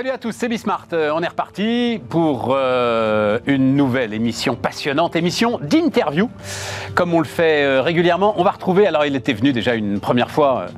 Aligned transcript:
Salut 0.00 0.12
à 0.12 0.16
tous, 0.16 0.32
c'est 0.32 0.48
Bismart. 0.48 0.86
Euh, 0.94 1.12
on 1.14 1.22
est 1.22 1.28
reparti 1.28 2.00
pour 2.08 2.54
euh, 2.56 3.38
une 3.44 3.76
nouvelle 3.76 4.14
émission 4.14 4.56
passionnante, 4.56 5.14
émission 5.14 5.60
d'interview, 5.60 6.30
comme 6.94 7.12
on 7.12 7.18
le 7.18 7.26
fait 7.26 7.64
euh, 7.64 7.82
régulièrement. 7.82 8.32
On 8.38 8.42
va 8.42 8.52
retrouver, 8.52 8.86
alors 8.86 9.04
il 9.04 9.14
était 9.14 9.34
venu 9.34 9.52
déjà 9.52 9.74
une 9.74 10.00
première 10.00 10.30
fois 10.30 10.68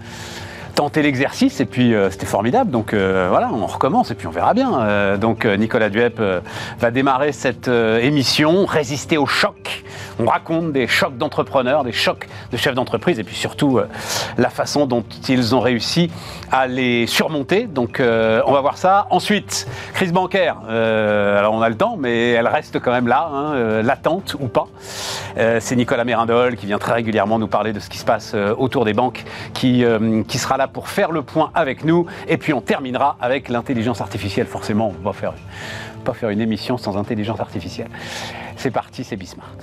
tenter 0.74 1.02
l'exercice 1.02 1.60
et 1.60 1.66
puis 1.66 1.94
c'était 2.10 2.26
formidable. 2.26 2.72
Donc 2.72 2.94
voilà, 2.94 3.48
on 3.52 3.66
recommence 3.66 4.10
et 4.10 4.16
puis 4.16 4.26
on 4.26 4.32
verra 4.32 4.54
bien. 4.54 5.18
donc 5.18 5.44
Nicolas 5.44 5.90
Duep 5.90 6.20
va 6.80 6.90
démarrer 6.90 7.30
cette 7.30 7.68
émission, 7.68 8.64
résister 8.64 9.18
au 9.18 9.26
choc 9.26 9.84
on 10.22 10.26
raconte 10.26 10.72
des 10.72 10.86
chocs 10.86 11.16
d'entrepreneurs, 11.18 11.84
des 11.84 11.92
chocs 11.92 12.28
de 12.52 12.56
chefs 12.56 12.74
d'entreprise 12.74 13.18
et 13.18 13.24
puis 13.24 13.34
surtout 13.34 13.78
euh, 13.78 13.88
la 14.38 14.50
façon 14.50 14.86
dont 14.86 15.04
ils 15.28 15.54
ont 15.54 15.60
réussi 15.60 16.10
à 16.50 16.66
les 16.66 17.06
surmonter. 17.06 17.66
Donc 17.66 17.98
euh, 17.98 18.40
on 18.46 18.52
va 18.52 18.60
voir 18.60 18.78
ça. 18.78 19.06
Ensuite, 19.10 19.66
crise 19.94 20.12
bancaire. 20.12 20.58
Euh, 20.68 21.38
alors 21.38 21.54
on 21.54 21.62
a 21.62 21.68
le 21.68 21.76
temps, 21.76 21.96
mais 21.98 22.30
elle 22.30 22.46
reste 22.46 22.78
quand 22.78 22.92
même 22.92 23.08
là, 23.08 23.28
hein, 23.32 23.82
latente 23.82 24.36
ou 24.38 24.48
pas. 24.48 24.66
C'est 25.60 25.76
Nicolas 25.76 26.04
Mérindol 26.04 26.56
qui 26.56 26.66
vient 26.66 26.78
très 26.78 26.92
régulièrement 26.92 27.38
nous 27.38 27.46
parler 27.46 27.72
de 27.72 27.80
ce 27.80 27.88
qui 27.88 27.98
se 27.98 28.04
passe 28.04 28.34
autour 28.34 28.84
des 28.84 28.92
banques, 28.92 29.24
qui, 29.54 29.84
sera 30.38 30.56
là 30.56 30.68
pour 30.68 30.88
faire 30.88 31.10
le 31.10 31.22
point 31.22 31.50
avec 31.54 31.84
nous. 31.84 32.06
Et 32.28 32.36
puis 32.36 32.52
on 32.52 32.60
terminera 32.60 33.16
avec 33.20 33.48
l'intelligence 33.48 34.00
artificielle. 34.00 34.46
Forcément, 34.46 34.92
on 35.00 35.04
va 35.04 35.12
faire 35.12 35.32
pas 36.04 36.12
faire 36.12 36.30
une 36.30 36.40
émission 36.40 36.76
sans 36.76 36.96
intelligence 36.96 37.40
artificielle. 37.40 37.88
C'est 38.56 38.72
parti, 38.72 39.04
c'est 39.04 39.16
Bismart. 39.16 39.56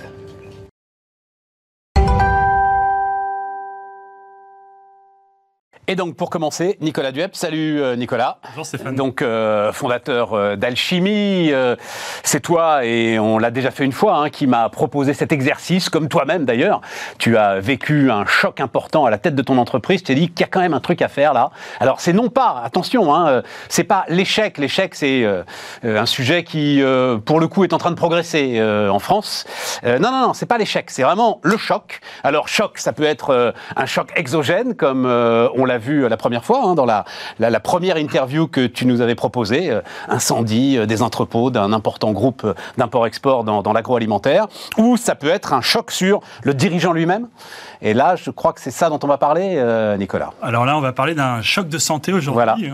Et 5.90 5.96
donc 5.96 6.14
pour 6.14 6.30
commencer, 6.30 6.76
Nicolas 6.80 7.10
Duep. 7.10 7.34
Salut 7.34 7.82
euh, 7.82 7.96
Nicolas. 7.96 8.38
Bonjour 8.50 8.64
Stéphane. 8.64 8.94
Donc 8.94 9.22
euh, 9.22 9.72
fondateur 9.72 10.34
euh, 10.34 10.54
d'Alchimie. 10.54 11.50
c'est 12.22 12.38
toi, 12.38 12.84
et 12.84 13.18
on 13.18 13.38
l'a 13.38 13.50
déjà 13.50 13.72
fait 13.72 13.84
une 13.84 13.90
fois, 13.90 14.18
hein, 14.18 14.30
qui 14.30 14.46
m'a 14.46 14.68
proposé 14.68 15.14
cet 15.14 15.32
exercice, 15.32 15.88
comme 15.88 16.08
toi-même 16.08 16.44
d'ailleurs. 16.44 16.80
Tu 17.18 17.36
as 17.36 17.58
vécu 17.58 18.08
un 18.08 18.24
choc 18.24 18.60
important 18.60 19.04
à 19.04 19.10
la 19.10 19.18
tête 19.18 19.34
de 19.34 19.42
ton 19.42 19.58
entreprise. 19.58 20.02
Tu 20.02 20.04
t'es 20.04 20.14
dit 20.14 20.28
qu'il 20.28 20.42
y 20.42 20.44
a 20.44 20.46
quand 20.46 20.60
même 20.60 20.74
un 20.74 20.80
truc 20.80 21.02
à 21.02 21.08
faire 21.08 21.32
là. 21.32 21.50
Alors 21.80 21.98
c'est 21.98 22.12
non 22.12 22.28
pas, 22.28 22.62
attention, 22.64 23.12
hein, 23.12 23.42
c'est 23.68 23.82
pas 23.82 24.04
l'échec. 24.06 24.58
L'échec 24.58 24.94
c'est 24.94 25.26
un 25.82 26.06
sujet 26.06 26.44
qui, 26.44 26.80
pour 27.24 27.40
le 27.40 27.48
coup, 27.48 27.64
est 27.64 27.72
en 27.72 27.78
train 27.78 27.90
de 27.90 27.96
progresser 27.96 28.62
en 28.62 29.00
France. 29.00 29.44
non, 29.84 29.98
non, 29.98 30.28
non, 30.28 30.34
c'est 30.34 30.46
pas 30.46 30.58
l'échec. 30.58 30.88
C'est 30.88 31.02
vraiment 31.02 31.40
le 31.42 31.56
choc. 31.56 31.98
Alors 32.22 32.46
choc, 32.46 32.78
ça 32.78 32.92
peut 32.92 33.02
être 33.02 33.54
un 33.74 33.86
choc 33.86 34.12
exogène, 34.14 34.76
comme 34.76 35.04
on 35.04 35.64
l'a 35.64 35.79
vu 35.80 36.08
la 36.08 36.16
première 36.16 36.44
fois, 36.44 36.62
hein, 36.64 36.74
dans 36.74 36.86
la, 36.86 37.04
première 37.60 37.96
interview 37.96 38.46
que 38.46 38.66
tu 38.66 38.86
nous 38.86 39.00
avais 39.00 39.14
proposée, 39.14 39.70
euh, 39.70 39.80
incendie 40.08 40.78
euh, 40.78 40.86
des 40.86 41.02
entrepôts 41.02 41.50
d'un 41.50 41.72
important 41.72 42.12
groupe 42.12 42.42
euh, 42.44 42.54
d'import-export 42.78 43.44
dans, 43.44 43.72
l'agroalimentaire, 43.72 44.46
ou 44.78 44.96
ça 44.96 45.14
peut 45.14 45.28
être 45.28 45.52
un 45.52 45.60
choc 45.60 45.90
sur 45.90 46.20
le 46.42 46.54
dirigeant 46.54 46.92
lui-même. 46.92 47.28
Et 47.82 47.94
là, 47.94 48.16
je 48.16 48.30
crois 48.30 48.52
que 48.52 48.60
c'est 48.60 48.70
ça 48.70 48.88
dont 48.88 48.98
on 49.02 49.06
va 49.06 49.18
parler, 49.18 49.62
Nicolas. 49.98 50.32
Alors 50.42 50.66
là, 50.66 50.76
on 50.76 50.80
va 50.80 50.92
parler 50.92 51.14
d'un 51.14 51.40
choc 51.40 51.68
de 51.68 51.78
santé 51.78 52.12
aujourd'hui. 52.12 52.70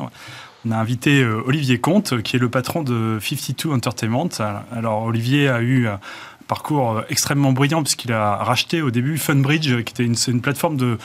On 0.65 0.71
a 0.73 0.77
invité 0.77 1.25
Olivier 1.25 1.79
Comte, 1.79 2.23
qui 2.23 2.37
est 2.37 2.39
le 2.39 2.49
patron 2.49 2.83
de 2.83 3.19
52 3.21 3.73
Entertainment. 3.73 4.29
Alors 4.75 5.05
Olivier 5.05 5.49
a 5.49 5.61
eu 5.61 5.87
un 5.87 6.01
parcours 6.49 7.03
extrêmement 7.09 7.53
brillant 7.53 7.83
puisqu'il 7.83 8.13
a 8.13 8.37
racheté 8.37 8.83
au 8.83 8.91
début 8.91 9.19
Funbridge, 9.19 9.85
qui 9.85 9.93
était 9.93 10.05
une 10.05 10.41
plateforme 10.41 10.77
de, 10.77 10.99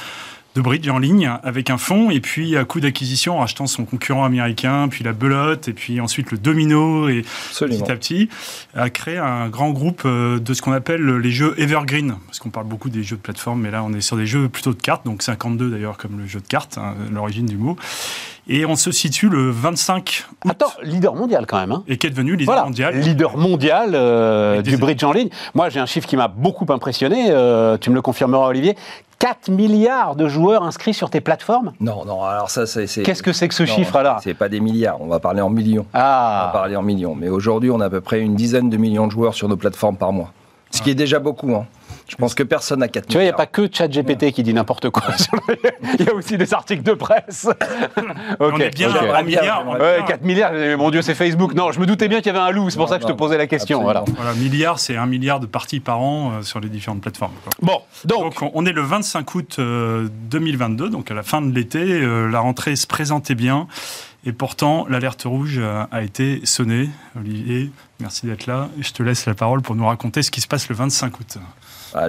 de 0.56 0.62
bridge 0.62 0.88
en 0.90 1.00
ligne 1.00 1.32
avec 1.44 1.70
un 1.70 1.78
fonds 1.78 2.10
et 2.10 2.20
puis 2.20 2.58
à 2.58 2.66
coup 2.66 2.80
d'acquisition 2.80 3.40
en 3.40 3.44
achetant 3.44 3.68
son 3.68 3.86
concurrent 3.86 4.26
américain, 4.26 4.88
puis 4.90 5.04
la 5.04 5.14
belote 5.14 5.68
et 5.68 5.74
puis 5.74 6.02
ensuite 6.02 6.32
le 6.32 6.38
domino 6.38 7.08
et 7.08 7.24
petit 7.58 7.92
à 7.92 7.96
petit 7.96 8.30
a 8.76 8.90
créé 8.90 9.18
un 9.18 9.50
grand 9.50 9.72
groupe 9.72 10.04
euh, 10.06 10.40
de 10.40 10.54
ce 10.54 10.62
qu'on 10.62 10.74
appelle 10.74 11.06
les 11.06 11.32
jeux 11.32 11.56
evergreen 11.58 12.16
parce 12.28 12.40
qu'on 12.40 12.50
parle 12.50 12.68
beaucoup 12.68 12.90
des 12.90 13.04
jeux 13.04 13.16
de 13.16 13.22
plateforme 13.22 13.62
mais 13.62 13.72
là 13.72 13.84
on 13.84 13.94
est 13.94 14.02
sur 14.02 14.18
des 14.18 14.26
jeux 14.26 14.50
plutôt 14.50 14.74
de 14.74 14.82
cartes 14.82 15.06
donc 15.06 15.22
52 15.22 15.70
d'ailleurs 15.70 15.98
comme 15.98 16.20
le 16.20 16.28
jeu 16.28 16.40
de 16.40 16.48
cartes 16.48 16.78
hein, 16.78 16.96
l'origine 17.12 17.46
du 17.46 17.58
mot 17.58 17.78
et 18.48 18.66
on 18.66 18.76
se 18.76 18.92
situe 18.92 19.30
le 19.30 19.50
25 19.50 20.26
août. 20.44 20.52
Attends, 20.52 20.74
leader 20.84 21.16
mondial 21.16 21.46
quand 21.46 21.60
même. 21.60 21.72
Hein. 21.72 21.84
Et 21.88 21.98
qui 21.98 22.08
est 22.08 22.10
devenu 22.10 22.36
leader 22.36 22.66
mondial. 22.66 23.00
Leader 23.00 23.38
mondial 23.38 23.92
euh, 23.94 24.62
du 24.62 24.78
bridge 24.78 25.04
en 25.04 25.14
ligne. 25.14 25.30
Moi, 25.54 25.70
j'ai 25.70 25.80
un 25.80 25.86
chiffre 25.86 26.08
qui 26.08 26.18
m'a 26.18 26.28
beaucoup 26.28 26.66
impressionné. 26.70 27.28
Euh, 27.30 27.78
tu 27.78 27.92
me 27.92 27.96
le 27.96 28.02
confirmeras, 28.02 28.48
Olivier. 28.48 28.76
4 29.22 29.52
milliards 29.52 30.16
de 30.16 30.28
joueurs 30.28 30.64
inscrits 30.64 30.96
sur 30.96 31.12
tes 31.12 31.22
plateformes 31.22 31.74
Non, 31.80 32.06
non, 32.06 32.24
alors 32.24 32.50
ça, 32.50 32.66
c'est. 32.66 32.88
Qu'est-ce 33.04 33.22
que 33.22 33.32
c'est 33.34 33.48
que 33.48 33.54
ce 33.54 33.66
chiffre-là 33.66 34.18
C'est 34.24 34.34
pas 34.34 34.50
des 34.50 34.60
milliards, 34.60 35.00
on 35.00 35.06
va 35.06 35.20
parler 35.20 35.42
en 35.42 35.50
millions. 35.52 35.86
Ah 35.94 36.42
On 36.42 36.46
va 36.48 36.52
parler 36.54 36.76
en 36.76 36.82
millions. 36.82 37.14
Mais 37.14 37.30
aujourd'hui, 37.30 37.70
on 37.70 37.80
a 37.82 37.86
à 37.86 37.90
peu 37.92 38.02
près 38.02 38.20
une 38.20 38.34
dizaine 38.34 38.72
de 38.72 38.78
millions 38.78 39.06
de 39.06 39.12
joueurs 39.12 39.36
sur 39.36 39.48
nos 39.48 39.58
plateformes 39.58 39.96
par 39.96 40.12
mois. 40.12 40.32
Ce 40.72 40.82
qui 40.82 40.90
est 40.90 40.96
déjà 40.96 41.20
beaucoup. 41.20 41.54
Hein. 41.54 41.68
Je 42.08 42.16
pense 42.16 42.36
que 42.36 42.44
personne 42.44 42.80
n'a 42.80 42.88
4 42.88 43.08
Tu 43.08 43.14
vois, 43.14 43.24
il 43.24 43.26
n'y 43.26 43.32
a 43.32 43.34
pas 43.34 43.46
que 43.46 43.70
ChatGPT 43.72 44.32
qui 44.32 44.44
dit 44.44 44.54
n'importe 44.54 44.90
quoi. 44.90 45.04
Il 46.00 46.06
y 46.06 46.10
a 46.10 46.14
aussi 46.14 46.38
des 46.38 46.54
articles 46.54 46.84
de 46.84 46.94
presse. 46.94 47.48
On 48.40 48.58
est 48.60 48.70
bien 48.70 48.94
à 48.94 49.24
milliards. 49.24 49.68
Ouais, 49.68 50.00
4 50.08 50.24
milliards, 50.24 50.52
mon 50.78 50.90
Dieu, 50.90 51.02
c'est 51.02 51.16
Facebook. 51.16 51.54
Non, 51.54 51.72
je 51.72 51.80
me 51.80 51.86
doutais 51.86 52.08
bien 52.08 52.20
qu'il 52.20 52.34
y 52.34 52.36
avait 52.36 52.46
un 52.46 52.52
loup, 52.52 52.70
c'est 52.70 52.78
pour 52.78 52.90
ça 52.90 52.98
que 52.98 53.04
je 53.04 53.08
te 53.08 53.14
posais 53.14 53.38
la 53.38 53.48
question. 53.48 53.82
Voilà. 53.82 54.04
voilà, 54.16 54.34
milliard, 54.34 54.80
c'est 54.80 54.96
un 54.96 55.06
milliard 55.06 55.40
de 55.40 55.46
parties 55.46 55.80
par 55.80 56.02
an 56.02 56.32
euh, 56.32 56.42
sur 56.42 56.60
les 56.60 56.70
différentes 56.70 57.02
plateformes. 57.02 57.34
Bon, 57.62 57.82
donc... 58.06 58.42
on 58.54 58.66
est 58.66 58.72
le 58.72 58.82
25 58.82 59.36
août 59.36 59.60
2022, 59.60 60.86
euh, 60.86 60.90
donc 60.90 61.12
à 61.12 61.14
la 61.14 61.24
fin 61.24 61.42
de 61.42 61.54
l'été. 61.54 61.80
Euh, 61.80 62.28
la 62.28 62.40
rentrée 62.40 62.76
se 62.76 62.88
présentait 62.88 63.36
bien. 63.36 63.68
Et 64.24 64.34
pourtant, 64.34 64.86
l'alerte 64.88 65.24
rouge 65.24 65.60
a 65.60 66.04
été 66.04 66.42
sonnée. 66.46 66.92
Olivier, 67.18 67.72
merci 68.00 68.28
d'être 68.28 68.46
là. 68.46 68.70
Je 68.80 68.92
te 68.92 69.02
laisse 69.02 69.26
la 69.26 69.34
parole 69.34 69.64
pour 69.64 69.76
nous 69.76 69.88
raconter 69.88 70.22
ce 70.22 70.30
qui 70.30 70.42
se 70.42 70.48
passe 70.48 70.70
le 70.70 70.76
25 70.76 71.20
août. 71.20 71.38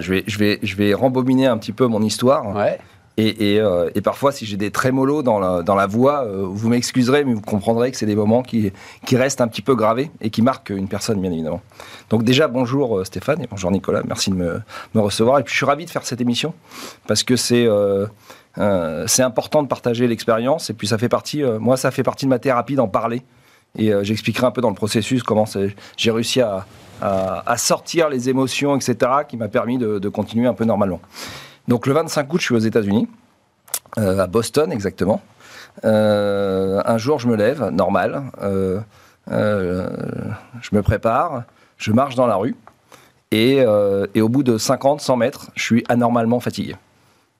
Je, 0.00 0.10
vais, 0.12 0.24
je, 0.26 0.38
vais, 0.38 0.58
je 0.62 0.76
vais 0.76 0.94
rembobiner 0.94 1.46
un 1.46 1.58
petit 1.58 1.72
peu 1.72 1.86
mon 1.86 2.02
histoire. 2.02 2.54
Ouais. 2.54 2.78
Et, 3.18 3.54
et, 3.54 3.60
euh, 3.60 3.90
et, 3.94 4.00
parfois, 4.00 4.32
si 4.32 4.46
j'ai 4.46 4.56
des 4.56 4.70
trémolos 4.70 5.22
dans 5.22 5.38
la, 5.38 5.62
dans 5.62 5.74
la 5.74 5.86
voix, 5.86 6.24
euh, 6.24 6.46
vous 6.46 6.70
m'excuserez, 6.70 7.24
mais 7.24 7.34
vous 7.34 7.42
comprendrez 7.42 7.90
que 7.90 7.98
c'est 7.98 8.06
des 8.06 8.16
moments 8.16 8.42
qui, 8.42 8.72
qui 9.04 9.16
restent 9.16 9.42
un 9.42 9.48
petit 9.48 9.60
peu 9.60 9.74
gravés 9.74 10.10
et 10.22 10.30
qui 10.30 10.40
marquent 10.40 10.70
une 10.70 10.88
personne, 10.88 11.20
bien 11.20 11.30
évidemment. 11.30 11.60
Donc 12.08 12.24
déjà, 12.24 12.48
bonjour 12.48 12.98
euh, 12.98 13.04
Stéphane 13.04 13.42
et 13.42 13.46
bonjour 13.50 13.70
Nicolas, 13.70 14.02
merci 14.06 14.30
de 14.30 14.36
me, 14.36 14.62
me, 14.94 15.00
recevoir. 15.00 15.38
Et 15.38 15.42
puis 15.42 15.52
je 15.52 15.58
suis 15.58 15.66
ravi 15.66 15.84
de 15.84 15.90
faire 15.90 16.06
cette 16.06 16.22
émission 16.22 16.54
parce 17.06 17.22
que 17.22 17.36
c'est 17.36 17.68
c'est 19.06 19.22
important 19.22 19.62
de 19.62 19.68
partager 19.68 20.06
l'expérience 20.06 20.68
et 20.68 20.74
puis 20.74 20.86
ça 20.86 20.98
fait 20.98 21.08
partie, 21.08 21.42
moi 21.42 21.76
ça 21.76 21.90
fait 21.90 22.02
partie 22.02 22.26
de 22.26 22.30
ma 22.30 22.38
thérapie 22.38 22.74
d'en 22.74 22.88
parler. 22.88 23.22
Et 23.78 23.90
j'expliquerai 24.02 24.46
un 24.46 24.50
peu 24.50 24.60
dans 24.60 24.68
le 24.68 24.74
processus 24.74 25.22
comment 25.22 25.46
j'ai 25.96 26.10
réussi 26.10 26.42
à, 26.42 26.66
à, 27.02 27.56
sortir 27.56 28.08
les 28.08 28.28
émotions, 28.28 28.76
etc., 28.76 28.96
qui 29.28 29.36
m'a 29.36 29.48
permis 29.48 29.78
de, 29.78 30.08
continuer 30.08 30.46
un 30.46 30.54
peu 30.54 30.64
normalement. 30.64 31.00
Donc 31.68 31.86
le 31.86 31.92
25 31.92 32.32
août, 32.32 32.40
je 32.40 32.44
suis 32.44 32.54
aux 32.54 32.58
États-Unis, 32.58 33.08
euh, 33.98 34.20
à 34.20 34.26
Boston 34.26 34.72
exactement. 34.72 35.20
Euh, 35.84 36.82
un 36.84 36.98
jour, 36.98 37.18
je 37.18 37.28
me 37.28 37.36
lève, 37.36 37.68
normal. 37.70 38.22
Euh, 38.42 38.80
je 39.28 40.74
me 40.74 40.82
prépare, 40.82 41.44
je 41.76 41.92
marche 41.92 42.14
dans 42.14 42.26
la 42.26 42.36
rue. 42.36 42.56
Et, 43.30 43.64
au 43.64 44.28
bout 44.28 44.42
de 44.42 44.58
50, 44.58 45.00
100 45.00 45.16
mètres, 45.16 45.50
je 45.54 45.62
suis 45.62 45.84
anormalement 45.88 46.40
fatigué. 46.40 46.76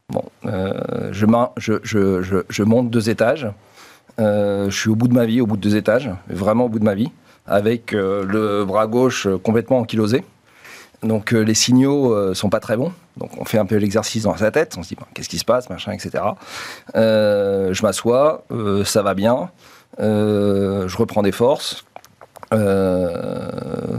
Bon, 0.09 0.25
je, 0.45 1.27
je, 1.61 2.63
monte 2.63 2.91
deux 2.91 3.11
étages. 3.11 3.49
je 4.19 4.71
suis 4.71 4.91
au 4.91 4.97
bout 4.97 5.09
de 5.09 5.15
ma 5.15 5.27
vie, 5.27 5.41
au 5.41 5.47
bout 5.47 5.57
de 5.57 5.63
deux 5.63 5.77
étages, 5.77 6.11
vraiment 6.29 6.65
au 6.65 6.69
bout 6.69 6.79
de 6.79 6.85
ma 6.85 6.95
vie 6.95 7.13
avec 7.47 7.93
euh, 7.93 8.25
le 8.25 8.65
bras 8.65 8.87
gauche 8.87 9.27
euh, 9.27 9.39
complètement 9.39 9.79
ankylosé. 9.79 10.25
Donc 11.03 11.33
euh, 11.33 11.41
les 11.41 11.55
signaux 11.55 12.33
sont 12.35 12.49
pas 12.49 12.61
très 12.61 12.77
bons. 12.77 12.93
Donc 13.17 13.31
on 13.39 13.45
fait 13.45 13.59
un 13.59 13.67
peu 13.67 13.75
l'exercice 13.77 14.23
dans 14.23 14.37
sa 14.37 14.53
tête. 14.53 14.77
On 14.79 14.85
se 14.85 14.91
dit 14.91 14.97
qu'est-ce 15.15 15.29
qui 15.29 15.39
se 15.39 15.45
passe, 15.45 15.69
machin, 15.69 15.93
etc. 15.93 16.23
je 16.95 17.83
m'assois, 17.83 18.45
ça 18.85 19.03
va 19.03 19.15
bien. 19.15 19.51
je 19.99 20.97
reprends 20.97 21.23
des 21.23 21.33
forces. 21.33 21.85
je 22.53 23.99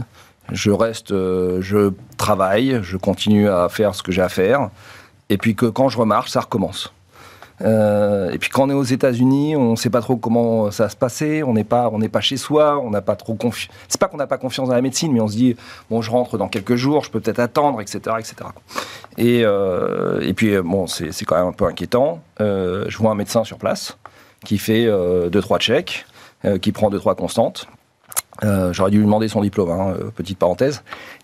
reste, 0.70 1.10
je 1.10 1.92
travaille, 2.16 2.80
je 2.82 2.96
continue 2.96 3.50
à 3.50 3.68
faire 3.68 3.94
ce 3.94 4.02
que 4.02 4.10
j'ai 4.10 4.22
à 4.22 4.30
faire. 4.30 4.70
Et 5.28 5.36
puis 5.36 5.54
que 5.54 5.66
quand 5.66 5.90
je 5.90 5.98
remarche, 5.98 6.30
ça 6.30 6.40
recommence. 6.40 6.90
Euh, 7.62 8.30
et 8.32 8.38
puis 8.38 8.50
quand 8.50 8.64
on 8.64 8.70
est 8.70 8.74
aux 8.74 8.82
États-Unis, 8.82 9.56
on 9.56 9.72
ne 9.72 9.76
sait 9.76 9.90
pas 9.90 10.00
trop 10.00 10.16
comment 10.16 10.70
ça 10.70 10.84
va 10.84 10.88
se 10.88 10.96
passer. 10.96 11.42
On 11.42 11.52
n'est 11.52 11.64
pas, 11.64 11.88
on 11.92 11.98
n'est 11.98 12.08
pas 12.08 12.20
chez 12.20 12.36
soi. 12.36 12.78
On 12.80 12.90
n'a 12.90 13.02
pas 13.02 13.16
trop 13.16 13.34
confiance. 13.34 13.74
C'est 13.88 14.00
pas 14.00 14.08
qu'on 14.08 14.16
n'a 14.16 14.26
pas 14.26 14.38
confiance 14.38 14.68
dans 14.68 14.74
la 14.74 14.82
médecine, 14.82 15.12
mais 15.12 15.20
on 15.20 15.28
se 15.28 15.36
dit 15.36 15.56
bon, 15.90 16.02
je 16.02 16.10
rentre 16.10 16.38
dans 16.38 16.48
quelques 16.48 16.76
jours, 16.76 17.04
je 17.04 17.10
peux 17.10 17.20
peut-être 17.20 17.38
attendre, 17.38 17.80
etc., 17.80 17.98
etc. 18.18 18.34
Et, 19.18 19.42
euh, 19.44 20.20
et 20.20 20.34
puis 20.34 20.56
bon, 20.62 20.86
c'est, 20.86 21.24
quand 21.24 21.36
même 21.36 21.48
un 21.48 21.52
peu 21.52 21.66
inquiétant. 21.66 22.20
Euh, 22.40 22.86
je 22.88 22.98
vois 22.98 23.12
un 23.12 23.16
médecin 23.16 23.44
sur 23.44 23.58
place 23.58 23.96
qui 24.44 24.58
fait 24.58 24.84
deux 24.84 25.40
trois 25.40 25.58
checks, 25.58 26.04
qui 26.60 26.72
prend 26.72 26.90
deux 26.90 26.98
trois 26.98 27.14
constantes. 27.14 27.66
j'aurais 28.42 28.90
dû 28.90 28.98
lui 28.98 29.04
demander 29.04 29.28
son 29.28 29.40
diplôme, 29.40 29.70
hein, 29.70 29.94
petite 30.14 30.38
parenthèse, 30.38 30.82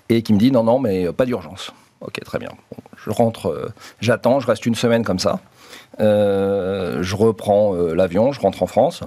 et 0.08 0.22
qui 0.22 0.32
me 0.32 0.38
dit 0.38 0.50
non 0.50 0.64
non, 0.64 0.78
mais 0.78 1.12
pas 1.12 1.26
d'urgence. 1.26 1.72
Ok, 2.00 2.18
très 2.24 2.38
bien. 2.38 2.48
je 2.96 3.10
rentre, 3.10 3.72
j'attends, 4.00 4.40
je 4.40 4.46
reste 4.46 4.64
une 4.64 4.74
semaine 4.74 5.04
comme 5.04 5.18
ça. 5.18 5.40
Euh, 5.98 7.02
je 7.02 7.16
reprends 7.16 7.74
euh, 7.74 7.94
l'avion, 7.94 8.32
je 8.32 8.40
rentre 8.40 8.62
en 8.62 8.66
France. 8.66 9.02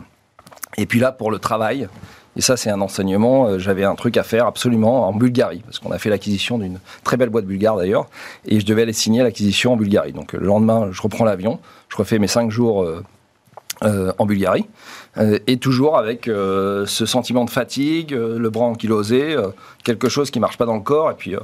Et 0.78 0.86
puis 0.86 1.00
là, 1.00 1.12
pour 1.12 1.32
le 1.32 1.40
travail, 1.40 1.88
et 2.36 2.42
ça, 2.42 2.58
c'est 2.58 2.70
un 2.70 2.82
enseignement. 2.82 3.48
euh, 3.48 3.60
J'avais 3.60 3.84
un 3.84 3.96
truc 3.96 4.18
à 4.18 4.24
faire 4.24 4.48
absolument 4.48 5.08
en 5.08 5.14
Bulgarie, 5.14 5.62
parce 5.64 5.80
qu'on 5.80 5.92
a 5.92 5.98
fait 5.98 6.10
l'acquisition 6.10 6.58
d'une 6.58 6.80
très 7.04 7.16
belle 7.16 7.30
boîte 7.30 7.46
bulgare 7.46 7.78
d'ailleurs, 7.78 8.08
et 8.46 8.60
je 8.60 8.66
devais 8.66 8.82
aller 8.82 8.94
signer 8.94 9.24
l'acquisition 9.24 9.74
en 9.74 9.78
Bulgarie. 9.78 10.12
Donc 10.12 10.34
le 10.34 10.46
lendemain, 10.46 10.90
je 10.92 11.02
reprends 11.02 11.26
l'avion, 11.26 11.60
je 11.90 11.96
refais 11.96 12.20
mes 12.20 12.28
cinq 12.28 12.52
jours 12.52 12.86
en 13.82 14.26
Bulgarie, 14.26 14.66
et 15.48 15.58
toujours 15.58 15.98
avec 15.98 16.26
ce 16.26 17.06
sentiment 17.06 17.46
de 17.46 17.50
fatigue, 17.50 18.12
le 18.12 18.50
bras 18.50 18.66
ankylosé, 18.66 19.36
quelque 19.84 20.10
chose 20.10 20.32
qui 20.32 20.40
marche 20.40 20.58
pas 20.58 20.66
dans 20.66 20.76
le 20.76 20.82
corps, 20.82 21.12
et 21.12 21.16
puis 21.16 21.36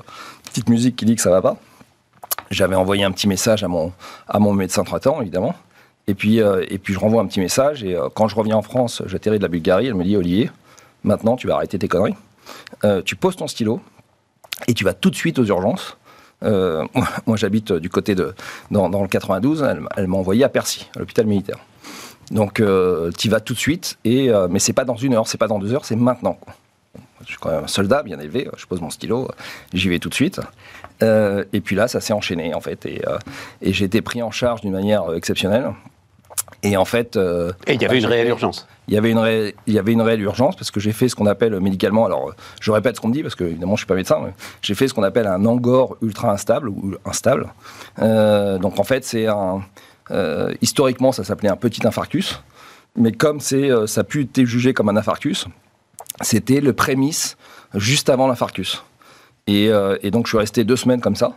petite 0.45 0.69
musique 0.69 0.95
qui 0.95 1.05
dit 1.05 1.15
que 1.15 1.21
ça 1.21 1.31
va 1.31 1.41
pas. 1.41 1.57
J'avais 2.49 2.75
envoyé 2.75 3.03
un 3.03 3.11
petit 3.11 3.27
message 3.27 3.63
à 3.63 3.67
mon, 3.67 3.91
à 4.27 4.39
mon 4.39 4.53
médecin 4.53 4.83
traitant, 4.83 5.21
évidemment. 5.21 5.55
Et 6.09 6.15
puis, 6.15 6.41
euh, 6.41 6.65
et 6.69 6.79
puis 6.79 6.95
je 6.95 6.99
renvoie 6.99 7.21
un 7.21 7.27
petit 7.27 7.39
message. 7.39 7.83
Et 7.83 7.95
euh, 7.95 8.09
quand 8.11 8.27
je 8.27 8.35
reviens 8.35 8.57
en 8.57 8.63
France, 8.63 9.03
j'atterris 9.05 9.37
de 9.37 9.43
la 9.43 9.47
Bulgarie. 9.47 9.85
Elle 9.85 9.93
me 9.93 10.03
dit 10.03 10.17
Olivier, 10.17 10.49
maintenant 11.03 11.35
tu 11.35 11.45
vas 11.45 11.55
arrêter 11.55 11.77
tes 11.77 11.87
conneries. 11.87 12.15
Euh, 12.83 13.03
tu 13.03 13.15
poses 13.15 13.35
ton 13.35 13.47
stylo 13.47 13.79
et 14.67 14.73
tu 14.73 14.83
vas 14.83 14.93
tout 14.93 15.11
de 15.11 15.15
suite 15.15 15.37
aux 15.37 15.45
urgences. 15.45 15.97
Moi, 16.41 17.35
j'habite 17.35 17.73
du 17.73 17.89
côté 17.89 18.15
de. 18.15 18.33
Dans, 18.71 18.87
le 18.87 19.07
92. 19.07 19.63
Elle, 19.97 20.07
m'a 20.07 20.17
envoyé 20.17 20.43
à 20.43 20.49
Percy, 20.49 20.89
à 20.95 20.99
l'hôpital 20.99 21.27
militaire. 21.27 21.59
Donc, 22.31 22.55
tu 22.55 23.27
y 23.27 23.29
vas 23.29 23.39
tout 23.39 23.53
de 23.53 23.59
suite. 23.59 23.99
Et, 24.05 24.31
mais 24.49 24.59
c'est 24.59 24.73
pas 24.73 24.85
dans 24.85 24.95
une 24.95 25.13
heure, 25.13 25.27
c'est 25.27 25.37
pas 25.37 25.47
dans 25.47 25.59
deux 25.59 25.73
heures, 25.73 25.83
c'est 25.83 25.97
maintenant. 25.97 26.39
Je 27.21 27.31
suis 27.31 27.37
quand 27.37 27.51
même 27.51 27.65
un 27.65 27.67
soldat 27.67 28.03
bien 28.03 28.19
élevé. 28.19 28.49
Je 28.55 28.65
pose 28.65 28.79
mon 28.79 28.89
stylo, 28.89 29.29
j'y 29.73 29.89
vais 29.89 29.99
tout 29.99 30.09
de 30.09 30.13
suite. 30.13 30.39
Euh, 31.01 31.45
et 31.53 31.61
puis 31.61 31.75
là, 31.75 31.87
ça 31.87 32.01
s'est 32.01 32.13
enchaîné 32.13 32.53
en 32.53 32.59
fait. 32.59 32.85
Et, 32.85 33.01
euh, 33.07 33.17
et 33.61 33.71
j'ai 33.73 33.85
été 33.85 34.01
pris 34.01 34.21
en 34.21 34.31
charge 34.31 34.61
d'une 34.61 34.71
manière 34.73 35.11
euh, 35.11 35.15
exceptionnelle. 35.15 35.71
Et 36.63 36.75
en 36.77 36.85
fait. 36.85 37.15
euh, 37.15 37.51
Et 37.67 37.73
il 37.75 37.81
y 37.81 37.85
avait 37.85 37.95
une 37.95 38.01
j'ai 38.01 38.07
réelle 38.07 38.27
urgence. 38.27 38.67
il 38.89 38.93
y 38.93 38.97
avait 38.97 39.11
une 39.11 39.17
réelle, 39.19 39.53
il 39.65 39.73
y 39.73 39.79
avait 39.79 39.93
une 39.93 40.01
réelle 40.01 40.21
urgence 40.21 40.55
parce 40.57 40.71
que 40.71 40.79
j'ai 40.79 40.91
fait 40.91 41.07
ce 41.07 41.15
qu'on 41.15 41.25
appelle 41.25 41.57
médicalement. 41.61 42.05
Alors, 42.05 42.33
je 42.59 42.71
répète 42.71 42.97
ce 42.97 43.01
qu'on 43.01 43.07
me 43.07 43.13
dit 43.13 43.23
parce 43.23 43.35
que 43.35 43.45
évidemment, 43.45 43.75
je 43.75 43.81
suis 43.81 43.87
pas 43.87 43.95
médecin. 43.95 44.19
mais 44.23 44.33
J'ai 44.61 44.75
fait 44.75 44.87
ce 44.89 44.93
qu'on 44.93 45.03
appelle 45.03 45.27
un 45.27 45.45
angor 45.45 45.95
ultra 46.01 46.31
instable 46.31 46.67
ou 46.69 46.95
instable. 47.05 47.47
Donc, 47.97 48.77
en 48.79 48.83
fait, 48.83 49.05
c'est 49.05 49.27
un. 49.27 49.61
historiquement, 50.61 51.11
ça 51.13 51.23
s'appelait 51.23 51.49
un 51.49 51.55
petit 51.55 51.85
infarctus, 51.87 52.41
mais 52.97 53.11
comme 53.13 53.39
c'est, 53.39 53.69
ça 53.87 54.01
a 54.01 54.03
pu 54.03 54.23
être 54.23 54.43
jugé 54.45 54.73
comme 54.73 54.89
un 54.89 54.97
infarctus, 54.97 55.45
c'était 56.21 56.59
le 56.59 56.73
prémisse 56.73 57.37
juste 57.75 58.09
avant 58.09 58.27
l'infarctus. 58.27 58.83
Et, 59.49 59.69
euh, 59.69 59.97
et 60.03 60.11
donc, 60.11 60.27
je 60.27 60.31
suis 60.31 60.37
resté 60.37 60.63
deux 60.63 60.75
semaines 60.75 61.01
comme 61.01 61.15
ça. 61.15 61.33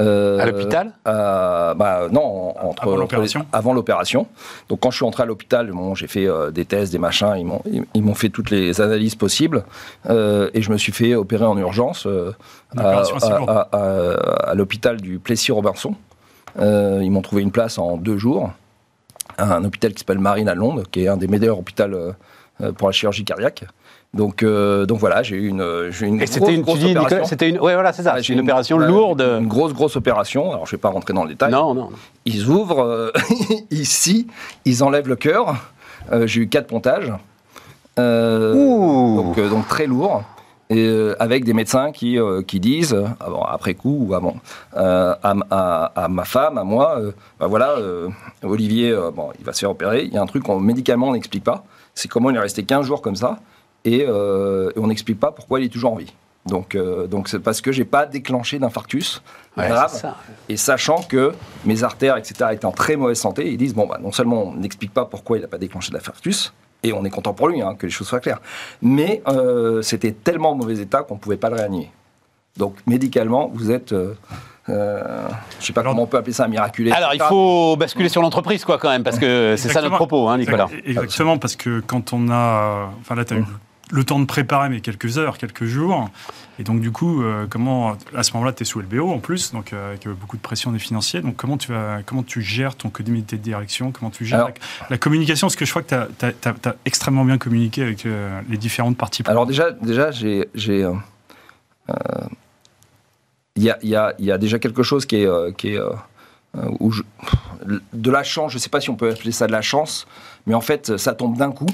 Euh, 0.00 0.38
À 0.40 0.46
l'hôpital? 0.46 0.92
euh, 1.06 1.72
bah, 1.74 2.08
Non, 2.10 2.54
entre, 2.58 2.82
Avant 2.82 2.96
l'opération? 2.96 3.40
les- 3.40 3.46
avant 3.52 3.72
l'opération. 3.72 4.26
Donc, 4.68 4.80
quand 4.80 4.90
je 4.90 4.96
suis 4.96 5.04
entré 5.06 5.22
à 5.22 5.26
l'hôpital, 5.26 5.70
bon, 5.70 5.94
j'ai 5.94 6.08
fait 6.08 6.26
euh, 6.26 6.50
des 6.50 6.64
tests, 6.64 6.90
des 6.92 6.98
machins, 6.98 7.34
ils 7.38 7.44
m'ont, 7.46 7.62
ils, 7.70 7.84
ils 7.94 8.02
m'ont 8.02 8.14
fait 8.16 8.28
toutes 8.28 8.50
les 8.50 8.80
analyses 8.80 9.14
possibles. 9.14 9.64
euh, 10.10 10.50
et 10.54 10.60
je 10.60 10.72
me 10.72 10.76
suis 10.76 10.92
fait 10.92 11.14
opérer 11.14 11.44
en 11.44 11.56
urgence 11.56 12.04
euh, 12.06 12.32
à, 12.76 12.98
à- 12.98 13.38
lourde. 13.38 13.48
à- 13.48 13.68
à- 13.72 14.50
à 14.50 14.54
l'hôpital 14.54 15.00
du 15.00 15.18
Plessis-Robinson. 15.20 15.94
Euh, 16.58 17.00
ils 17.02 17.10
m'ont 17.10 17.22
trouvé 17.22 17.42
une 17.42 17.52
place 17.52 17.78
en 17.78 17.96
deux 17.96 18.18
jours. 18.18 18.50
à 19.38 19.54
Un 19.54 19.64
hôpital 19.64 19.92
qui 19.92 20.00
s'appelle 20.00 20.18
Marine 20.18 20.48
à 20.48 20.54
Londres, 20.56 20.82
qui 20.90 21.04
est 21.04 21.08
un 21.08 21.16
des 21.16 21.28
meilleurs 21.28 21.58
hôpitaux 21.60 21.84
pour 22.76 22.88
la 22.88 22.92
chirurgie 22.92 23.24
cardiaque. 23.24 23.64
Donc, 24.16 24.42
euh, 24.42 24.86
donc 24.86 24.98
voilà, 24.98 25.22
j'ai 25.22 25.36
eu 25.36 25.48
une, 25.48 25.88
j'ai 25.90 26.06
une 26.06 26.20
Et 26.22 26.26
grosse, 26.26 26.80
une, 26.82 26.96
opération. 26.98 27.24
c'était 27.26 27.48
une, 27.50 27.60
ouais, 27.60 27.74
voilà, 27.74 27.92
c'est 27.92 28.02
ça, 28.02 28.18
j'ai 28.20 28.32
une 28.34 28.40
opération 28.40 28.78
ouais, 28.78 28.86
lourde. 28.86 29.20
Une 29.20 29.46
grosse, 29.46 29.72
grosse 29.74 29.96
opération. 29.96 30.50
Alors, 30.52 30.66
je 30.66 30.72
vais 30.72 30.80
pas 30.80 30.88
rentrer 30.88 31.12
dans 31.14 31.22
le 31.24 31.28
détail. 31.30 31.52
Non, 31.52 31.74
non. 31.74 31.90
Ils 32.24 32.46
ouvrent 32.48 32.82
euh, 32.84 33.10
ici, 33.70 34.26
ils 34.64 34.82
enlèvent 34.82 35.08
le 35.08 35.16
cœur. 35.16 35.54
Euh, 36.12 36.26
j'ai 36.26 36.42
eu 36.42 36.48
quatre 36.48 36.66
pontages. 36.68 37.12
Ouh. 37.98 39.22
donc, 39.36 39.48
donc 39.48 39.68
très 39.68 39.86
lourd. 39.86 40.22
Et 40.68 40.84
euh, 40.84 41.14
avec 41.20 41.44
des 41.44 41.52
médecins 41.54 41.92
qui, 41.92 42.18
euh, 42.18 42.42
qui 42.42 42.58
disent, 42.58 42.92
euh, 42.94 43.04
avant, 43.20 43.44
après 43.44 43.74
coup 43.74 43.98
ou 44.08 44.14
avant, 44.14 44.34
euh, 44.76 45.14
à, 45.22 45.30
m- 45.30 45.44
à- 45.50 45.92
à 45.94 46.08
ma 46.08 46.24
femme, 46.24 46.58
à 46.58 46.64
moi, 46.64 46.98
bah 47.38 47.46
voilà, 47.46 47.76
Olivier, 48.42 48.92
bon, 49.14 49.28
il 49.38 49.44
va 49.44 49.52
se 49.52 49.60
faire 49.60 49.70
opérer. 49.70 50.04
Il 50.04 50.12
y 50.12 50.18
a 50.18 50.22
un 50.22 50.26
truc 50.26 50.42
qu'on 50.42 50.58
médicalement 50.58 51.08
on 51.08 51.12
n'explique 51.12 51.44
pas. 51.44 51.64
C'est 51.94 52.08
comment 52.08 52.30
il 52.30 52.36
est 52.36 52.40
resté 52.40 52.64
15 52.64 52.84
jours 52.84 53.00
comme 53.00 53.14
ça 53.16 53.38
et, 53.86 54.04
euh, 54.06 54.70
et 54.76 54.78
on 54.78 54.88
n'explique 54.88 55.18
pas 55.18 55.30
pourquoi 55.32 55.60
il 55.60 55.66
est 55.66 55.70
toujours 55.70 55.92
en 55.92 55.96
vie. 55.96 56.12
Donc, 56.44 56.74
euh, 56.74 57.06
donc 57.08 57.28
c'est 57.28 57.40
parce 57.40 57.60
que 57.60 57.72
j'ai 57.72 57.84
pas 57.84 58.06
déclenché 58.06 58.58
d'infarctus 58.58 59.22
Ouais, 59.56 59.68
grave. 59.68 59.90
ça. 59.90 60.16
Et 60.48 60.56
sachant 60.58 61.02
que 61.02 61.32
mes 61.64 61.82
artères, 61.82 62.16
etc., 62.18 62.50
étaient 62.52 62.66
en 62.66 62.72
très 62.72 62.94
mauvaise 62.96 63.18
santé, 63.18 63.50
ils 63.50 63.56
disent 63.56 63.74
bon, 63.74 63.86
bah, 63.86 63.98
non 64.00 64.12
seulement 64.12 64.42
on 64.44 64.54
n'explique 64.54 64.92
pas 64.92 65.06
pourquoi 65.06 65.38
il 65.38 65.40
n'a 65.40 65.48
pas 65.48 65.58
déclenché 65.58 65.90
l'infarctus, 65.92 66.52
et 66.84 66.92
on 66.92 67.04
est 67.04 67.10
content 67.10 67.32
pour 67.32 67.48
lui, 67.48 67.62
hein, 67.62 67.74
que 67.76 67.86
les 67.86 67.90
choses 67.92 68.06
soient 68.06 68.20
claires, 68.20 68.40
mais 68.82 69.22
euh, 69.28 69.82
c'était 69.82 70.12
tellement 70.12 70.50
en 70.50 70.54
mauvais 70.54 70.78
état 70.78 71.02
qu'on 71.02 71.14
ne 71.14 71.18
pouvait 71.20 71.38
pas 71.38 71.48
le 71.50 71.56
réanimer. 71.56 71.90
Donc, 72.58 72.76
médicalement, 72.86 73.50
vous 73.52 73.70
êtes. 73.72 73.92
euh, 73.92 74.14
euh, 74.68 75.02
je 75.52 75.56
ne 75.58 75.62
sais 75.64 75.72
pas 75.72 75.80
Alors- 75.80 75.92
comment 75.92 76.02
on 76.04 76.06
peut 76.06 76.16
appeler 76.18 76.32
ça 76.32 76.44
un 76.44 76.48
miraculé. 76.48 76.90
Alors, 76.92 77.14
il 77.14 77.20
faut 77.22 77.76
basculer 77.76 78.08
sur 78.08 78.20
l'entreprise, 78.22 78.64
quoi, 78.64 78.78
quand 78.78 78.90
même, 78.90 79.02
parce 79.04 79.18
que 79.18 79.54
c'est 79.56 79.68
ça 79.70 79.80
notre 79.82 79.96
propos, 79.96 80.28
hein, 80.28 80.38
Nicolas. 80.38 80.68
Exactement, 80.84 81.38
parce 81.38 81.56
que 81.56 81.80
quand 81.80 82.12
on 82.12 82.28
a. 82.30 82.90
Enfin 83.00 83.14
là, 83.14 83.24
tu 83.24 83.34
as 83.34 83.38
eu 83.38 83.44
le 83.92 84.04
temps 84.04 84.18
de 84.18 84.24
préparer, 84.24 84.68
mais 84.68 84.80
quelques 84.80 85.18
heures, 85.18 85.38
quelques 85.38 85.64
jours. 85.64 86.10
Et 86.58 86.64
donc, 86.64 86.80
du 86.80 86.90
coup, 86.90 87.22
euh, 87.22 87.46
comment. 87.48 87.96
À 88.14 88.22
ce 88.22 88.32
moment-là, 88.32 88.52
tu 88.52 88.62
es 88.62 88.66
sous 88.66 88.80
LBO 88.80 89.10
en 89.12 89.18
plus, 89.18 89.52
donc 89.52 89.72
euh, 89.72 89.90
avec 89.90 90.06
euh, 90.06 90.14
beaucoup 90.14 90.36
de 90.36 90.42
pression 90.42 90.72
des 90.72 90.78
financiers. 90.78 91.20
Donc, 91.20 91.36
comment 91.36 91.56
tu, 91.56 91.72
vas, 91.72 91.98
comment 92.04 92.22
tu 92.22 92.42
gères 92.42 92.74
ton 92.76 92.88
comité 92.88 93.36
de 93.36 93.42
direction? 93.42 93.92
Comment 93.92 94.10
tu 94.10 94.24
gères 94.24 94.38
Alors- 94.38 94.50
la, 94.80 94.86
la 94.90 94.98
communication? 94.98 95.46
Parce 95.46 95.56
que 95.56 95.64
je 95.64 95.70
crois 95.70 95.82
que 95.82 96.08
tu 96.18 96.26
as, 96.68 96.74
extrêmement 96.84 97.24
bien 97.24 97.38
communiqué 97.38 97.82
avec 97.82 98.06
euh, 98.06 98.40
les 98.48 98.56
différentes 98.56 98.96
parties. 98.96 99.22
Alors 99.26 99.46
déjà, 99.46 99.70
déjà 99.70 100.10
j'ai, 100.10 100.48
il 100.54 100.90
y, 103.62 103.70
a, 103.70 103.78
y 103.82 103.94
a- 103.94 104.14
y 104.18 104.30
a 104.30 104.38
déjà 104.38 104.58
quelque 104.58 104.82
chose 104.82 105.06
qui 105.06 105.16
est, 105.16 105.56
qui 105.56 105.74
est 105.74 105.80
où 106.80 106.90
je- 106.90 107.02
de 107.92 108.10
la 108.10 108.24
chance. 108.24 108.52
Je 108.52 108.56
ne 108.56 108.60
sais 108.60 108.70
pas 108.70 108.80
si 108.80 108.90
on 108.90 108.96
peut 108.96 109.10
appeler 109.10 109.32
ça 109.32 109.46
de 109.46 109.52
la 109.52 109.62
chance, 109.62 110.06
mais 110.46 110.54
en 110.54 110.60
fait, 110.60 110.96
ça 110.96 111.14
tombe 111.14 111.36
d'un 111.36 111.52
coup. 111.52 111.66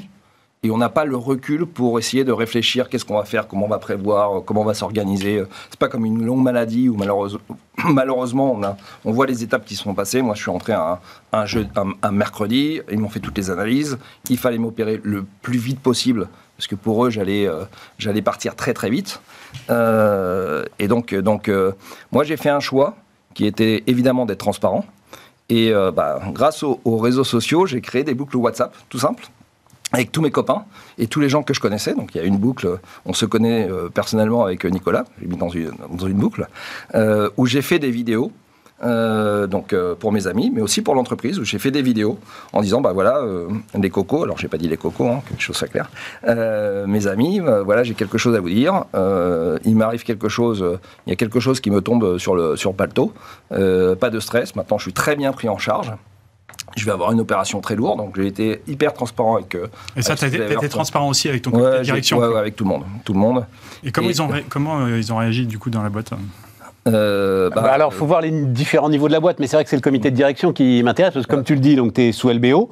Et 0.64 0.70
on 0.70 0.78
n'a 0.78 0.88
pas 0.88 1.04
le 1.04 1.16
recul 1.16 1.66
pour 1.66 1.98
essayer 1.98 2.24
de 2.24 2.30
réfléchir 2.30 2.88
qu'est-ce 2.88 3.04
qu'on 3.04 3.16
va 3.16 3.24
faire, 3.24 3.48
comment 3.48 3.66
on 3.66 3.68
va 3.68 3.78
prévoir, 3.78 4.38
euh, 4.38 4.40
comment 4.40 4.60
on 4.60 4.64
va 4.64 4.74
s'organiser. 4.74 5.42
C'est 5.70 5.78
pas 5.78 5.88
comme 5.88 6.04
une 6.04 6.24
longue 6.24 6.42
maladie 6.42 6.88
où 6.88 6.96
malheureusement, 7.84 8.52
on, 8.52 8.62
a, 8.62 8.76
on 9.04 9.12
voit 9.12 9.26
les 9.26 9.42
étapes 9.42 9.64
qui 9.64 9.74
sont 9.74 9.94
passées. 9.94 10.22
Moi, 10.22 10.34
je 10.34 10.42
suis 10.42 10.50
entré 10.50 10.72
un, 10.72 11.00
mercredi, 12.12 12.80
ils 12.90 12.98
m'ont 12.98 13.08
fait 13.08 13.20
toutes 13.20 13.36
les 13.36 13.50
analyses. 13.50 13.98
Il 14.30 14.38
fallait 14.38 14.58
m'opérer 14.58 15.00
le 15.02 15.24
plus 15.42 15.58
vite 15.58 15.80
possible 15.80 16.28
parce 16.56 16.68
que 16.68 16.74
pour 16.76 17.04
eux, 17.04 17.10
j'allais 17.10 17.48
euh, 17.48 18.22
partir 18.22 18.54
très 18.54 18.72
très 18.72 18.88
vite. 18.88 19.20
Euh, 19.70 20.64
et 20.78 20.88
donc, 20.88 21.14
donc 21.14 21.48
euh, 21.48 21.72
moi, 22.12 22.24
j'ai 22.24 22.36
fait 22.36 22.50
un 22.50 22.60
choix 22.60 22.96
qui 23.34 23.46
était 23.46 23.82
évidemment 23.86 24.26
d'être 24.26 24.38
transparent. 24.38 24.84
Et 25.48 25.72
euh, 25.72 25.90
bah, 25.90 26.20
grâce 26.32 26.62
aux, 26.62 26.80
aux 26.84 26.98
réseaux 26.98 27.24
sociaux, 27.24 27.66
j'ai 27.66 27.80
créé 27.80 28.04
des 28.04 28.14
boucles 28.14 28.36
WhatsApp, 28.36 28.74
tout 28.88 28.98
simple, 28.98 29.24
avec 29.92 30.12
tous 30.12 30.22
mes 30.22 30.30
copains 30.30 30.64
et 30.98 31.06
tous 31.06 31.20
les 31.20 31.28
gens 31.28 31.42
que 31.42 31.54
je 31.54 31.60
connaissais. 31.60 31.94
Donc 31.94 32.14
il 32.14 32.18
y 32.18 32.20
a 32.20 32.24
une 32.24 32.38
boucle, 32.38 32.78
on 33.04 33.12
se 33.12 33.26
connaît 33.26 33.68
euh, 33.70 33.88
personnellement 33.88 34.44
avec 34.44 34.64
Nicolas, 34.64 35.04
j'ai 35.20 35.26
mis 35.28 35.36
dans 35.36 35.48
une, 35.48 36.14
boucle, 36.14 36.46
euh, 36.94 37.28
où 37.36 37.46
j'ai 37.46 37.62
fait 37.62 37.78
des 37.78 37.90
vidéos. 37.90 38.32
euh, 38.84 39.46
donc 39.46 39.72
euh, 39.72 39.94
pour 39.94 40.10
mes 40.12 40.26
amis, 40.26 40.50
mais 40.54 40.60
aussi 40.60 40.82
pour 40.82 40.94
l'entreprise 40.94 41.38
où 41.38 41.44
j'ai 41.44 41.58
fait 41.58 41.70
des 41.70 41.82
vidéos 41.82 42.18
en 42.52 42.60
disant 42.62 42.80
bah 42.80 42.92
voilà 42.92 43.18
euh, 43.18 43.48
les 43.74 43.90
cocos, 43.90 44.24
alors 44.24 44.38
j'ai 44.38 44.48
pas 44.48 44.58
dit 44.58 44.68
les 44.68 44.76
cocos, 44.76 45.08
hein, 45.08 45.22
que 45.26 45.34
les 45.34 45.40
choses 45.40 45.56
soient 45.56 45.68
claires, 45.68 45.90
Euh, 46.26 46.86
mes 46.86 47.06
amis, 47.06 47.40
euh, 47.40 47.62
voilà 47.62 47.84
j'ai 47.84 47.94
quelque 47.94 48.18
chose 48.18 48.34
à 48.34 48.40
vous 48.40 48.50
dire, 48.50 48.84
Euh, 48.94 49.58
il 49.64 49.76
m'arrive 49.76 50.02
quelque 50.02 50.28
chose, 50.28 50.62
euh, 50.62 50.80
il 51.06 51.10
y 51.10 51.12
a 51.12 51.16
quelque 51.16 51.40
chose 51.40 51.60
qui 51.60 51.70
me 51.70 51.80
tombe 51.80 52.18
sur 52.18 52.34
le 52.34 52.56
sur 52.56 52.70
le 52.72 52.76
Euh, 53.52 53.94
pas 53.94 54.10
de 54.10 54.20
stress, 54.20 54.56
maintenant 54.56 54.78
je 54.78 54.84
suis 54.84 54.92
très 55.02 55.14
bien 55.16 55.32
pris 55.32 55.48
en 55.48 55.58
charge, 55.58 55.92
je 56.76 56.84
vais 56.84 56.92
avoir 56.92 57.12
une 57.12 57.20
opération 57.20 57.60
très 57.60 57.74
lourde, 57.76 57.98
donc 57.98 58.14
j'ai 58.16 58.26
été 58.26 58.62
hyper 58.66 58.92
transparent 58.92 59.36
avec. 59.36 59.54
euh, 59.54 59.66
Et 59.96 60.02
ça, 60.02 60.14
tu 60.16 60.26
été 60.26 60.68
transparent 60.68 61.08
aussi 61.08 61.28
avec 61.28 61.42
ton 61.42 61.50
comité 61.50 61.70
Ouais, 61.70 61.78
de 61.78 61.84
direction. 61.84 62.18
ouais, 62.18 62.26
ouais, 62.28 62.38
avec 62.38 62.56
tout 62.56 62.64
le 62.64 62.70
monde, 62.70 62.84
tout 63.04 63.12
le 63.12 63.18
monde. 63.18 63.44
Et 63.84 63.92
comment, 63.92 64.08
Et- 64.08 64.12
ils 64.12 64.22
ont, 64.22 64.28
ré- 64.28 64.44
comment 64.48 64.80
euh, 64.80 64.98
ils 64.98 65.12
ont 65.12 65.16
réagi 65.16 65.46
du 65.46 65.58
coup 65.58 65.70
dans 65.70 65.82
la 65.82 65.88
boîte? 65.90 66.10
Euh, 66.88 67.48
bah, 67.50 67.60
Bah 67.62 67.72
alors, 67.72 67.92
il 67.92 67.96
faut 67.96 68.06
voir 68.06 68.20
les 68.22 68.30
différents 68.32 68.88
niveaux 68.90 69.06
de 69.06 69.12
la 69.12 69.20
boîte, 69.20 69.38
mais 69.38 69.46
c'est 69.46 69.56
vrai 69.56 69.62
que 69.62 69.70
c'est 69.70 69.76
le 69.76 69.82
comité 69.82 70.10
de 70.10 70.16
direction 70.16 70.52
qui 70.52 70.82
m'intéresse, 70.82 71.14
parce 71.14 71.26
que 71.26 71.30
comme 71.30 71.44
tu 71.44 71.54
le 71.54 71.60
dis, 71.60 71.76
donc 71.76 71.94
tu 71.94 72.02
es 72.02 72.12
sous 72.12 72.28
LBO. 72.28 72.70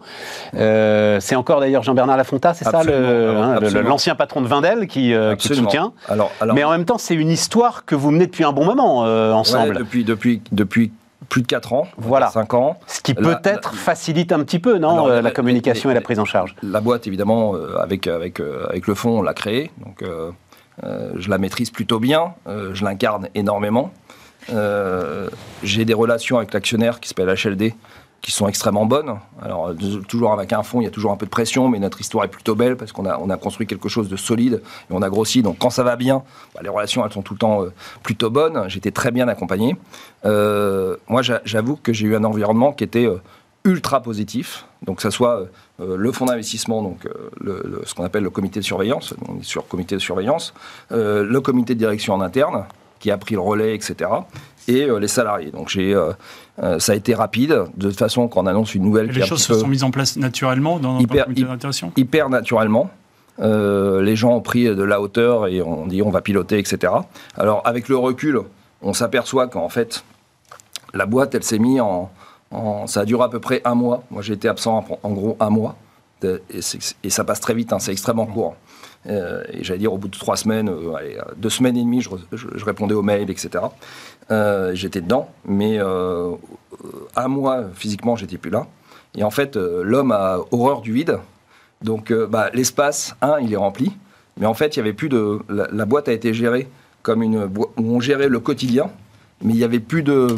Euh, 0.56 1.18
c'est 1.20 1.36
encore 1.36 1.60
d'ailleurs 1.60 1.84
Jean-Bernard 1.84 2.16
Lafonta, 2.16 2.52
c'est 2.52 2.64
ça, 2.64 2.80
hein, 2.84 3.60
l'ancien 3.84 4.16
patron 4.16 4.40
de 4.40 4.48
Vindel 4.48 4.88
qui, 4.88 5.14
euh, 5.14 5.36
qui 5.36 5.46
te 5.48 5.52
absolument. 5.52 5.70
soutient. 5.70 5.92
Alors, 6.08 6.32
alors, 6.40 6.56
Mais 6.56 6.64
en 6.64 6.70
même 6.72 6.84
temps, 6.86 6.98
c'est 6.98 7.14
une 7.14 7.30
histoire 7.30 7.84
que 7.84 7.94
vous 7.94 8.10
menez 8.10 8.26
depuis 8.26 8.42
un 8.42 8.52
bon 8.52 8.64
moment 8.64 9.04
euh, 9.04 9.28
ouais, 9.30 9.34
ensemble. 9.36 9.76
depuis, 9.76 10.02
depuis, 10.02 10.42
depuis 10.50 10.90
plus 11.30 11.40
de 11.40 11.46
4 11.46 11.72
ans, 11.72 11.88
Voilà. 11.96 12.28
5 12.28 12.52
ans. 12.52 12.78
Ce 12.86 13.00
qui 13.00 13.14
peut-être 13.14 13.74
facilite 13.74 14.32
un 14.32 14.40
petit 14.44 14.58
peu, 14.58 14.76
non, 14.76 14.90
Alors, 14.92 15.06
euh, 15.06 15.22
la 15.22 15.30
communication 15.30 15.90
et 15.90 15.94
la 15.94 16.02
prise 16.02 16.18
en 16.18 16.26
charge. 16.26 16.54
La 16.62 16.80
boîte, 16.82 17.06
évidemment, 17.06 17.54
euh, 17.54 17.78
avec, 17.78 18.06
avec, 18.06 18.40
euh, 18.40 18.66
avec 18.68 18.86
le 18.86 18.94
fond, 18.94 19.20
on 19.20 19.22
l'a 19.22 19.32
créée. 19.32 19.70
Donc, 19.78 20.02
euh, 20.02 20.30
je 21.16 21.30
la 21.30 21.38
maîtrise 21.38 21.70
plutôt 21.70 21.98
bien. 22.00 22.34
euh, 22.48 22.74
je 22.74 22.84
l'incarne 22.84 23.28
énormément. 23.34 23.92
Euh, 24.52 25.28
J'ai 25.62 25.84
des 25.84 25.94
relations 25.94 26.38
avec 26.38 26.52
l'actionnaire 26.52 27.00
qui 27.00 27.08
s'appelle 27.08 27.28
HLD, 27.32 27.74
qui 28.22 28.32
sont 28.32 28.48
extrêmement 28.48 28.84
bonnes. 28.84 29.18
Alors, 29.40 29.72
toujours 30.06 30.32
avec 30.32 30.52
un 30.52 30.62
fond, 30.62 30.80
il 30.80 30.84
y 30.84 30.86
a 30.86 30.90
toujours 30.90 31.10
un 31.10 31.16
peu 31.16 31.26
de 31.26 31.30
pression, 31.30 31.68
mais 31.68 31.78
notre 31.78 32.00
histoire 32.00 32.24
est 32.24 32.28
plutôt 32.28 32.54
belle 32.54 32.76
parce 32.76 32.92
qu'on 32.92 33.06
a, 33.06 33.18
on 33.18 33.30
a 33.30 33.36
construit 33.36 33.66
quelque 33.66 33.88
chose 33.88 34.08
de 34.08 34.16
solide 34.16 34.62
et 34.90 34.92
on 34.92 35.02
a 35.02 35.08
grossi. 35.08 35.42
Donc, 35.42 35.58
quand 35.58 35.70
ça 35.70 35.82
va 35.82 35.96
bien, 35.96 36.22
bah, 36.54 36.60
les 36.62 36.68
relations, 36.68 37.04
elles 37.04 37.12
sont 37.12 37.22
tout 37.22 37.34
le 37.34 37.38
temps 37.38 37.62
euh, 37.62 37.72
plutôt 38.02 38.30
bonnes. 38.30 38.68
J'étais 38.68 38.90
très 38.90 39.10
bien 39.10 39.26
accompagné. 39.28 39.76
Euh, 40.26 40.96
moi, 41.08 41.22
j'avoue 41.22 41.76
que 41.76 41.92
j'ai 41.92 42.06
eu 42.06 42.16
un 42.16 42.24
environnement 42.24 42.72
qui 42.72 42.84
était 42.84 43.06
euh, 43.06 43.22
ultra 43.64 44.02
positif. 44.02 44.66
Donc, 44.82 44.96
que 44.96 45.02
ce 45.02 45.10
soit 45.10 45.46
le 45.78 46.12
fonds 46.12 46.24
d'investissement, 46.24 46.82
donc 46.82 47.06
ce 47.84 47.94
qu'on 47.94 48.04
appelle 48.04 48.22
le 48.22 48.30
comité 48.30 48.60
de 48.60 48.64
surveillance, 48.64 49.12
on 49.28 49.38
est 49.38 49.44
sur 49.44 49.68
comité 49.68 49.94
de 49.94 50.00
surveillance, 50.00 50.54
le 50.90 51.38
comité 51.40 51.74
de 51.74 51.78
direction 51.78 52.14
en 52.14 52.22
interne, 52.22 52.64
qui 52.98 53.10
a 53.10 53.18
pris 53.18 53.34
le 53.34 53.42
relais, 53.42 53.74
etc. 53.74 54.10
Et 54.68 54.86
les 54.86 55.08
salariés. 55.08 55.50
Donc 55.50 55.68
j'ai 55.68 55.94
euh, 56.62 56.78
ça 56.78 56.92
a 56.92 56.94
été 56.94 57.14
rapide, 57.14 57.64
de 57.76 57.88
toute 57.88 57.98
façon, 57.98 58.28
quand 58.28 58.42
on 58.42 58.46
annonce 58.46 58.74
une 58.74 58.82
nouvelle. 58.82 59.06
les 59.06 59.24
choses 59.24 59.42
se 59.42 59.54
sont 59.54 59.66
mises 59.66 59.84
en 59.84 59.90
place 59.90 60.16
naturellement 60.16 60.78
dans, 60.78 60.98
hyper, 60.98 61.26
le 61.28 61.34
comité 61.34 61.90
Hyper 61.96 62.28
naturellement. 62.28 62.90
Euh, 63.38 64.02
les 64.02 64.16
gens 64.16 64.34
ont 64.34 64.42
pris 64.42 64.64
de 64.64 64.82
la 64.82 65.00
hauteur 65.00 65.46
et 65.46 65.62
on 65.62 65.86
dit 65.86 66.02
on 66.02 66.10
va 66.10 66.20
piloter, 66.20 66.58
etc. 66.58 66.92
Alors, 67.36 67.62
avec 67.64 67.88
le 67.88 67.96
recul, 67.96 68.40
on 68.82 68.92
s'aperçoit 68.92 69.46
qu'en 69.46 69.70
fait, 69.70 70.04
la 70.92 71.06
boîte, 71.06 71.34
elle 71.34 71.44
s'est 71.44 71.58
mise 71.58 71.80
en, 71.80 72.10
Ça 72.86 73.00
a 73.00 73.04
duré 73.04 73.24
à 73.24 73.28
peu 73.28 73.40
près 73.40 73.62
un 73.64 73.74
mois. 73.74 74.02
Moi, 74.10 74.20
j'ai 74.20 74.34
été 74.34 74.48
absent 74.48 74.84
en, 75.02 75.10
gros 75.12 75.36
un 75.40 75.50
mois. 75.50 75.76
Et, 76.22 77.10
ça 77.10 77.24
passe 77.24 77.40
très 77.40 77.54
vite, 77.54 77.72
hein, 77.72 77.78
c'est 77.78 77.92
extrêmement 77.92 78.26
court. 78.26 78.56
Euh, 79.08 79.42
et 79.52 79.64
j'allais 79.64 79.78
dire, 79.78 79.92
au 79.92 79.98
bout 79.98 80.08
de 80.08 80.16
trois 80.16 80.36
semaines, 80.36 80.70
deux 81.36 81.50
semaines 81.50 81.76
et 81.76 81.82
demie, 81.82 82.02
je, 82.02 82.64
répondais 82.64 82.94
aux 82.94 83.02
mails, 83.02 83.30
etc. 83.30 83.64
Euh, 84.30 84.74
j'étais 84.74 85.00
dedans, 85.00 85.28
mais 85.44 85.78
euh, 85.78 86.32
un 87.16 87.28
mois 87.28 87.64
physiquement, 87.74 88.16
j'étais 88.16 88.38
plus 88.38 88.50
là. 88.50 88.66
Et 89.16 89.24
en 89.24 89.30
fait, 89.30 89.56
euh, 89.56 89.82
l'homme 89.82 90.12
a 90.12 90.38
horreur 90.52 90.82
du 90.82 90.92
vide. 90.92 91.18
Donc, 91.82 92.12
bah, 92.12 92.50
l'espace, 92.52 93.16
un, 93.22 93.38
il 93.40 93.52
est 93.52 93.56
rempli. 93.56 93.92
Mais 94.38 94.46
en 94.46 94.54
fait, 94.54 94.76
il 94.76 94.78
y 94.78 94.80
avait 94.80 94.92
plus 94.92 95.08
de. 95.08 95.40
La, 95.48 95.84
boîte 95.86 96.08
a 96.08 96.12
été 96.12 96.34
gérée 96.34 96.68
comme 97.02 97.22
une 97.22 97.46
boîte 97.46 97.70
où 97.78 97.84
on 97.84 98.00
gérait 98.00 98.28
le 98.28 98.38
quotidien, 98.38 98.90
mais 99.42 99.54
il 99.54 99.56
n'y 99.56 99.64
avait 99.64 99.80
plus 99.80 100.02
de. 100.02 100.28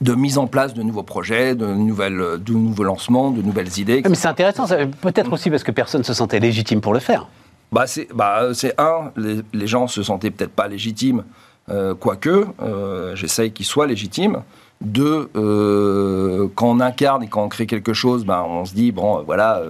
De 0.00 0.14
mise 0.14 0.38
en 0.38 0.46
place 0.46 0.74
de 0.74 0.82
nouveaux 0.82 1.02
projets, 1.02 1.54
de, 1.54 1.66
nouvelles, 1.66 2.38
de 2.38 2.52
nouveaux 2.52 2.84
lancements, 2.84 3.30
de 3.30 3.42
nouvelles 3.42 3.78
idées. 3.78 4.02
Mais 4.08 4.14
c'est 4.14 4.28
intéressant, 4.28 4.66
peut-être 5.00 5.32
aussi 5.32 5.50
parce 5.50 5.62
que 5.62 5.72
personne 5.72 6.00
ne 6.00 6.06
se 6.06 6.14
sentait 6.14 6.40
légitime 6.40 6.80
pour 6.80 6.94
le 6.94 7.00
faire. 7.00 7.28
Bah 7.72 7.86
c'est 7.86 8.08
bah, 8.12 8.48
un, 8.78 9.12
les, 9.16 9.42
les 9.52 9.66
gens 9.66 9.86
se 9.86 10.02
sentaient 10.02 10.30
peut-être 10.30 10.50
pas 10.50 10.66
légitimes 10.66 11.22
euh, 11.70 11.94
quoique, 11.94 12.46
euh, 12.62 13.14
j'essaye 13.14 13.52
qu'il 13.52 13.66
soit 13.66 13.86
légitime. 13.86 14.42
Deux, 14.80 15.28
euh, 15.36 16.48
quand 16.54 16.70
on 16.70 16.80
incarne 16.80 17.22
et 17.22 17.28
quand 17.28 17.44
on 17.44 17.48
crée 17.48 17.66
quelque 17.66 17.92
chose, 17.92 18.24
ben, 18.24 18.42
on 18.48 18.64
se 18.64 18.74
dit, 18.74 18.92
bon, 18.92 19.22
voilà, 19.22 19.62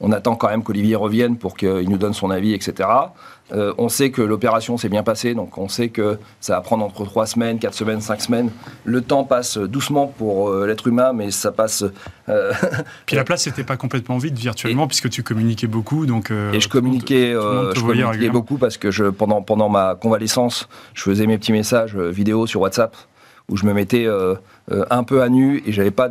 on 0.00 0.10
attend 0.10 0.34
quand 0.34 0.48
même 0.48 0.64
qu'Olivier 0.64 0.96
revienne 0.96 1.36
pour 1.36 1.56
qu'il 1.56 1.88
nous 1.88 1.96
donne 1.96 2.12
son 2.12 2.30
avis, 2.30 2.54
etc. 2.54 2.88
Euh, 3.52 3.72
on 3.78 3.88
sait 3.88 4.10
que 4.10 4.22
l'opération 4.22 4.76
s'est 4.76 4.88
bien 4.88 5.02
passée, 5.02 5.34
donc 5.34 5.56
on 5.58 5.68
sait 5.68 5.88
que 5.88 6.18
ça 6.40 6.54
va 6.54 6.60
prendre 6.60 6.84
entre 6.84 7.04
3 7.04 7.26
semaines, 7.26 7.58
4 7.58 7.74
semaines, 7.74 8.00
5 8.00 8.20
semaines. 8.20 8.50
Le 8.84 9.00
temps 9.00 9.24
passe 9.24 9.58
doucement 9.58 10.06
pour 10.06 10.50
euh, 10.50 10.66
l'être 10.66 10.86
humain, 10.86 11.12
mais 11.12 11.30
ça 11.30 11.52
passe. 11.52 11.84
Euh, 12.28 12.52
Puis 13.06 13.16
la 13.16 13.24
place 13.24 13.46
n'était 13.46 13.64
pas 13.64 13.76
complètement 13.76 14.18
vide 14.18 14.36
virtuellement, 14.36 14.86
puisque 14.86 15.08
tu 15.10 15.22
communiquais 15.22 15.66
beaucoup. 15.66 16.06
Donc, 16.06 16.30
et 16.30 16.60
je 16.60 16.68
communiquais, 16.68 17.32
je 17.32 17.80
communiquais 17.80 18.30
beaucoup 18.30 18.58
parce 18.58 18.76
que 18.76 18.90
je, 18.90 19.04
pendant, 19.04 19.42
pendant 19.42 19.68
ma 19.68 19.94
convalescence, 19.94 20.68
je 20.94 21.02
faisais 21.02 21.26
mes 21.26 21.38
petits 21.38 21.52
messages 21.52 21.96
vidéo 21.96 22.46
sur 22.46 22.60
WhatsApp 22.60 22.96
où 23.48 23.56
je 23.56 23.64
me 23.64 23.72
mettais 23.72 24.06
un 24.68 25.04
peu 25.04 25.22
à 25.22 25.28
nu 25.28 25.62
et 25.66 25.72
j'avais 25.72 25.90
pas 25.90 26.10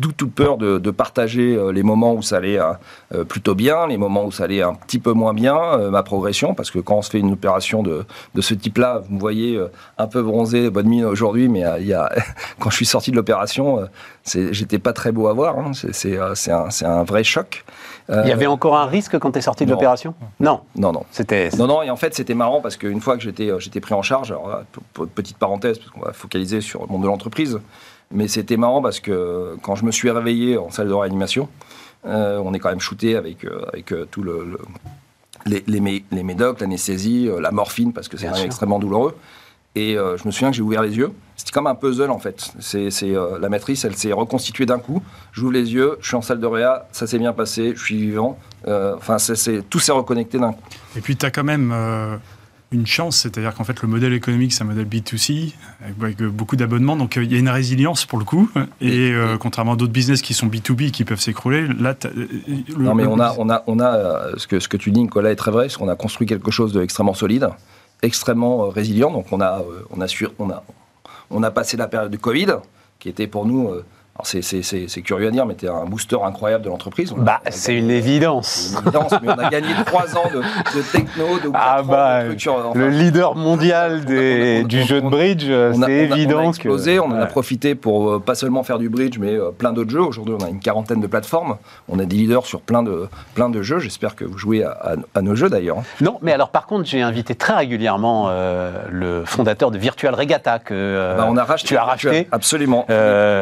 d'où 0.00 0.12
toute 0.12 0.34
peur 0.34 0.56
de, 0.56 0.90
partager 0.90 1.54
euh, 1.54 1.70
les 1.70 1.82
moments 1.82 2.14
où 2.14 2.22
ça 2.22 2.36
allait 2.36 2.58
euh, 2.58 2.72
euh, 3.14 3.24
plutôt 3.24 3.54
bien, 3.54 3.86
les 3.86 3.98
moments 3.98 4.24
où 4.24 4.32
ça 4.32 4.44
allait 4.44 4.62
un 4.62 4.74
petit 4.74 4.98
peu 4.98 5.12
moins 5.12 5.34
bien, 5.34 5.90
ma 5.90 6.02
progression, 6.02 6.54
parce 6.54 6.70
que 6.70 6.78
quand 6.78 6.96
on 6.96 7.02
se 7.02 7.10
fait 7.10 7.18
une 7.18 7.32
opération 7.32 7.82
de, 7.82 8.04
ce 8.38 8.54
type-là, 8.54 9.02
vous 9.06 9.14
me 9.14 9.20
voyez 9.20 9.60
un 9.98 10.06
peu 10.06 10.22
bronzé, 10.22 10.70
bonne 10.70 10.88
mine 10.88 11.04
aujourd'hui, 11.04 11.48
mais 11.48 11.64
il 11.80 11.86
y 11.86 11.94
a, 11.94 12.10
quand 12.58 12.70
je 12.70 12.76
suis 12.76 12.86
sorti 12.86 13.10
de 13.10 13.16
l'opération, 13.16 13.88
j'étais 14.24 14.78
pas 14.78 14.92
très 14.92 15.12
beau 15.12 15.28
à 15.28 15.32
voir, 15.32 15.58
hein. 15.58 15.72
c'est 15.74 16.18
un, 16.18 16.68
un, 16.82 17.04
vrai 17.04 17.24
choc. 17.24 17.64
Il 18.08 18.28
y 18.28 18.32
avait 18.32 18.46
encore 18.46 18.76
un 18.76 18.86
risque 18.86 19.18
quand 19.18 19.32
tu 19.32 19.38
es 19.38 19.42
sorti 19.42 19.64
de 19.64 19.70
l'opération? 19.70 20.14
Non. 20.40 20.60
Non, 20.76 20.92
non. 20.92 21.04
C'était... 21.10 21.50
Non, 21.56 21.66
non, 21.66 21.82
et 21.82 21.90
en 21.90 21.96
fait, 21.96 22.14
c'était 22.14 22.34
marrant 22.34 22.60
parce 22.60 22.76
qu'une 22.76 23.00
fois 23.00 23.16
que 23.16 23.22
j'étais, 23.22 23.50
j'étais 23.58 23.80
pris 23.80 23.94
en 23.94 24.02
charge, 24.02 24.32
alors 24.32 24.62
petite 25.14 25.38
parenthèse, 25.38 25.78
parce 25.78 25.90
qu'on 25.90 26.00
va 26.00 26.12
focaliser 26.12 26.60
sur 26.60 26.82
le 26.82 26.88
monde 26.88 27.02
de 27.02 27.06
l'entreprise, 27.06 27.60
mais 28.12 28.28
c'était 28.28 28.56
marrant 28.56 28.82
parce 28.82 29.00
que 29.00 29.56
quand 29.62 29.74
je 29.74 29.84
me 29.84 29.90
suis 29.90 30.10
réveillé 30.10 30.58
en 30.58 30.70
salle 30.70 30.88
de 30.88 30.94
réanimation, 30.94 31.48
euh, 32.04 32.40
on 32.44 32.52
est 32.52 32.58
quand 32.58 32.70
même 32.70 32.80
shooté 32.80 33.16
avec, 33.16 33.44
euh, 33.44 33.64
avec 33.72 33.92
euh, 33.92 34.06
tout 34.10 34.22
le, 34.22 34.58
les, 35.46 35.62
les, 35.66 36.04
les, 36.10 36.22
médocs, 36.22 36.60
l'anesthésie, 36.60 37.30
la 37.40 37.52
morphine, 37.52 37.92
parce 37.92 38.08
que 38.08 38.16
c'est 38.16 38.28
extrêmement 38.44 38.78
douloureux. 38.78 39.16
Et 39.74 39.94
je 39.94 40.26
me 40.26 40.30
souviens 40.30 40.50
que 40.50 40.56
j'ai 40.56 40.62
ouvert 40.62 40.82
les 40.82 40.98
yeux. 40.98 41.12
C'était 41.34 41.52
comme 41.52 41.66
un 41.66 41.74
puzzle 41.74 42.10
en 42.10 42.18
fait. 42.18 42.52
C'est, 42.60 42.90
la 43.40 43.48
matrice, 43.48 43.86
elle 43.86 43.96
s'est 43.96 44.12
reconstituée 44.12 44.66
d'un 44.66 44.78
coup. 44.78 45.02
J'ouvre 45.32 45.52
les 45.52 45.72
yeux, 45.72 45.96
je 46.02 46.08
suis 46.08 46.16
en 46.16 46.20
salle 46.20 46.40
de 46.40 46.46
réa, 46.46 46.86
ça 46.92 47.06
s'est 47.06 47.18
bien 47.18 47.32
passé, 47.32 47.72
je 47.74 47.82
suis 47.82 47.96
vivant. 47.96 48.38
Enfin, 48.66 49.18
c'est, 49.18 49.62
tout 49.70 49.78
s'est 49.78 49.92
reconnecté 49.92 50.38
d'un 50.38 50.52
coup. 50.52 50.62
Et 50.94 51.00
puis 51.00 51.16
tu 51.16 51.24
as 51.24 51.30
quand 51.30 51.42
même 51.42 51.74
une 52.72 52.86
chance, 52.86 53.18
c'est-à-dire 53.18 53.54
qu'en 53.54 53.64
fait 53.64 53.80
le 53.82 53.88
modèle 53.88 54.12
économique 54.12 54.52
c'est 54.52 54.62
un 54.62 54.66
modèle 54.66 54.86
B2C 54.86 55.52
avec, 56.00 56.22
beaucoup 56.22 56.56
d'abonnements, 56.56 56.96
donc 56.96 57.16
euh, 57.16 57.24
il 57.24 57.32
y 57.32 57.36
a 57.36 57.38
une 57.38 57.48
résilience 57.48 58.04
pour 58.04 58.18
le 58.18 58.24
coup. 58.24 58.50
Et, 58.80 59.12
euh, 59.12 59.36
contrairement 59.38 59.72
à 59.72 59.76
d'autres 59.76 59.92
business 59.92 60.22
qui 60.22 60.34
sont 60.34 60.46
B2B 60.46 60.90
qui 60.90 61.04
peuvent 61.04 61.20
s'écrouler, 61.20 61.66
là, 61.78 61.94
euh, 62.04 62.26
non 62.76 62.94
mais 62.94 63.06
on 63.06 63.20
a, 63.20 63.34
on 63.38 63.50
a, 63.50 63.62
on 63.66 63.80
a 63.80 64.36
ce 64.36 64.46
que 64.46 64.60
ce 64.60 64.68
que 64.68 64.76
tu 64.76 64.90
dis 64.90 65.00
Nicolas 65.00 65.30
est 65.30 65.36
très 65.36 65.50
vrai, 65.50 65.68
c'est 65.68 65.78
qu'on 65.78 65.88
a 65.88 65.96
construit 65.96 66.26
quelque 66.26 66.50
chose 66.50 66.72
d'extrêmement 66.72 67.14
solide, 67.14 67.48
extrêmement 68.02 68.68
résilient. 68.68 69.10
Donc 69.10 69.26
on 69.32 69.40
a, 69.40 69.62
on 69.90 70.00
a, 70.00 70.06
on 70.38 70.50
a, 70.50 70.64
on 71.30 71.42
a 71.42 71.50
passé 71.50 71.76
la 71.76 71.88
période 71.88 72.10
de 72.10 72.16
Covid 72.16 72.54
qui 72.98 73.08
était 73.08 73.26
pour 73.26 73.46
nous 73.46 73.70
c'est 74.24 75.02
curieux 75.02 75.28
à 75.28 75.30
dire, 75.30 75.46
mais 75.46 75.54
tu 75.54 75.66
es 75.66 75.68
un 75.68 75.84
booster 75.84 76.18
incroyable 76.22 76.64
de 76.64 76.68
l'entreprise. 76.68 77.14
Bah, 77.16 77.40
c'est 77.50 77.74
une 77.74 77.90
évidence. 77.90 78.72
Une 78.72 78.88
évidence, 78.88 79.12
mais 79.22 79.30
on 79.30 79.38
a 79.38 79.48
gagné 79.48 79.68
trois 79.86 80.16
ans 80.16 80.28
de, 80.32 80.38
de 80.38 80.82
techno, 80.92 81.38
de 81.42 81.50
ah 81.54 81.82
bah, 81.82 82.24
Le 82.74 82.88
leader 82.88 83.34
mondial 83.34 84.04
des, 84.04 84.64
du 84.68 84.82
jeu 84.82 85.00
de 85.00 85.08
bridge, 85.08 85.46
c'est 85.46 85.92
évident. 85.92 86.40
On 86.40 86.46
a 86.46 86.48
explosé, 86.48 87.00
on 87.00 87.06
en 87.06 87.20
a 87.20 87.26
profité 87.26 87.74
pour 87.74 88.10
euh, 88.10 88.18
pas 88.20 88.34
seulement 88.34 88.62
faire 88.62 88.78
du 88.78 88.88
bridge, 88.88 89.18
mais 89.18 89.32
euh, 89.32 89.50
plein 89.50 89.72
d'autres 89.72 89.90
jeux. 89.90 90.02
Aujourd'hui, 90.02 90.34
on 90.38 90.44
a 90.44 90.48
une 90.48 90.60
quarantaine 90.60 91.00
de 91.00 91.06
plateformes. 91.06 91.56
On 91.88 91.98
a 91.98 92.04
des 92.04 92.16
leaders 92.16 92.44
sur 92.44 92.60
plein 92.60 92.82
de, 92.82 93.08
plein 93.34 93.48
de 93.48 93.62
jeux. 93.62 93.78
J'espère 93.78 94.14
que 94.14 94.24
vous 94.24 94.38
jouez 94.38 94.62
à, 94.62 95.22
nos 95.22 95.34
jeux 95.34 95.48
d'ailleurs. 95.48 95.78
Non, 96.00 96.18
mais 96.22 96.32
alors 96.32 96.50
par 96.50 96.66
contre, 96.66 96.84
j'ai 96.84 97.00
invité 97.00 97.34
très 97.34 97.54
régulièrement 97.54 98.26
euh, 98.28 98.72
le 98.90 99.24
fondateur 99.24 99.70
de 99.70 99.78
Virtual 99.78 100.14
Regatta 100.14 100.58
que 100.58 101.16
bah, 101.16 101.26
on 101.28 101.36
a 101.36 101.44
racheté, 101.44 101.68
tu 101.68 101.76
as 101.76 101.84
racheté. 101.84 102.28
Absolument. 102.30 102.84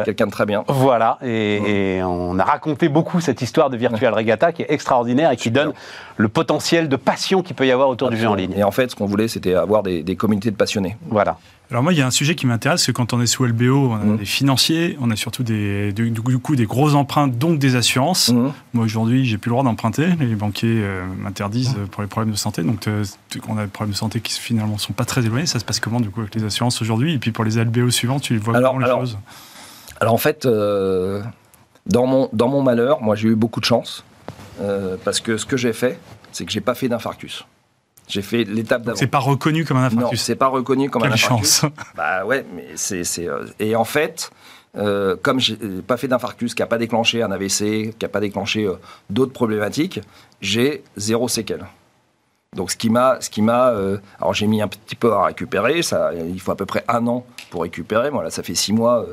Quelqu'un 0.04 0.26
de 0.26 0.30
très 0.30 0.46
bien. 0.46 0.60
Voilà, 0.69 1.19
et, 1.23 2.00
on 2.02 2.38
a 2.38 2.45
raconté 2.45 2.88
beaucoup 2.88 3.21
cette 3.21 3.43
histoire 3.43 3.71
de 3.71 3.76
Virtual 3.76 4.12
Regatta 4.12 4.52
qui 4.52 4.62
est 4.62 4.71
extraordinaire 4.71 5.31
et 5.31 5.37
qui 5.37 5.50
donne 5.50 5.73
le 6.17 6.29
potentiel 6.29 6.88
de 6.88 6.97
passion 6.97 7.43
qu'il 7.43 7.57
peut 7.57 7.67
y 7.67 7.73
avoir 7.73 7.88
autour 7.88 8.11
du 8.11 8.17
jeu 8.17 8.29
en 8.29 8.35
ligne. 8.35 8.52
Et 8.57 8.64
en 8.64 8.71
fait, 8.71 8.90
ce 8.90 8.97
qu'on 8.97 9.07
voulait, 9.07 9.29
c'était 9.29 9.55
avoir 9.55 9.83
des, 9.83 10.17
communautés 10.17 10.50
de 10.50 10.57
passionnés. 10.57 10.97
Voilà. 11.09 11.38
Alors 11.71 11.85
moi, 11.85 11.93
il 11.93 11.99
y 12.00 12.02
a 12.02 12.07
un 12.07 12.11
sujet 12.11 12.35
qui 12.35 12.47
m'intéresse, 12.47 12.83
c'est 12.83 12.93
quand 12.93 13.12
on 13.12 13.21
est 13.21 13.26
sous 13.26 13.45
LBO, 13.45 13.90
on 13.93 13.95
a 13.95 13.99
mmh. 13.99 14.17
des 14.17 14.25
financiers, 14.25 14.99
on 15.00 15.09
a 15.12 15.17
surtout 15.17 15.45
des, 15.45 15.93
du, 15.93 16.12
coup 16.40 16.57
des 16.57 16.67
gros 16.67 16.97
emprunts, 16.97 17.29
donc 17.29 17.61
des 17.61 17.76
assurances. 17.76 18.31
Mmh. 18.31 18.52
Moi 18.75 18.85
aujourd'hui, 18.85 19.25
j'ai 19.25 19.38
plus 19.38 19.50
le 19.50 19.52
droit 19.52 19.62
d'emprunter, 19.62 20.09
les 20.19 20.35
banquiers 20.35 20.81
euh, 20.83 21.05
m'interdisent 21.19 21.76
mmh. 21.76 21.87
pour 21.87 22.02
les 22.02 22.09
problèmes 22.09 22.33
de 22.33 22.37
santé, 22.37 22.64
donc 22.64 22.88
euh, 22.88 23.05
on 23.49 23.57
a 23.57 23.62
des 23.62 23.71
problèmes 23.71 23.93
de 23.93 23.97
santé 23.97 24.21
qui 24.21 24.33
finalement 24.33 24.79
sont 24.79 24.93
pas 24.93 25.05
très 25.05 25.25
éloignés. 25.25 25.47
Ça 25.47 25.61
se 25.61 25.64
passe 25.64 25.79
comment 25.79 26.00
du 26.00 26.11
coup 26.11 26.21
avec 26.21 26.35
les 26.35 26.43
assurances 26.43 26.83
aujourd'hui? 26.83 27.14
Et 27.14 27.19
puis 27.19 27.31
pour 27.31 27.45
les 27.45 27.62
LBO 27.62 27.90
suivants, 27.90 28.19
tu 28.19 28.37
vois 28.38 28.57
alors, 28.57 28.73
comment 28.73 28.87
les 28.87 28.93
choses? 28.93 29.19
Alors 30.00 30.14
en 30.14 30.19
fait, 30.19 30.47
euh, 30.47 31.23
dans, 31.87 32.07
mon, 32.07 32.28
dans 32.33 32.49
mon 32.49 32.62
malheur, 32.62 33.02
moi 33.02 33.14
j'ai 33.14 33.28
eu 33.28 33.37
beaucoup 33.37 33.61
de 33.61 33.66
chance. 33.66 34.04
Euh, 34.61 34.97
parce 35.04 35.21
que 35.21 35.37
ce 35.37 35.47
que 35.47 35.57
j'ai 35.57 35.73
fait, 35.73 35.99
c'est 36.33 36.45
que 36.45 36.52
j'ai 36.52 36.61
pas 36.61 36.75
fait 36.75 36.88
d'infarctus. 36.88 37.47
J'ai 38.09 38.23
fait 38.23 38.45
l'étape 38.45 38.83
d'avant. 38.83 38.99
C'est 38.99 39.07
pas 39.07 39.19
reconnu 39.19 39.64
comme 39.64 39.78
un 39.78 39.85
infarctus. 39.85 40.21
Non, 40.21 40.25
c'est 40.25 40.35
pas 40.35 40.49
reconnu 40.49 40.90
comme 40.90 41.02
un 41.04 41.12
infarctus. 41.12 41.61
chance. 41.61 41.64
Bah 41.97 42.25
ouais, 42.25 42.45
mais 42.54 42.66
c'est 42.75 43.04
euh, 43.21 43.47
et 43.59 43.76
en 43.76 43.85
fait, 43.85 44.30
euh, 44.76 45.16
comme 45.23 45.40
j'ai 45.40 45.57
pas 45.57 45.97
fait 45.97 46.09
d'infarctus, 46.09 46.54
qui 46.54 46.62
a 46.62 46.66
pas 46.66 46.78
déclenché 46.78 47.23
un 47.23 47.30
AVC, 47.30 47.97
qui 47.97 48.04
a 48.04 48.09
pas 48.09 48.21
déclenché 48.21 48.69
d'autres 49.09 49.33
problématiques, 49.33 50.00
j'ai 50.40 50.83
zéro 50.97 51.28
séquelle. 51.28 51.66
Donc 52.57 52.73
ce 52.73 52.76
qui 52.76 52.90
m'a, 52.90 53.21
ce 53.21 53.30
qui 53.30 53.42
m'a, 53.42 53.73
alors 54.21 54.35
j'ai 54.35 54.49
mis 54.49 54.61
un 54.61 54.66
petit 54.69 54.97
peu 54.97 55.12
à 55.12 55.25
récupérer. 55.26 55.83
Ça, 55.83 56.11
il 56.12 56.40
faut 56.40 56.50
à 56.50 56.57
peu 56.57 56.66
près 56.66 56.85
un 56.88 57.07
an 57.07 57.25
pour 57.50 57.62
récupérer. 57.62 58.11
Moi 58.11 58.25
là, 58.25 58.30
ça 58.30 58.42
fait 58.42 58.57
six 58.57 58.73
mois. 58.73 59.07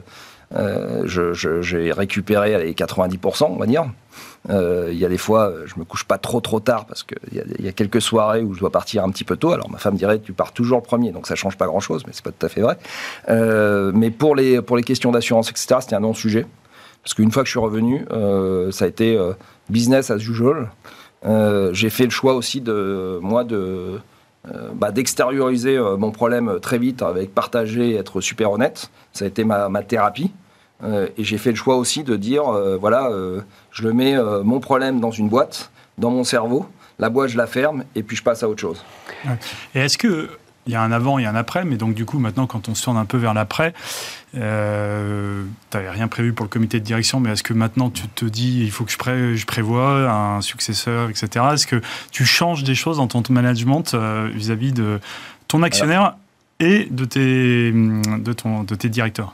J'ai 0.51 1.91
récupéré 1.91 2.57
les 2.63 2.73
90%, 2.73 3.45
on 3.49 3.57
va 3.57 3.65
dire. 3.65 3.85
Euh, 4.49 4.89
il 4.91 4.97
y 4.97 5.05
a 5.05 5.09
des 5.09 5.17
fois, 5.17 5.51
je 5.65 5.75
me 5.77 5.83
couche 5.83 6.05
pas 6.05 6.17
trop 6.17 6.39
trop 6.39 6.59
tard 6.59 6.85
parce 6.85 7.03
qu'il 7.03 7.17
y, 7.33 7.63
y, 7.63 7.67
a 7.67 7.71
quelques 7.71 8.01
soirées 8.01 8.41
où 8.41 8.53
je 8.53 8.59
dois 8.59 8.71
partir 8.71 9.03
un 9.03 9.09
petit 9.09 9.23
peu 9.23 9.35
tôt. 9.35 9.51
Alors 9.51 9.69
ma 9.69 9.77
femme 9.77 9.95
dirait 9.95 10.19
tu 10.19 10.33
pars 10.33 10.53
toujours 10.53 10.77
le 10.77 10.83
premier, 10.83 11.11
donc 11.11 11.27
ça 11.27 11.35
change 11.35 11.57
pas 11.57 11.65
grand 11.65 11.79
chose, 11.79 12.03
mais 12.05 12.13
c'est 12.13 12.23
pas 12.23 12.31
tout 12.31 12.45
à 12.45 12.49
fait 12.49 12.61
vrai. 12.61 12.77
Euh, 13.29 13.91
mais 13.93 14.09
pour 14.09 14.35
les 14.35 14.61
pour 14.61 14.77
les 14.77 14.83
questions 14.83 15.11
d'assurance, 15.11 15.49
etc., 15.49 15.75
c'était 15.81 15.95
un 15.95 16.01
non 16.01 16.13
sujet 16.13 16.45
parce 17.03 17.13
qu'une 17.13 17.31
fois 17.31 17.43
que 17.43 17.47
je 17.47 17.51
suis 17.51 17.59
revenu, 17.59 18.05
euh, 18.11 18.71
ça 18.71 18.85
a 18.85 18.87
été 18.87 19.19
business 19.69 20.11
as 20.11 20.17
usual. 20.17 20.69
J'ai 21.71 21.89
fait 21.89 22.05
le 22.05 22.11
choix 22.11 22.33
aussi 22.33 22.61
de 22.61 23.19
moi 23.21 23.43
de 23.43 23.99
bah, 24.75 24.91
d'extérioriser 24.91 25.77
mon 25.97 26.11
problème 26.11 26.59
très 26.61 26.77
vite 26.77 27.01
avec 27.01 27.33
partager, 27.33 27.95
être 27.95 28.21
super 28.21 28.51
honnête. 28.51 28.89
Ça 29.11 29.25
a 29.25 29.27
été 29.27 29.43
ma, 29.43 29.67
ma 29.67 29.83
thérapie. 29.83 30.31
Euh, 30.83 31.07
et 31.17 31.23
j'ai 31.23 31.37
fait 31.37 31.49
le 31.49 31.55
choix 31.55 31.77
aussi 31.77 32.03
de 32.03 32.15
dire, 32.15 32.47
euh, 32.47 32.77
voilà, 32.77 33.07
euh, 33.07 33.41
je 33.71 33.83
le 33.83 33.93
mets 33.93 34.15
mon 34.43 34.59
problème 34.59 34.99
dans 34.99 35.11
une 35.11 35.29
boîte, 35.29 35.71
dans 35.97 36.11
mon 36.11 36.23
cerveau, 36.23 36.67
la 36.99 37.09
boîte 37.09 37.29
je 37.29 37.37
la 37.37 37.47
ferme 37.47 37.83
et 37.95 38.03
puis 38.03 38.15
je 38.15 38.23
passe 38.23 38.43
à 38.43 38.49
autre 38.49 38.61
chose. 38.61 38.83
Et 39.75 39.79
est-ce 39.79 39.97
que 39.97 40.29
il 40.65 40.73
y 40.73 40.75
a 40.75 40.81
un 40.81 40.91
avant 40.91 41.17
et 41.17 41.25
un 41.25 41.35
après, 41.35 41.63
mais 41.63 41.77
donc 41.77 41.93
du 41.93 42.05
coup 42.05 42.19
maintenant 42.19 42.45
quand 42.45 42.67
on 42.67 42.75
se 42.75 42.83
tourne 42.83 42.97
un 42.97 43.05
peu 43.05 43.17
vers 43.17 43.33
l'après, 43.33 43.73
euh, 44.35 45.43
tu 45.69 45.77
n'avais 45.77 45.89
rien 45.89 46.07
prévu 46.07 46.33
pour 46.33 46.45
le 46.45 46.49
comité 46.49 46.79
de 46.79 46.85
direction, 46.85 47.19
mais 47.19 47.31
est-ce 47.31 47.43
que 47.43 47.53
maintenant 47.53 47.89
tu 47.89 48.07
te 48.07 48.25
dis 48.25 48.63
il 48.63 48.71
faut 48.71 48.83
que 48.83 48.91
je, 48.91 48.97
pré 48.97 49.35
je 49.35 49.45
prévois 49.45 50.09
un 50.09 50.41
successeur, 50.41 51.09
etc. 51.09 51.45
Est-ce 51.53 51.67
que 51.67 51.81
tu 52.11 52.25
changes 52.25 52.63
des 52.63 52.75
choses 52.75 52.97
dans 52.97 53.07
ton 53.07 53.23
management 53.29 53.95
vis-à-vis 54.33 54.73
de 54.73 54.99
ton 55.47 55.63
actionnaire 55.63 56.15
et 56.59 56.87
de 56.89 57.05
tes, 57.05 57.71
de, 57.71 58.33
ton, 58.33 58.63
de 58.63 58.75
tes 58.75 58.89
directeurs? 58.89 59.33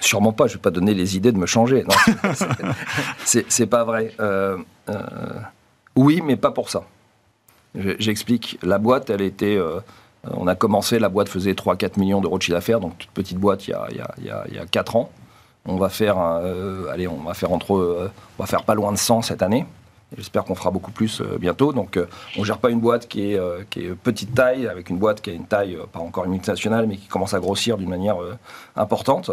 Sûrement 0.00 0.32
pas, 0.32 0.46
je 0.46 0.52
ne 0.52 0.58
vais 0.58 0.62
pas 0.62 0.70
donner 0.70 0.94
les 0.94 1.16
idées 1.16 1.32
de 1.32 1.38
me 1.38 1.46
changer. 1.46 1.84
Non, 1.84 1.94
c'est 3.24 3.66
pas 3.66 3.84
vrai. 3.84 4.12
Euh, 4.20 4.58
euh, 4.88 4.98
oui, 5.96 6.20
mais 6.24 6.36
pas 6.36 6.50
pour 6.50 6.68
ça. 6.68 6.84
J'explique. 7.98 8.58
La 8.62 8.78
boîte, 8.78 9.10
elle 9.10 9.22
était. 9.22 9.58
Euh, 10.26 10.30
on 10.36 10.46
a 10.46 10.54
commencé, 10.54 10.98
la 10.98 11.08
boîte 11.08 11.28
faisait 11.28 11.52
3-4 11.52 11.98
millions 11.98 12.20
d'euros 12.20 12.38
de 12.38 12.42
chiffre 12.42 12.56
d'affaires, 12.56 12.80
donc 12.80 12.98
toute 12.98 13.10
petite 13.10 13.38
boîte 13.38 13.66
il 13.68 13.70
y 13.70 13.74
a, 13.74 13.86
il 13.90 13.96
y 13.96 14.30
a, 14.30 14.44
il 14.48 14.54
y 14.54 14.58
a 14.58 14.66
4 14.66 14.96
ans. 14.96 15.10
On 15.66 15.76
va 15.76 15.88
faire, 15.88 16.18
allez, 16.18 17.08
on 17.08 17.22
va 17.22 17.32
faire 17.32 17.50
entre, 17.50 18.10
on 18.38 18.42
va 18.42 18.46
faire 18.46 18.64
pas 18.64 18.74
loin 18.74 18.92
de 18.92 18.98
100 18.98 19.22
cette 19.22 19.40
année. 19.40 19.64
J'espère 20.14 20.44
qu'on 20.44 20.54
fera 20.54 20.70
beaucoup 20.70 20.90
plus 20.90 21.22
bientôt. 21.40 21.72
Donc, 21.72 21.98
on 22.36 22.44
gère 22.44 22.58
pas 22.58 22.68
une 22.68 22.80
boîte 22.80 23.08
qui 23.08 23.32
est, 23.32 23.40
petite 24.02 24.34
taille, 24.34 24.66
avec 24.66 24.90
une 24.90 24.98
boîte 24.98 25.22
qui 25.22 25.30
a 25.30 25.32
une 25.32 25.46
taille, 25.46 25.78
pas 25.90 26.00
encore 26.00 26.26
une 26.26 26.32
multinationale, 26.32 26.86
mais 26.86 26.98
qui 26.98 27.08
commence 27.08 27.32
à 27.32 27.40
grossir 27.40 27.78
d'une 27.78 27.88
manière 27.88 28.18
importante. 28.76 29.30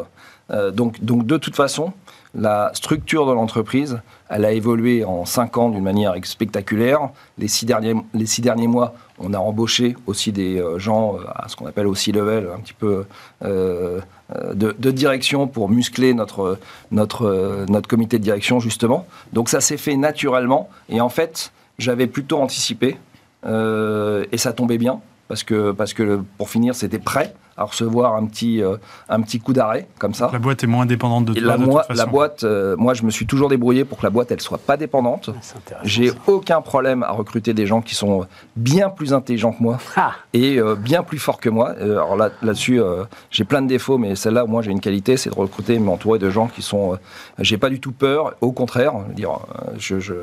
Euh, 0.51 0.71
donc, 0.71 1.03
de 1.03 1.37
toute 1.37 1.55
façon, 1.55 1.93
la 2.33 2.71
structure 2.73 3.25
de 3.25 3.33
l'entreprise, 3.33 4.01
elle 4.29 4.45
a 4.45 4.51
évolué 4.51 5.03
en 5.03 5.25
cinq 5.25 5.57
ans 5.57 5.69
d'une 5.69 5.83
manière 5.83 6.13
spectaculaire. 6.23 7.09
Les 7.37 7.47
six 7.47 7.65
derniers, 7.65 7.95
les 8.13 8.25
six 8.25 8.41
derniers 8.41 8.67
mois, 8.67 8.93
on 9.21 9.33
a 9.33 9.37
embauché 9.37 9.95
aussi 10.07 10.31
des 10.31 10.59
euh, 10.59 10.79
gens 10.79 11.15
euh, 11.15 11.23
à 11.35 11.47
ce 11.47 11.55
qu'on 11.55 11.65
appelle 11.65 11.87
aussi 11.87 12.11
level, 12.11 12.49
un 12.53 12.59
petit 12.59 12.73
peu 12.73 13.05
de, 13.41 14.91
direction 14.91 15.47
pour 15.47 15.69
muscler 15.69 16.13
notre, 16.13 16.59
notre, 16.91 17.65
notre 17.69 17.87
comité 17.87 18.17
de 18.19 18.23
direction, 18.23 18.59
justement. 18.59 19.05
Donc 19.33 19.49
ça 19.49 19.61
s'est 19.61 19.77
fait 19.77 19.95
naturellement. 19.95 20.69
Et 20.89 21.01
en 21.01 21.09
fait, 21.09 21.51
j'avais 21.77 22.07
plutôt 22.07 22.39
anticipé. 22.39 22.97
et 23.45 24.37
ça 24.37 24.53
tombait 24.53 24.77
bien, 24.77 25.01
parce 25.27 25.43
que, 25.43 25.71
parce 25.71 25.93
que 25.93 26.21
pour 26.37 26.49
finir, 26.49 26.75
c'était 26.75 26.99
prêt 26.99 27.33
à 27.61 27.65
recevoir 27.65 28.15
un 28.15 28.25
petit, 28.25 28.61
euh, 28.61 28.77
un 29.09 29.21
petit 29.21 29.39
coup 29.39 29.53
d'arrêt, 29.53 29.87
comme 29.99 30.13
ça. 30.13 30.29
La 30.33 30.39
boîte 30.39 30.63
est 30.63 30.67
moins 30.67 30.83
indépendante 30.83 31.25
de 31.25 31.33
toi, 31.33 31.41
la, 31.43 31.57
de 31.57 31.63
moi, 31.63 31.85
la 31.89 32.05
boîte, 32.05 32.43
euh, 32.43 32.75
moi, 32.77 32.93
je 32.93 33.03
me 33.03 33.11
suis 33.11 33.25
toujours 33.25 33.49
débrouillé 33.49 33.85
pour 33.85 33.99
que 33.99 34.03
la 34.03 34.09
boîte, 34.09 34.31
elle 34.31 34.41
soit 34.41 34.57
pas 34.57 34.77
dépendante. 34.77 35.29
Ah, 35.29 35.75
J'ai 35.83 36.11
aucun 36.27 36.61
problème 36.61 37.03
à 37.03 37.11
recruter 37.11 37.53
des 37.53 37.65
gens 37.65 37.81
qui 37.81 37.95
sont 37.95 38.25
bien 38.55 38.89
plus 38.89 39.13
intelligents 39.13 39.53
que 39.53 39.63
moi 39.63 39.77
ah. 39.95 40.13
et 40.33 40.59
euh, 40.59 40.75
bien 40.75 41.03
plus 41.03 41.19
forts 41.19 41.39
que 41.39 41.49
moi. 41.49 41.71
alors 41.79 42.15
là, 42.15 42.31
là-dessus, 42.41 42.81
j'ai 43.29 43.43
plein 43.43 43.61
de 43.61 43.67
défauts, 43.67 43.97
mais 43.97 44.15
celle-là, 44.15 44.45
moi, 44.45 44.61
j'ai 44.61 44.71
une 44.71 44.81
qualité, 44.81 45.17
c'est 45.17 45.29
de 45.29 45.35
recruter, 45.35 45.77
m'entourer 45.79 46.19
de 46.19 46.29
gens 46.29 46.47
qui 46.47 46.61
sont. 46.61 46.97
j'ai 47.39 47.57
pas 47.57 47.69
du 47.69 47.79
tout 47.79 47.91
peur. 47.91 48.33
Au 48.41 48.51
contraire, 48.51 48.93
dire, 49.15 49.39
je, 49.77 49.99
je 49.99 50.13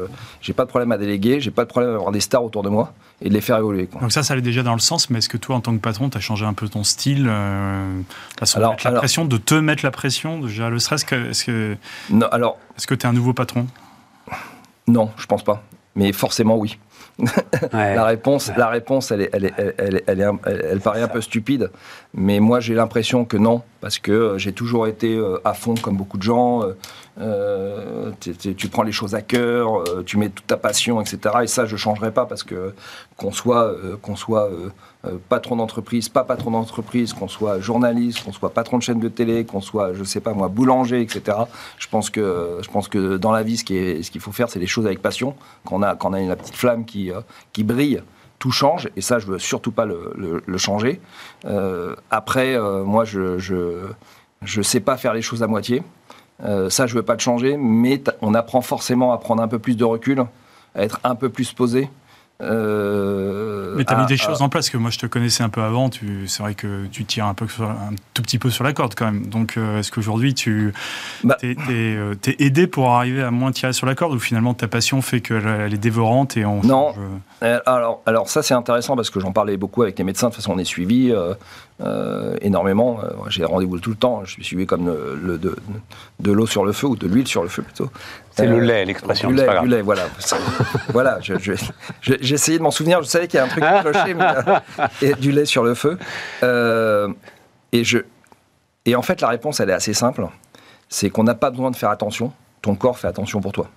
j'ai 0.40 0.52
pas 0.52 0.64
de 0.64 0.68
problème 0.68 0.92
à 0.92 0.98
déléguer, 0.98 1.40
j'ai 1.40 1.50
pas 1.50 1.64
de 1.64 1.68
problème 1.68 1.92
à 1.92 1.94
avoir 1.94 2.12
des 2.12 2.20
stars 2.20 2.44
autour 2.44 2.62
de 2.62 2.68
moi 2.68 2.92
et 3.20 3.28
de 3.28 3.34
les 3.34 3.40
faire 3.40 3.58
évoluer. 3.58 3.88
Donc 4.00 4.12
ça, 4.12 4.22
ça 4.22 4.32
allait 4.32 4.42
déjà 4.42 4.62
dans 4.62 4.74
le 4.74 4.80
sens, 4.80 5.10
mais 5.10 5.18
est-ce 5.18 5.28
que 5.28 5.36
toi, 5.36 5.56
en 5.56 5.60
tant 5.60 5.74
que 5.74 5.80
patron, 5.80 6.08
tu 6.08 6.16
as 6.16 6.20
changé 6.20 6.44
un 6.44 6.54
peu 6.54 6.68
ton 6.68 6.84
style 6.84 7.26
euh, 7.28 8.00
alors, 8.54 8.76
la 8.84 8.92
pression, 8.92 9.24
de 9.24 9.36
te 9.36 9.54
mettre 9.54 9.84
la 9.84 9.90
pression, 9.90 10.38
de 10.38 10.48
gérer 10.48 10.70
le 10.70 10.78
stress 10.78 11.04
Est-ce 11.12 11.44
que 11.44 11.76
alors, 12.30 12.58
est-ce 12.76 12.86
que 12.86 12.94
tu 12.94 13.06
es 13.06 13.08
un 13.08 13.12
nouveau 13.12 13.32
patron? 13.32 13.66
Non, 14.86 15.10
je 15.16 15.26
pense 15.26 15.42
pas. 15.42 15.62
Mais 15.96 16.12
forcément, 16.12 16.56
oui. 16.56 16.78
la 17.72 18.04
réponse, 18.04 18.52
la 18.56 18.68
réponse, 18.68 19.10
elle, 19.10 19.22
est, 19.22 19.30
elle, 19.32 19.52
elle, 19.56 20.02
elle, 20.06 20.64
elle 20.70 20.80
paraît 20.80 21.02
un 21.02 21.08
peu 21.08 21.20
stupide, 21.20 21.72
mais 22.14 22.38
moi 22.38 22.60
j'ai 22.60 22.74
l'impression 22.74 23.24
que 23.24 23.36
non, 23.36 23.62
parce 23.80 23.98
que 23.98 24.12
euh, 24.12 24.38
j'ai 24.38 24.52
toujours 24.52 24.86
été 24.86 25.16
euh, 25.16 25.40
à 25.44 25.52
fond 25.52 25.74
comme 25.74 25.96
beaucoup 25.96 26.16
de 26.16 26.22
gens. 26.22 26.62
Euh, 27.20 28.12
tu 28.20 28.68
prends 28.68 28.82
les 28.82 28.92
choses 28.92 29.14
à 29.14 29.22
cœur, 29.22 29.84
tu 30.06 30.18
mets 30.18 30.28
toute 30.28 30.46
ta 30.46 30.56
passion, 30.56 31.00
etc. 31.00 31.18
Et 31.42 31.46
ça, 31.46 31.66
je 31.66 31.76
changerai 31.76 32.12
pas 32.12 32.26
parce 32.26 32.44
que 32.44 32.74
qu'on 33.16 33.32
soit, 33.32 33.74
soit 34.14 34.48
patron 35.28 35.56
d'entreprise, 35.56 36.08
pas 36.08 36.24
patron 36.24 36.50
d'entreprise, 36.52 37.12
qu'on 37.12 37.28
soit 37.28 37.60
journaliste, 37.60 38.24
qu'on 38.24 38.32
soit 38.32 38.50
patron 38.50 38.78
de 38.78 38.82
chaîne 38.82 39.00
de 39.00 39.08
télé, 39.08 39.44
qu'on 39.44 39.60
soit, 39.60 39.94
je 39.94 40.04
sais 40.04 40.20
pas 40.20 40.32
moi, 40.32 40.48
boulanger, 40.48 41.00
etc. 41.00 41.38
Je 41.78 41.88
pense 41.88 42.10
que, 42.10 42.58
je 42.62 42.68
pense 42.68 42.88
que 42.88 43.16
dans 43.16 43.32
la 43.32 43.42
vie, 43.42 43.56
ce 43.56 43.64
qu'il 43.64 44.20
faut 44.20 44.32
faire, 44.32 44.50
c'est 44.50 44.58
les 44.58 44.66
choses 44.66 44.86
avec 44.86 45.00
passion. 45.00 45.34
Quand 45.64 45.76
on 45.76 45.82
a, 45.82 45.96
quand 45.96 46.12
a 46.12 46.20
une 46.20 46.34
petite 46.34 46.56
flamme 46.56 46.84
qui, 46.84 47.12
brille 47.58 48.02
tout 48.38 48.52
change, 48.52 48.88
et 48.94 49.00
ça, 49.00 49.18
je 49.18 49.26
veux 49.26 49.38
surtout 49.38 49.72
pas 49.72 49.84
le, 49.84 50.58
changer. 50.58 51.00
Euh, 51.44 51.96
après, 52.10 52.54
euh, 52.54 52.84
moi, 52.84 53.04
je, 53.04 53.38
je, 53.38 54.62
sais 54.62 54.80
pas 54.80 54.96
faire 54.96 55.12
les 55.12 55.22
choses 55.22 55.42
à 55.42 55.48
moitié. 55.48 55.82
Euh, 56.44 56.70
ça, 56.70 56.86
je 56.86 56.94
veux 56.94 57.02
pas 57.02 57.14
le 57.14 57.20
changer, 57.20 57.56
mais 57.56 58.02
on 58.22 58.34
apprend 58.34 58.60
forcément 58.60 59.12
à 59.12 59.18
prendre 59.18 59.42
un 59.42 59.48
peu 59.48 59.58
plus 59.58 59.76
de 59.76 59.84
recul, 59.84 60.24
à 60.74 60.82
être 60.82 61.00
un 61.04 61.14
peu 61.14 61.28
plus 61.28 61.52
posé. 61.52 61.90
Euh, 62.40 63.74
mais 63.76 63.84
tu 63.84 63.92
as 63.92 63.96
mis 63.96 64.06
des 64.06 64.16
choses 64.16 64.42
en 64.42 64.48
place 64.48 64.70
que 64.70 64.76
moi 64.76 64.92
je 64.92 64.98
te 64.98 65.06
connaissais 65.06 65.42
un 65.42 65.48
peu 65.48 65.60
avant. 65.60 65.90
C'est 66.26 66.40
vrai 66.40 66.54
que 66.54 66.86
tu 66.86 67.04
tires 67.04 67.26
un, 67.26 67.34
peu 67.34 67.46
un 67.60 67.96
tout 68.14 68.22
petit 68.22 68.38
peu 68.38 68.48
sur 68.48 68.62
la 68.62 68.72
corde 68.72 68.94
quand 68.94 69.06
même. 69.06 69.26
Donc 69.26 69.56
euh, 69.56 69.80
est-ce 69.80 69.90
qu'aujourd'hui 69.90 70.34
tu 70.34 70.72
bah. 71.24 71.36
es, 71.42 71.96
aidé 72.38 72.68
pour 72.68 72.90
arriver 72.90 73.24
à 73.24 73.32
moins 73.32 73.50
tirer 73.50 73.72
sur 73.72 73.88
la 73.88 73.96
corde 73.96 74.14
ou 74.14 74.20
finalement 74.20 74.54
ta 74.54 74.68
passion 74.68 75.02
fait 75.02 75.20
qu'elle 75.20 75.74
est 75.74 75.78
dévorante 75.78 76.36
et 76.36 76.44
on 76.44 76.62
Non. 76.62 76.94
alors, 77.40 78.02
alors 78.06 78.28
ça 78.28 78.44
c'est 78.44 78.54
intéressant 78.54 78.94
parce 78.94 79.10
que 79.10 79.18
j'en 79.18 79.32
parlais 79.32 79.56
beaucoup 79.56 79.82
avec 79.82 79.98
les 79.98 80.04
médecins. 80.04 80.28
De 80.28 80.32
toute 80.32 80.42
façon 80.42 80.52
on 80.54 80.58
est 80.58 80.64
suivi. 80.64 81.12
Euh, 81.80 82.36
énormément. 82.40 82.98
Euh, 83.04 83.10
j'ai 83.28 83.44
rendez-vous 83.44 83.78
tout 83.78 83.90
le 83.90 83.96
temps. 83.96 84.24
Je 84.24 84.32
suis 84.32 84.44
suivi 84.44 84.66
comme 84.66 84.86
le, 84.86 85.38
de, 85.38 85.54
de 86.18 86.32
l'eau 86.32 86.46
sur 86.46 86.64
le 86.64 86.72
feu 86.72 86.88
ou 86.88 86.96
de 86.96 87.06
l'huile 87.06 87.28
sur 87.28 87.44
le 87.44 87.48
feu 87.48 87.62
plutôt. 87.62 87.88
C'est 88.32 88.46
le 88.46 88.56
euh, 88.56 88.60
lait, 88.60 88.84
l'expression. 88.84 89.28
Du 89.28 89.36
lait, 89.36 89.46
du 89.60 89.68
lait, 89.68 89.82
voilà. 89.82 90.06
voilà, 90.88 91.18
j'ai 91.20 91.36
je, 91.38 92.14
essayé 92.34 92.58
de 92.58 92.62
m'en 92.64 92.72
souvenir. 92.72 93.00
Je 93.02 93.08
savais 93.08 93.28
qu'il 93.28 93.38
y 93.38 93.40
a 93.40 93.44
un 93.44 93.48
truc 93.48 93.62
qui 93.62 93.80
clochait, 93.80 94.14
mais 94.14 95.12
du 95.20 95.30
lait 95.30 95.44
sur 95.44 95.62
le 95.62 95.74
feu. 95.74 95.98
et 97.72 97.84
je, 97.84 97.98
et 98.84 98.96
en 98.96 99.02
fait, 99.02 99.20
la 99.20 99.28
réponse, 99.28 99.60
elle 99.60 99.70
est 99.70 99.74
assez 99.74 99.94
simple. 99.94 100.26
C'est 100.88 101.10
qu'on 101.10 101.24
n'a 101.24 101.34
pas 101.34 101.50
besoin 101.50 101.70
de 101.70 101.76
faire 101.76 101.90
attention. 101.90 102.32
Ton 102.60 102.74
corps 102.74 102.98
fait 102.98 103.06
attention 103.06 103.40
pour 103.40 103.52
toi. 103.52 103.68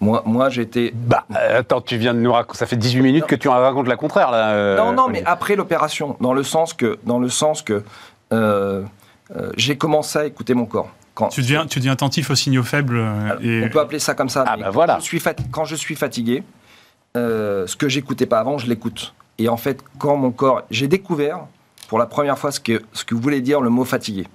Moi, 0.00 0.22
moi 0.26 0.50
j'étais. 0.50 0.92
Bah, 0.94 1.24
euh, 1.34 1.60
attends, 1.60 1.80
tu 1.80 1.96
viens 1.96 2.14
de 2.14 2.20
nous 2.20 2.32
raconter. 2.32 2.58
Ça 2.58 2.66
fait 2.66 2.76
18 2.76 3.02
minutes 3.02 3.26
que 3.26 3.34
tu 3.34 3.48
racontes 3.48 3.88
la 3.88 3.96
contraire, 3.96 4.30
là. 4.30 4.50
Euh, 4.50 4.76
non, 4.76 4.92
non, 4.92 5.08
mais 5.08 5.22
après 5.24 5.56
l'opération, 5.56 6.16
dans 6.20 6.32
le 6.32 6.42
sens 6.42 6.72
que, 6.74 6.98
dans 7.04 7.18
le 7.18 7.28
sens 7.28 7.62
que 7.62 7.82
euh, 8.32 8.82
j'ai 9.56 9.76
commencé 9.76 10.18
à 10.18 10.26
écouter 10.26 10.54
mon 10.54 10.66
corps. 10.66 10.90
Quand 11.14 11.28
tu, 11.28 11.42
deviens, 11.42 11.66
tu 11.66 11.78
deviens 11.78 11.92
attentif 11.92 12.30
aux 12.30 12.34
signaux 12.34 12.64
faibles. 12.64 12.98
On 12.98 13.68
peut 13.68 13.80
appeler 13.80 14.00
ça 14.00 14.14
comme 14.14 14.28
ça. 14.28 14.44
Ah, 14.46 14.56
bah 14.56 14.70
voilà. 14.70 14.98
je 14.98 15.04
suis 15.04 15.22
quand 15.50 15.64
je 15.64 15.76
suis 15.76 15.94
fatigué, 15.94 16.42
ce 17.14 17.76
que 17.76 17.88
j'écoutais 17.88 18.26
pas 18.26 18.40
avant, 18.40 18.58
je 18.58 18.66
l'écoute. 18.66 19.14
Et 19.38 19.48
en 19.48 19.56
fait, 19.56 19.82
quand 19.98 20.16
mon 20.16 20.30
corps. 20.30 20.62
J'ai 20.70 20.86
découvert 20.86 21.40
pour 21.88 21.98
la 21.98 22.06
première 22.06 22.38
fois 22.38 22.50
ce 22.52 22.60
que, 22.60 22.82
ce 22.92 23.04
que 23.04 23.14
voulait 23.14 23.40
dire 23.40 23.60
le 23.60 23.70
mot 23.70 23.84
fatigué. 23.84 24.26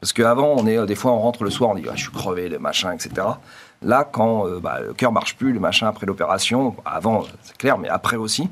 Parce 0.00 0.12
qu'avant, 0.12 0.54
on 0.58 0.66
est, 0.66 0.84
des 0.86 0.96
fois, 0.96 1.12
on 1.12 1.20
rentre 1.20 1.44
le 1.44 1.50
soir, 1.50 1.70
on 1.70 1.74
dit 1.74 1.84
ah, 1.88 1.92
je 1.94 2.02
suis 2.02 2.12
crevé, 2.12 2.48
le 2.48 2.58
machin, 2.58 2.92
etc. 2.92 3.26
Là, 3.82 4.08
quand 4.10 4.46
euh, 4.46 4.60
bah, 4.60 4.80
le 4.80 4.94
cœur 4.94 5.12
marche 5.12 5.36
plus, 5.36 5.52
le 5.52 5.60
machin 5.60 5.88
après 5.88 6.06
l'opération, 6.06 6.76
avant, 6.84 7.24
c'est 7.42 7.56
clair, 7.56 7.78
mais 7.78 7.88
après 7.88 8.16
aussi, 8.16 8.48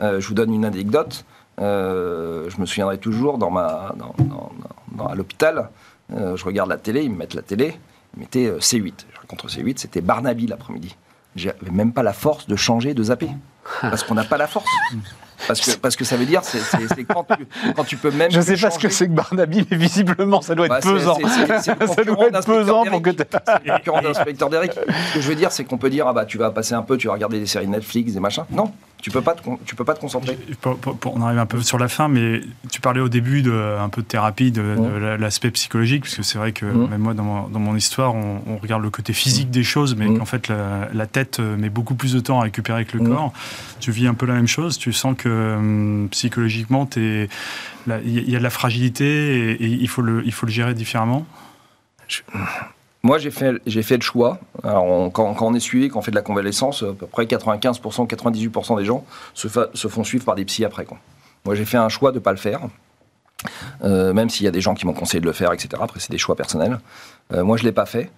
euh, 0.00 0.20
je 0.20 0.28
vous 0.28 0.34
donne 0.34 0.52
une 0.52 0.64
anecdote. 0.64 1.24
Euh, 1.60 2.48
je 2.48 2.60
me 2.60 2.66
souviendrai 2.66 2.98
toujours 2.98 3.36
dans 3.36 3.50
ma, 3.50 3.94
dans, 3.96 5.06
à 5.06 5.14
l'hôpital, 5.14 5.70
je 6.10 6.44
regarde 6.44 6.68
la 6.68 6.76
télé, 6.76 7.02
ils 7.02 7.10
me 7.10 7.18
mettent 7.18 7.34
la 7.34 7.42
télé, 7.42 7.78
ils 8.16 8.20
mettaient 8.20 8.50
C8. 8.58 9.04
Je 9.12 9.26
contre 9.28 9.46
C8, 9.48 9.78
c'était 9.78 10.00
Barnaby 10.00 10.46
l'après-midi. 10.46 10.96
J'avais 11.36 11.70
même 11.70 11.92
pas 11.92 12.02
la 12.02 12.12
force 12.12 12.48
de 12.48 12.56
changer, 12.56 12.94
de 12.94 13.02
zapper. 13.04 13.30
Parce 13.80 14.02
qu'on 14.02 14.14
n'a 14.14 14.24
pas 14.24 14.36
la 14.36 14.48
force. 14.48 14.66
Parce 15.46 15.60
que, 15.60 15.76
parce 15.78 15.96
que 15.96 16.04
ça 16.04 16.16
veut 16.16 16.26
dire, 16.26 16.42
c'est 16.44 16.60
quand, 17.04 17.26
quand, 17.76 17.84
tu 17.84 17.96
peux 17.96 18.10
même. 18.10 18.30
Je 18.30 18.38
ne 18.38 18.42
sais 18.42 18.56
pas 18.56 18.70
ce 18.70 18.78
que 18.78 18.88
c'est 18.88 19.06
que 19.06 19.12
Barnaby, 19.12 19.66
mais 19.70 19.76
visiblement, 19.76 20.40
ça 20.40 20.54
doit 20.54 20.66
être 20.66 20.72
bah, 20.72 20.80
pesant. 20.80 21.18
ça 21.60 22.04
doit 22.04 22.26
être 22.28 22.44
pesant 22.44 22.84
pour 22.84 23.02
que 23.02 23.10
tu. 23.10 23.24
C'est 23.24 23.64
le 23.64 23.78
concurrent 23.78 24.02
d'inspecteur 24.02 24.50
d'Eric. 24.50 24.72
Ce 24.72 25.14
que 25.14 25.20
je 25.20 25.28
veux 25.28 25.34
dire, 25.34 25.52
c'est 25.52 25.64
qu'on 25.64 25.78
peut 25.78 25.90
dire, 25.90 26.06
ah 26.06 26.12
bah, 26.12 26.24
tu 26.24 26.38
vas 26.38 26.50
passer 26.50 26.74
un 26.74 26.82
peu, 26.82 26.96
tu 26.96 27.06
vas 27.06 27.14
regarder 27.14 27.38
des 27.38 27.46
séries 27.46 27.68
Netflix, 27.68 28.12
des 28.12 28.20
machins. 28.20 28.44
Non, 28.50 28.72
tu 29.00 29.10
peux 29.10 29.22
pas 29.22 29.34
te, 29.34 29.42
tu 29.64 29.74
peux 29.74 29.84
pas 29.84 29.94
te 29.94 30.00
concentrer. 30.00 30.38
on 31.04 31.22
arrive 31.22 31.38
un 31.38 31.46
peu 31.46 31.60
sur 31.62 31.78
la 31.78 31.88
fin, 31.88 32.08
mais 32.08 32.40
tu 32.70 32.80
parlais 32.80 33.00
au 33.00 33.08
début 33.08 33.42
de 33.42 33.76
un 33.78 33.88
peu 33.88 34.02
de 34.02 34.06
thérapie, 34.06 34.50
de, 34.50 34.62
l'aspect 35.18 35.50
psychologique, 35.50 36.02
parce 36.02 36.16
que 36.16 36.22
c'est 36.22 36.38
vrai 36.38 36.52
que 36.52 36.66
mmh. 36.66 36.88
même 36.88 37.00
moi, 37.00 37.14
dans 37.14 37.22
mon, 37.22 37.48
dans 37.48 37.60
mon 37.60 37.76
histoire, 37.76 38.14
on, 38.14 38.58
regarde 38.60 38.82
le 38.82 38.90
côté 38.90 39.12
physique 39.12 39.48
mmh. 39.48 39.52
des 39.52 39.62
choses, 39.62 39.96
mais 39.96 40.20
en 40.20 40.24
fait, 40.24 40.48
la, 40.48 41.06
tête 41.06 41.40
euh, 41.40 41.56
met 41.56 41.70
beaucoup 41.70 41.94
plus 41.94 42.12
de 42.12 42.20
temps 42.20 42.40
à 42.40 42.44
récupérer 42.44 42.84
que 42.84 42.98
le 42.98 43.08
corps. 43.08 43.32
Tu 43.80 43.90
vis 43.90 44.06
un 44.06 44.14
peu 44.14 44.26
la 44.26 44.34
même 44.34 44.46
chose. 44.46 44.78
Tu 44.78 44.92
sens 44.92 45.16
que 45.16 45.54
hum, 45.56 46.08
psychologiquement, 46.10 46.88
il 46.96 47.28
y, 47.86 48.36
a 48.36 48.38
de 48.38 48.42
la 48.42 48.50
fragilité 48.50 49.52
et, 49.52 49.66
il, 49.66 49.88
faut 49.88 50.02
le, 50.02 50.22
il 50.24 50.32
faut 50.32 50.46
le 50.46 50.52
gérer 50.52 50.74
différemment? 50.74 51.26
Moi, 53.02 53.18
j'ai 53.18 53.30
fait, 53.30 53.54
j'ai 53.66 53.82
fait 53.82 53.96
le 53.96 54.02
choix. 54.02 54.38
Alors, 54.62 55.10
quand, 55.12 55.34
on 55.40 55.54
est 55.54 55.60
suivi, 55.60 55.88
quand 55.88 56.00
on 56.00 56.02
fait 56.02 56.10
de 56.10 56.16
la 56.16 56.22
convalescence, 56.22 56.82
à 56.82 56.92
peu 56.92 57.06
près 57.06 57.24
95%, 57.24 58.06
98% 58.06 58.78
des 58.78 58.84
gens 58.84 59.04
se, 59.32 59.48
font 59.48 60.04
suivre 60.04 60.24
par 60.24 60.34
des 60.34 60.44
psys 60.44 60.64
après. 60.64 60.86
Moi, 61.46 61.54
j'ai 61.54 61.64
fait 61.64 61.78
un 61.78 61.88
choix 61.88 62.10
de 62.10 62.18
ne 62.18 62.22
pas 62.22 62.32
le 62.32 62.38
faire. 62.38 62.60
Euh, 63.84 64.12
même 64.12 64.28
s'il 64.28 64.44
y 64.44 64.48
a 64.48 64.50
des 64.50 64.60
gens 64.60 64.74
qui 64.74 64.86
m'ont 64.86 64.92
conseillé 64.92 65.20
de 65.20 65.26
le 65.26 65.32
faire, 65.32 65.50
etc. 65.52 65.70
Après, 65.80 65.98
c'est 65.98 66.10
des 66.10 66.18
choix 66.18 66.36
personnels. 66.36 66.78
Euh, 67.32 67.42
moi, 67.42 67.56
je 67.56 67.62
ne 67.62 67.68
l'ai 67.68 67.72
pas 67.72 67.86
fait. 67.86 68.10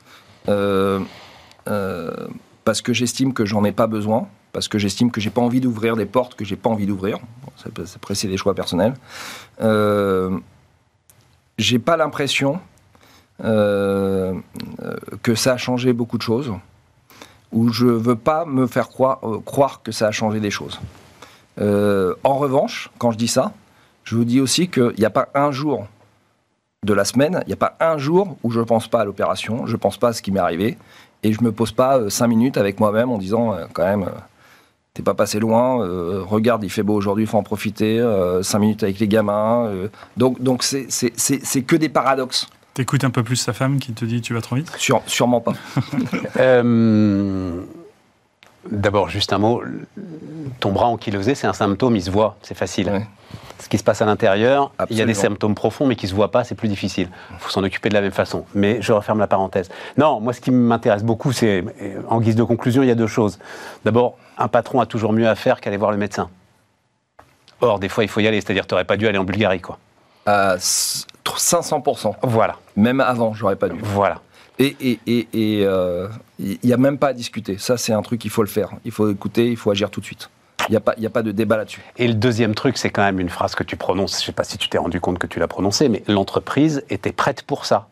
Euh, 0.49 0.99
parce 2.65 2.83
que 2.83 2.93
j'estime 2.93 3.33
que 3.33 3.45
j'en 3.45 3.65
ai 3.65 3.73
pas 3.73 3.87
besoin. 3.87 4.27
Parce 4.53 4.67
que 4.67 4.79
j'estime 4.79 5.13
que 5.13 5.21
j'ai 5.21 5.31
pas 5.31 5.41
envie 5.41 5.61
d'ouvrir 5.61 5.97
des 5.97 6.07
portes 6.07 6.35
que 6.35 6.45
j'ai 6.45 6.57
pas 6.57 6.69
envie 6.69 6.87
d'ouvrir. 6.87 7.19
Après, 7.95 8.17
c'est 8.17 8.29
des 8.29 8.37
choix 8.37 8.55
personnels. 8.55 8.95
j'ai 11.57 11.79
pas 11.79 11.97
l'impression 11.97 12.59
que 13.43 15.35
ça 15.35 15.53
a 15.53 15.57
changé 15.57 15.93
beaucoup 15.93 16.17
de 16.17 16.23
choses, 16.23 16.53
où 17.53 17.69
je 17.69 17.87
ne 17.87 17.93
veux 17.93 18.17
pas 18.17 18.45
me 18.45 18.67
faire 18.67 18.89
croire, 18.89 19.21
euh, 19.23 19.39
croire, 19.45 19.83
que 19.83 19.93
ça 19.93 20.09
a 20.09 20.11
changé 20.11 20.41
des 20.41 20.51
choses. 20.51 20.81
Euh, 21.61 22.15
en 22.25 22.37
revanche, 22.39 22.91
quand 22.99 23.11
je 23.13 23.19
dis 23.19 23.29
ça, 23.29 23.53
je 24.05 24.17
vous 24.17 24.25
dis 24.25 24.41
aussi 24.41 24.69
qu'il 24.69 24.95
n'y 24.99 25.05
a 25.05 25.11
pas 25.11 25.29
un 25.35 25.53
jour 25.53 25.87
de 26.85 26.95
la 26.95 27.05
semaine, 27.05 27.41
il 27.45 27.49
n'y 27.49 27.53
a 27.53 27.57
pas 27.57 27.77
un 27.79 27.99
jour 27.99 28.37
où 28.43 28.51
je 28.51 28.59
ne 28.59 28.65
pense 28.65 28.89
pas 28.89 29.03
à 29.03 29.05
l'opération, 29.05 29.67
je 29.67 29.73
ne 29.73 29.77
pense 29.77 29.99
pas 29.99 30.09
à 30.09 30.13
ce 30.13 30.23
qui 30.23 30.33
m'est 30.33 30.41
arrivé, 30.41 30.79
et 31.23 31.33
je 31.33 31.41
ne 31.41 31.47
me 31.47 31.53
pose 31.53 31.73
pas 31.73 32.11
cinq 32.11 32.27
minutes 32.29 32.57
avec 32.57 32.81
moi-même 32.81 33.11
en 33.11 33.19
disant 33.19 33.57
quand 33.73 33.85
même, 33.85 34.11
t'es 34.93 35.03
pas 35.03 35.15
passé 35.15 35.39
loin, 35.39 35.77
regarde, 36.25 36.65
il 36.65 36.71
fait 36.71 36.83
beau 36.83 36.95
aujourd'hui, 36.95 37.25
il 37.25 37.29
faut 37.29 37.39
en 37.39 37.45
profiter, 37.45 38.03
cinq 38.43 38.59
minutes 38.59 38.83
avec 38.83 38.99
les 38.99 39.07
gamins. 39.07 39.71
donc 40.17 40.65
c'est 40.65 41.63
que 41.63 41.77
des 41.77 41.89
paradoxes. 41.89 42.49
T'écoutes 42.75 43.05
un 43.05 43.11
peu 43.11 43.23
plus 43.23 43.37
sa 43.37 43.53
femme 43.53 43.79
qui 43.79 43.93
te 43.93 44.05
dit 44.05 44.23
tu 44.23 44.33
vas 44.33 44.41
trop 44.41 44.57
vite? 44.57 44.73
Sûrement 45.07 45.41
pas. 45.41 45.53
Euh, 46.39 47.61
d'abord, 48.71 49.09
juste 49.09 49.33
un 49.33 49.39
mot. 49.39 49.63
Ton 50.61 50.73
bras 50.73 50.87
ankylosé, 50.87 51.35
c'est 51.35 51.47
un 51.47 51.53
symptôme, 51.53 51.97
il 51.97 52.03
se 52.03 52.11
voit, 52.11 52.37
c'est 52.43 52.57
facile. 52.57 53.07
Ce 53.59 53.69
qui 53.69 53.79
se 53.79 53.85
passe 53.85 54.03
à 54.03 54.07
l'intérieur, 54.07 54.73
il 54.91 54.97
y 54.97 55.03
a 55.03 55.05
des 55.05 55.15
symptômes 55.15 55.55
profonds, 55.55 55.87
mais 55.87 55.95
qui 55.95 56.07
ne 56.07 56.11
se 56.11 56.15
voient 56.15 56.31
pas, 56.31 56.45
c'est 56.45 56.55
plus 56.55 56.69
difficile. 56.69 57.09
Il 57.33 57.39
faut 57.39 57.51
s'en 57.51 57.63
occuper 57.63 57.91
de 57.91 57.95
la 57.95 58.01
même 58.01 58.13
façon. 58.13 58.45
Mais 58.55 58.81
je 58.81 58.93
referme 58.93 59.19
la 59.19 59.27
parenthèse. 59.27 59.69
Non, 59.97 60.21
moi, 60.21 60.33
ce 60.33 60.41
qui 60.41 60.51
m'intéresse 60.51 61.05
beaucoup, 61.05 61.33
c'est, 61.33 61.65
en 62.09 62.21
guise 62.21 62.35
de 62.35 62.43
conclusion, 62.43 62.83
il 62.83 62.89
y 62.89 62.91
a 62.91 62.97
deux 62.97 63.07
choses. 63.07 63.39
D'abord, 63.85 64.17
un 64.39 64.49
patron 64.49 64.81
a 64.81 64.87
toujours 64.87 65.13
mieux 65.13 65.29
à 65.29 65.35
faire 65.35 65.61
qu'aller 65.61 65.77
voir 65.77 65.93
le 65.93 65.99
médecin. 65.99 66.29
Or, 67.61 67.79
des 67.79 67.89
fois, 67.89 68.03
il 68.03 68.09
faut 68.09 68.21
y 68.21 68.27
aller, 68.27 68.41
c'est-à-dire 68.41 68.67
tu 68.67 68.75
n'aurais 68.75 68.85
pas 68.85 68.97
dû 68.97 69.07
aller 69.07 69.19
en 69.19 69.25
Bulgarie, 69.25 69.61
quoi. 69.61 69.79
Euh, 70.29 70.57
500%. 71.39 72.15
Voilà. 72.23 72.57
Même 72.77 73.01
avant, 73.01 73.35
j'aurais 73.35 73.57
pas 73.57 73.69
dû. 73.69 73.79
Voilà. 73.83 74.21
Et 74.59 74.77
il 74.81 74.99
et, 75.07 75.29
et, 75.33 75.65
euh, 75.67 76.09
n'y 76.39 76.73
a 76.73 76.77
même 76.77 76.99
pas 76.99 77.09
à 77.09 77.13
discuter. 77.13 77.59
Ça, 77.59 77.77
c'est 77.77 77.93
un 77.93 78.03
truc, 78.03 78.25
il 78.25 78.31
faut 78.31 78.43
le 78.43 78.49
faire. 78.49 78.71
Il 78.85 78.93
faut 78.93 79.11
écouter, 79.11 79.51
il 79.51 79.57
faut 79.57 79.71
agir 79.71 79.91
tout 79.91 80.01
de 80.01 80.07
suite. 80.07 80.31
Il 80.69 80.73
n'y 80.73 80.77
a, 80.77 80.81
pas, 80.81 80.95
a 81.03 81.11
pas 81.11 81.23
de 81.23 81.33
débat 81.33 81.57
là-dessus. 81.57 81.83
Et 81.97 82.07
le 82.07 82.15
deuxième 82.15 82.55
truc, 82.55 82.79
c'est 82.79 82.91
quand 82.91 83.03
même 83.03 83.19
une 83.19 83.31
phrase 83.31 83.55
que 83.55 83.65
tu 83.65 83.77
prononces. 83.77 84.19
Je 84.19 84.23
ne 84.23 84.27
sais 84.27 84.33
pas 84.33 84.45
si 84.45 84.59
tu 84.59 84.69
t'es 84.69 84.79
rendu 84.79 85.01
compte 85.01 85.19
que 85.19 85.27
tu 85.27 85.41
l'as 85.41 85.49
prononcée, 85.49 85.89
mais 85.89 86.05
l'entreprise 86.07 86.85
était 86.89 87.13
prête 87.13 87.43
pour 87.43 87.65
ça. 87.65 87.89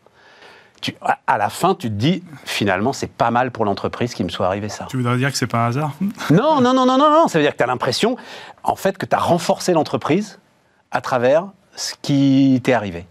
Tu, 0.79 0.95
à 1.27 1.37
la 1.37 1.49
fin, 1.49 1.75
tu 1.75 1.89
te 1.89 1.93
dis, 1.93 2.23
finalement, 2.43 2.91
c'est 2.91 3.11
pas 3.11 3.29
mal 3.29 3.51
pour 3.51 3.65
l'entreprise 3.65 4.15
qu'il 4.15 4.25
me 4.25 4.31
soit 4.31 4.47
arrivé 4.47 4.67
ça. 4.67 4.87
Tu 4.89 4.97
voudrais 4.97 5.17
dire 5.17 5.31
que 5.31 5.37
c'est 5.37 5.47
pas 5.47 5.65
un 5.65 5.67
hasard? 5.67 5.91
Non, 6.31 6.59
non, 6.59 6.73
non, 6.73 6.85
non, 6.85 6.97
non, 6.97 7.09
non. 7.11 7.27
Ça 7.27 7.37
veut 7.37 7.43
dire 7.43 7.51
que 7.51 7.57
tu 7.57 7.63
as 7.63 7.67
l'impression, 7.67 8.17
en 8.63 8.75
fait, 8.75 8.97
que 8.97 9.05
tu 9.05 9.15
as 9.15 9.19
renforcé 9.19 9.73
l'entreprise 9.73 10.39
à 10.89 11.01
travers 11.01 11.47
ce 11.75 11.93
qui 12.01 12.59
t'est 12.63 12.73
arrivé. 12.73 13.05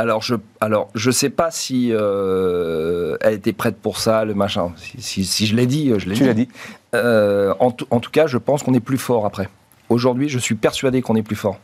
Alors 0.00 0.22
je, 0.22 0.34
alors 0.62 0.88
je 0.94 1.10
sais 1.10 1.28
pas 1.28 1.50
si 1.50 1.90
euh, 1.92 3.18
elle 3.20 3.34
était 3.34 3.52
prête 3.52 3.76
pour 3.76 3.98
ça, 3.98 4.24
le 4.24 4.32
machin. 4.32 4.72
Si, 4.98 5.46
je 5.46 5.54
l'ai 5.54 5.66
dit, 5.66 5.92
je 5.98 6.08
l'ai 6.08 6.14
dit. 6.14 6.20
Tu 6.20 6.26
l'as 6.26 6.32
dit. 6.32 6.48
Euh, 6.94 7.52
en, 7.60 7.70
tout 7.70 8.10
cas, 8.10 8.26
je 8.26 8.38
pense 8.38 8.62
qu'on 8.62 8.72
est 8.72 8.80
plus 8.80 8.96
fort 8.96 9.26
après. 9.26 9.50
Aujourd'hui, 9.90 10.30
je 10.30 10.38
suis 10.38 10.54
persuadé 10.54 11.02
qu'on 11.02 11.16
est 11.16 11.22
plus 11.22 11.36
fort. 11.36 11.58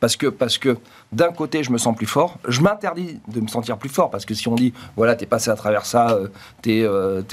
Parce 0.00 0.16
que, 0.16 0.26
parce 0.26 0.58
que 0.58 0.76
d'un 1.12 1.32
côté, 1.32 1.64
je 1.64 1.72
me 1.72 1.78
sens 1.78 1.96
plus 1.96 2.06
fort. 2.06 2.36
Je 2.46 2.60
m'interdis 2.60 3.20
de 3.26 3.40
me 3.40 3.48
sentir 3.48 3.78
plus 3.78 3.88
fort. 3.88 4.10
Parce 4.10 4.26
que 4.26 4.34
si 4.34 4.48
on 4.48 4.54
dit, 4.54 4.74
voilà, 4.94 5.16
t'es 5.16 5.24
passé 5.24 5.48
à 5.48 5.54
travers 5.54 5.86
ça, 5.86 6.10
euh, 6.10 6.28
t'es 6.60 6.80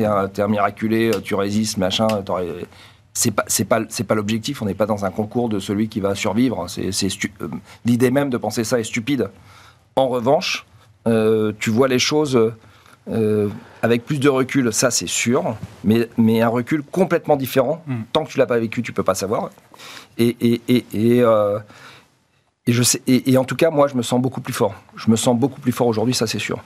es 0.04 0.06
un, 0.06 0.32
un, 0.38 0.48
miraculé, 0.48 1.12
tu 1.22 1.36
résistes, 1.36 1.76
machin, 1.78 2.08
c'est 3.14 3.32
pas 3.32 3.44
c'est 3.48 3.66
pas 3.66 3.82
c'est 3.90 4.06
pas 4.06 4.16
l'objectif. 4.16 4.62
On 4.62 4.66
n'est 4.66 4.74
pas 4.74 4.86
dans 4.86 5.04
un 5.04 5.12
concours 5.12 5.50
de 5.50 5.60
celui 5.60 5.90
qui 5.90 6.00
va 6.00 6.16
survivre. 6.16 6.68
C'est 6.70 7.10
l'idée 7.84 8.10
même 8.10 8.30
de 8.30 8.38
penser 8.38 8.64
ça 8.64 8.80
est 8.80 8.86
stupide. 8.86 9.30
En 9.96 10.10
revanche, 10.10 10.66
euh, 11.08 11.54
tu 11.60 11.70
vois 11.70 11.88
les 11.88 12.00
choses 12.00 12.38
euh, 13.10 13.50
avec 13.82 14.06
plus 14.06 14.20
de 14.20 14.28
recul, 14.28 14.74
ça 14.74 14.92
c'est 14.92 15.08
sûr, 15.08 15.56
mais, 15.84 16.10
mais 16.18 16.42
un 16.42 16.50
recul 16.50 16.84
complètement 16.84 17.38
différent. 17.38 17.82
Hmm. 17.88 18.02
Tant 18.12 18.26
que 18.26 18.32
tu 18.32 18.38
l'as 18.38 18.46
pas 18.46 18.58
vécu, 18.58 18.82
tu 18.82 18.92
peux 18.92 19.04
pas 19.04 19.16
savoir. 19.16 19.52
Et, 20.18 20.36
et, 20.42 20.62
et, 20.68 20.86
et, 20.94 21.22
euh, 21.22 21.60
et 22.68 22.74
je 22.74 22.84
sais, 22.84 23.02
et, 23.08 23.38
en 23.38 23.46
tout 23.46 23.56
cas, 23.56 23.70
moi, 23.70 23.88
je 23.88 23.96
me 23.96 24.02
sens 24.02 24.20
beaucoup 24.22 24.42
plus 24.42 24.54
fort. 24.54 24.74
Je 24.96 25.10
me 25.10 25.16
sens 25.16 25.38
beaucoup 25.38 25.62
plus 25.62 25.72
fort 25.72 25.88
aujourd'hui, 25.88 26.14
ça 26.14 26.28
c'est 26.28 26.40
sûr. 26.40 26.60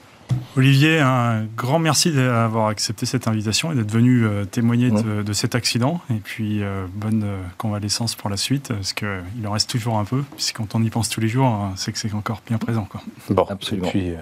Olivier, 0.60 1.00
un 1.00 1.46
grand 1.56 1.80
merci 1.80 2.12
d'avoir 2.12 2.68
accepté 2.68 3.06
cette 3.06 3.30
invitation 3.30 3.72
et 3.72 3.76
d'être 3.76 3.92
venu 3.92 4.26
euh, 4.26 4.44
témoigner 4.44 4.90
de, 4.92 5.34
cet 5.34 5.56
accident. 5.56 6.02
Et 6.10 6.20
puis, 6.22 6.64
euh, 6.64 6.86
bonne 6.94 7.24
euh, 7.24 7.38
convalescence 7.58 8.16
pour 8.16 8.30
la 8.30 8.36
suite, 8.36 8.68
parce 8.68 8.92
qu'il 8.92 9.48
en 9.48 9.52
reste 9.52 9.70
toujours 9.70 9.98
un 10.00 10.04
peu. 10.04 10.24
Puisque 10.36 10.58
quand 10.58 10.76
on 10.76 10.84
y 10.84 10.90
pense 10.90 11.08
tous 11.08 11.22
les 11.22 11.30
jours, 11.30 11.46
hein, 11.46 11.72
c'est 11.78 11.94
que 11.94 11.98
c'est 11.98 12.14
encore 12.14 12.42
bien 12.46 12.58
présent. 12.58 12.86
Quoi. 12.90 13.00
Bon, 13.30 13.46
absolument. 13.50 13.88
Et 13.88 13.92
puis, 13.92 14.14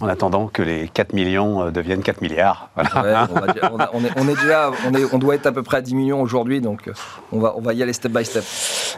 en 0.00 0.08
attendant 0.08 0.48
que 0.48 0.62
les 0.62 0.88
4 0.88 1.14
millions 1.14 1.70
deviennent 1.70 2.02
4 2.02 2.20
milliards. 2.20 2.68
on, 2.76 4.28
est, 4.28 4.34
déjà, 4.34 4.70
on, 5.12 5.18
doit 5.18 5.36
être 5.36 5.46
à 5.46 5.52
peu 5.52 5.62
près 5.62 5.78
à 5.78 5.82
10 5.82 5.94
millions 5.94 6.20
aujourd'hui, 6.20 6.60
donc 6.60 6.90
on 7.32 7.38
va, 7.38 7.54
on 7.56 7.62
va 7.62 7.72
y 7.72 7.82
aller 7.82 7.92
step 7.92 8.12
by 8.12 8.24
step. 8.24 8.44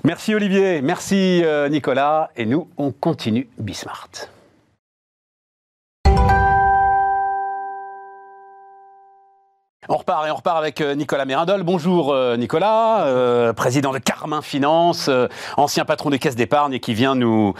Merci 0.02 0.34
Olivier, 0.34 0.82
merci 0.82 1.44
Nicolas, 1.70 2.30
et 2.36 2.46
nous, 2.46 2.68
on 2.76 2.90
continue 2.90 3.48
Bismart. 3.58 4.31
On 9.88 9.96
repart 9.96 10.24
et 10.28 10.30
on 10.30 10.36
repart 10.36 10.58
avec 10.58 10.80
euh, 10.80 10.94
Nicolas 10.94 11.24
Mérindol. 11.24 11.64
Bonjour 11.64 12.12
euh, 12.12 12.36
Nicolas, 12.36 13.04
euh, 13.06 13.52
président 13.52 13.92
de 13.92 13.98
Carmin 13.98 14.40
Finance, 14.40 15.10
ancien 15.56 15.84
patron 15.84 16.10
des 16.10 16.20
caisses 16.20 16.36
d'épargne 16.36 16.74
et 16.74 16.78
qui 16.78 16.94
vient 16.94 17.16
nous, 17.16 17.54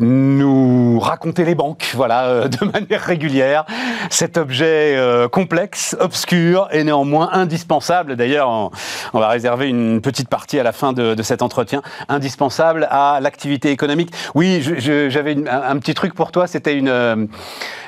nous 0.00 0.98
raconter 0.98 1.44
les 1.44 1.54
banques, 1.54 1.92
voilà, 1.94 2.48
de 2.48 2.64
manière 2.64 3.00
régulière. 3.00 3.66
Cet 4.10 4.36
objet 4.36 4.98
complexe, 5.30 5.96
obscur 6.00 6.66
et 6.72 6.82
néanmoins 6.82 7.28
indispensable. 7.32 8.16
D'ailleurs, 8.16 8.72
on, 9.12 9.20
va 9.20 9.28
réserver 9.28 9.68
une 9.68 10.00
petite 10.00 10.28
partie 10.28 10.58
à 10.58 10.64
la 10.64 10.72
fin 10.72 10.92
de, 10.92 11.22
cet 11.22 11.40
entretien, 11.40 11.82
indispensable 12.08 12.88
à 12.90 13.20
l'activité 13.20 13.70
économique. 13.70 14.12
Oui, 14.34 14.60
j'avais 15.08 15.36
un, 15.48 15.78
petit 15.78 15.94
truc 15.94 16.14
pour 16.14 16.32
toi, 16.32 16.48
c'était 16.48 16.74
une, 16.74 17.28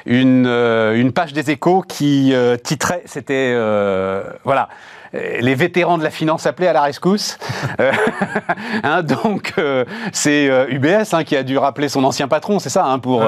une, 0.06 0.46
une, 0.46 1.12
page 1.12 1.32
des 1.32 1.50
échos 1.50 1.82
qui 1.82 2.32
titrait, 2.62 3.02
c'était 3.06 3.52
euh, 3.72 4.22
voilà 4.44 4.68
les 5.14 5.54
vétérans 5.54 5.98
de 5.98 6.02
la 6.02 6.10
finance 6.10 6.46
appelés 6.46 6.68
à 6.68 6.72
la 6.72 6.80
rescousse. 6.80 7.36
Euh, 7.80 7.92
hein, 8.82 9.02
donc, 9.02 9.52
euh, 9.58 9.84
c'est 10.10 10.46
UBS 10.70 11.12
hein, 11.12 11.22
qui 11.22 11.36
a 11.36 11.42
dû 11.42 11.58
rappeler 11.58 11.90
son 11.90 12.02
ancien 12.04 12.28
patron, 12.28 12.58
c'est 12.58 12.70
ça, 12.70 12.86
hein, 12.86 12.98
pour 12.98 13.22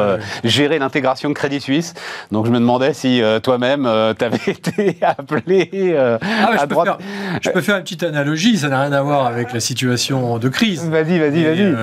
gérer 0.45 0.79
l'intégration 0.79 1.29
de 1.29 1.35
Crédit 1.35 1.61
Suisse. 1.61 1.93
Donc, 2.33 2.47
je 2.47 2.51
me 2.51 2.59
demandais 2.59 2.95
si 2.95 3.23
toi-même, 3.43 3.83
tu 4.19 4.25
avais 4.25 4.39
été 4.47 4.97
appelé 5.03 5.95
ah 5.99 6.53
à 6.53 6.63
je 6.63 6.65
droite. 6.65 6.97
Peux 6.97 7.05
faire, 7.05 7.39
je 7.43 7.51
peux 7.51 7.61
faire 7.61 7.77
une 7.77 7.83
petite 7.83 8.03
analogie, 8.03 8.57
ça 8.57 8.71
n'a 8.71 8.81
rien 8.81 8.93
à 8.93 9.03
voir 9.03 9.27
avec 9.27 9.53
la 9.53 9.61
situation 9.61 10.39
de 10.39 10.49
crise. 10.49 10.89
Vas-y, 10.89 11.19
vas-y, 11.19 11.45
vas-y. 11.45 11.75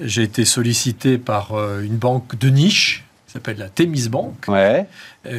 J'ai 0.00 0.22
été 0.22 0.46
sollicité 0.46 1.18
par 1.18 1.50
une 1.82 1.98
banque 1.98 2.38
de 2.38 2.48
niche 2.48 3.07
s'appelle 3.38 3.58
la 3.58 3.68
Thémis 3.68 4.08
Bank, 4.08 4.46
ouais. 4.48 4.86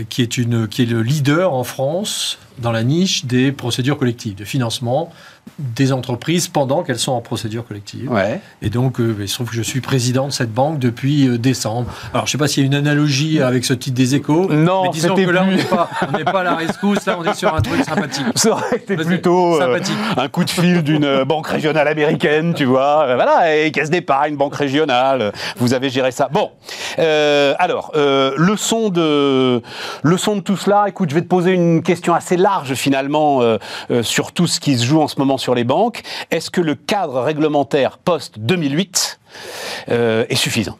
qui, 0.09 0.21
est 0.21 0.37
une, 0.37 0.67
qui 0.67 0.83
est 0.83 0.85
le 0.85 1.01
leader 1.01 1.53
en 1.53 1.63
France 1.63 2.39
dans 2.57 2.71
la 2.71 2.83
niche 2.83 3.25
des 3.25 3.51
procédures 3.51 3.97
collectives, 3.97 4.35
de 4.35 4.45
financement 4.45 5.11
des 5.57 5.91
entreprises 5.91 6.47
pendant 6.47 6.83
qu'elles 6.83 6.99
sont 6.99 7.13
en 7.13 7.21
procédure 7.21 7.65
collective. 7.67 8.11
Ouais. 8.11 8.39
Et 8.61 8.69
donc, 8.69 8.99
euh, 8.99 9.15
il 9.19 9.27
se 9.27 9.35
trouve 9.35 9.49
que 9.49 9.55
je 9.55 9.61
suis 9.61 9.81
président 9.81 10.27
de 10.27 10.31
cette 10.31 10.53
banque 10.53 10.79
depuis 10.79 11.27
euh, 11.27 11.37
décembre. 11.37 11.91
Alors, 12.13 12.25
je 12.25 12.29
ne 12.29 12.31
sais 12.33 12.37
pas 12.37 12.47
s'il 12.47 12.63
y 12.63 12.65
a 12.65 12.67
une 12.67 12.75
analogie 12.75 13.41
avec 13.41 13.65
ce 13.65 13.73
titre 13.73 13.95
des 13.95 14.15
échos. 14.15 14.47
Non, 14.51 14.83
mais 14.83 14.89
disons 14.89 15.15
que 15.15 15.21
là, 15.21 15.43
on 15.43 15.47
plus- 15.47 15.57
n'est 15.57 15.63
pas, 15.63 15.89
on 16.07 16.17
n'est 16.17 16.23
pas 16.23 16.41
à 16.41 16.43
la 16.43 16.55
rescousse, 16.55 17.05
là, 17.05 17.17
on 17.19 17.23
est 17.23 17.33
sur 17.33 17.53
un 17.53 17.61
truc 17.61 17.83
sympathique. 17.83 18.25
Ça 18.35 18.51
aurait 18.51 18.75
été 18.77 18.95
plutôt 18.95 19.61
euh, 19.61 19.79
un 20.17 20.27
coup 20.27 20.43
de 20.43 20.49
fil 20.49 20.83
d'une 20.83 21.05
euh, 21.05 21.25
banque 21.25 21.47
régionale 21.47 21.87
américaine, 21.87 22.53
tu 22.53 22.65
vois. 22.65 23.15
Voilà, 23.15 23.55
et 23.55 23.71
caisse 23.71 23.89
d'épargne, 23.89 24.35
banque 24.35 24.55
régionale. 24.55 25.31
Vous 25.57 25.73
avez 25.73 25.89
géré 25.89 26.11
ça. 26.11 26.29
Bon, 26.31 26.51
alors, 26.97 27.91
leçon, 27.95 28.89
de, 28.89 29.61
leçon 30.03 30.35
de 30.35 30.41
tout 30.41 30.57
cela. 30.57 30.85
Écoute, 30.87 31.09
je 31.09 31.15
vais 31.15 31.21
te 31.21 31.27
poser 31.27 31.53
une 31.53 31.81
question 31.81 32.13
assez 32.13 32.37
large 32.37 32.73
finalement 32.73 33.41
sur 34.01 34.31
tout 34.31 34.47
ce 34.47 34.59
qui 34.59 34.77
se 34.77 34.85
joue 34.85 35.01
en 35.01 35.07
ce 35.07 35.17
moment 35.17 35.37
sur 35.39 35.55
les 35.55 35.63
banques. 35.63 36.03
Est-ce 36.29 36.49
que 36.51 36.61
le 36.61 36.75
cadre 36.75 37.21
réglementaire 37.21 37.97
post-2008 37.97 39.17
euh, 39.89 40.25
est 40.29 40.35
suffisant? 40.35 40.77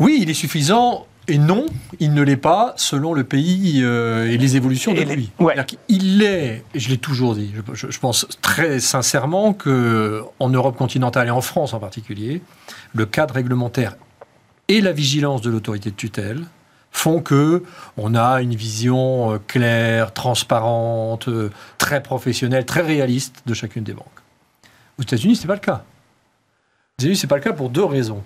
Oui, 0.00 0.18
il 0.22 0.30
est 0.30 0.34
suffisant. 0.34 1.06
Et 1.30 1.36
non, 1.36 1.66
il 2.00 2.14
ne 2.14 2.22
l'est 2.22 2.38
pas 2.38 2.72
selon 2.78 3.12
le 3.12 3.22
pays 3.22 3.82
euh, 3.82 4.30
et 4.30 4.38
les 4.38 4.56
évolutions 4.56 4.92
ouais. 5.40 5.52
C'est-à-dire 5.54 5.66
qu'il 5.86 6.22
est, 6.22 6.64
et 6.72 6.80
je 6.80 6.88
l'ai 6.88 6.96
toujours 6.96 7.34
dit, 7.34 7.52
je, 7.54 7.74
je- 7.74 7.90
je 7.90 7.98
pense 8.00 8.26
très 8.40 8.80
sincèrement 8.80 9.52
que 9.52 10.22
en 10.38 10.48
Europe 10.48 10.78
continentale 10.78 11.28
et 11.28 11.30
en 11.30 11.42
France 11.42 11.74
en 11.74 11.80
particulier, 11.80 12.40
le 12.94 13.04
cadre 13.04 13.34
réglementaire 13.34 13.96
et 14.68 14.80
la 14.80 14.92
vigilance 14.92 15.42
de 15.42 15.50
l'autorité 15.50 15.90
de 15.90 15.96
tutelle 15.96 16.46
font 16.92 17.20
que 17.20 17.62
on 17.96 18.14
a 18.14 18.40
une 18.40 18.54
vision 18.54 19.34
euh, 19.34 19.38
claire, 19.46 20.12
transparente, 20.12 21.28
euh, 21.28 21.50
très 21.78 22.02
professionnelle, 22.02 22.66
très 22.66 22.82
réaliste 22.82 23.42
de 23.46 23.54
chacune 23.54 23.84
des 23.84 23.92
banques. 23.92 24.06
Aux 24.98 25.02
États-Unis, 25.02 25.36
c'est 25.36 25.46
pas 25.46 25.54
le 25.54 25.60
cas. 25.60 25.84
Aux 25.84 27.02
États-Unis, 27.02 27.16
c'est 27.16 27.26
pas 27.26 27.36
le 27.36 27.42
cas 27.42 27.52
pour 27.52 27.70
deux 27.70 27.84
raisons. 27.84 28.22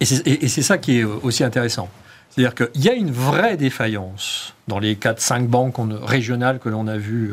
Et 0.00 0.06
c'est 0.06 0.62
ça 0.62 0.78
qui 0.78 0.98
est 0.98 1.04
euh, 1.04 1.20
aussi 1.22 1.44
intéressant. 1.44 1.88
C'est-à-dire 2.30 2.54
qu'il 2.54 2.84
y 2.84 2.88
a 2.88 2.94
une 2.94 3.10
vraie 3.10 3.56
défaillance 3.56 4.54
dans 4.68 4.78
les 4.78 4.94
4-5 4.94 5.46
banques 5.46 5.76
régionales 6.02 6.58
que 6.58 6.68
l'on 6.68 6.86
a 6.86 6.96
vues 6.96 7.32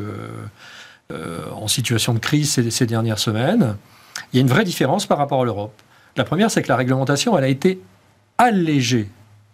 en 1.53 1.67
situation 1.67 2.15
de 2.15 2.19
crise 2.19 2.51
ces, 2.53 2.71
ces 2.71 2.87
dernières 2.87 3.19
semaines. 3.19 3.77
Il 4.33 4.37
y 4.37 4.39
a 4.39 4.41
une 4.41 4.49
vraie 4.49 4.63
différence 4.63 5.05
par 5.05 5.19
rapport 5.19 5.43
à 5.43 5.45
l'Europe. 5.45 5.79
La 6.15 6.23
première, 6.23 6.49
c'est 6.49 6.63
que 6.63 6.67
la 6.67 6.75
réglementation, 6.75 7.37
elle 7.37 7.43
a 7.43 7.47
été 7.47 7.79
allégée 8.39 9.07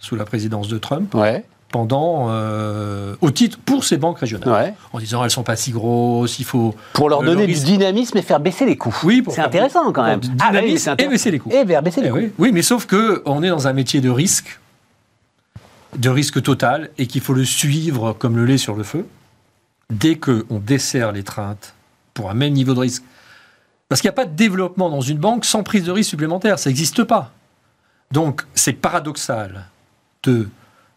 sous 0.04 0.16
la 0.18 0.26
présidence 0.26 0.68
de 0.68 0.78
Trump 0.78 1.14
Ouais, 1.16 1.46
pendant, 1.72 2.28
euh, 2.30 3.16
au 3.22 3.32
titre 3.32 3.58
pour 3.64 3.84
ces 3.86 3.98
banques 3.98 4.20
régionales, 4.20 4.50
ouais. 4.50 4.74
en 4.92 5.00
disant 5.00 5.24
elles 5.24 5.32
sont 5.32 5.44
pas 5.44 5.56
si 5.56 5.72
grosses, 5.72 6.38
il 6.40 6.46
faut 6.46 6.76
Pour 6.92 7.10
leur 7.10 7.22
Le 7.24 7.32
donner 7.32 7.48
du 7.48 7.54
dynamisme 7.54 8.18
et 8.18 8.22
faire 8.22 8.40
baisser 8.42 8.66
les 8.66 8.78
coûts. 8.78 8.96
Oui, 9.06 9.24
c'est 9.30 9.42
intéressant 9.42 9.92
quand 9.94 10.04
même. 10.04 10.20
Ah, 10.40 10.50
oui, 10.52 10.58
dynamisme 10.60 10.94
c'est 11.00 11.04
et 11.06 11.08
baisser 11.08 11.32
les 11.32 11.40
coûts. 11.40 11.50
Et 11.52 11.64
baisser 11.64 12.02
les 12.02 12.08
Eh 12.08 12.12
coûts. 12.12 12.18
oui. 12.18 12.32
oui, 12.38 12.52
mais 12.52 12.62
sauf 12.62 12.86
que 12.86 13.24
on 13.26 13.42
est 13.42 13.50
dans 13.50 13.68
un 13.68 13.74
métier 13.74 14.02
de 14.02 14.10
risque, 14.10 14.60
de 15.98 16.10
risque 16.10 16.44
total, 16.44 16.90
et 16.98 17.08
qu'il 17.08 17.22
faut 17.22 17.34
le 17.34 17.46
suivre 17.46 18.14
comme 18.14 18.36
le 18.36 18.46
lait 18.46 18.58
sur 18.58 18.76
le 18.76 18.84
feu. 18.84 19.08
Dès 19.90 20.16
qu'on 20.18 20.44
dessert 20.60 21.12
l'étreinte 21.14 21.74
pour 22.14 22.30
un 22.30 22.34
même 22.34 22.54
niveau 22.54 22.74
de 22.74 22.80
risque, 22.82 23.04
parce 23.90 24.02
qu'il 24.02 24.10
n'y 24.10 24.14
a 24.14 24.16
pas 24.16 24.26
de 24.26 24.36
développement 24.36 24.90
dans 24.90 25.02
une 25.02 25.18
banque 25.18 25.46
sans 25.46 25.64
prise 25.64 25.86
de 25.86 25.92
risque 25.92 26.10
supplémentaire, 26.10 26.60
ça 26.60 26.70
n'existe 26.70 27.04
pas. 27.04 27.32
Donc 28.12 28.44
c'est 28.54 28.74
paradoxal 28.74 29.66
de 30.24 30.48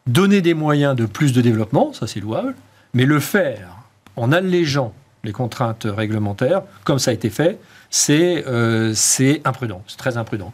donner 0.06 0.40
des 0.40 0.54
moyens 0.54 0.94
de 0.96 1.06
plus 1.06 1.32
de 1.32 1.40
développement, 1.40 1.92
ça 1.92 2.06
c'est 2.06 2.20
louable, 2.20 2.54
mais 2.94 3.04
le 3.04 3.20
faire 3.20 3.76
en 4.16 4.32
allégeant 4.32 4.92
les 5.24 5.32
contraintes 5.32 5.86
réglementaires, 5.88 6.62
comme 6.84 6.98
ça 6.98 7.10
a 7.10 7.14
été 7.14 7.30
fait, 7.30 7.58
c'est 7.90 8.44
euh, 8.46 8.94
imprudent, 9.44 9.82
c'est 9.86 9.96
très 9.98 10.16
imprudent. 10.16 10.52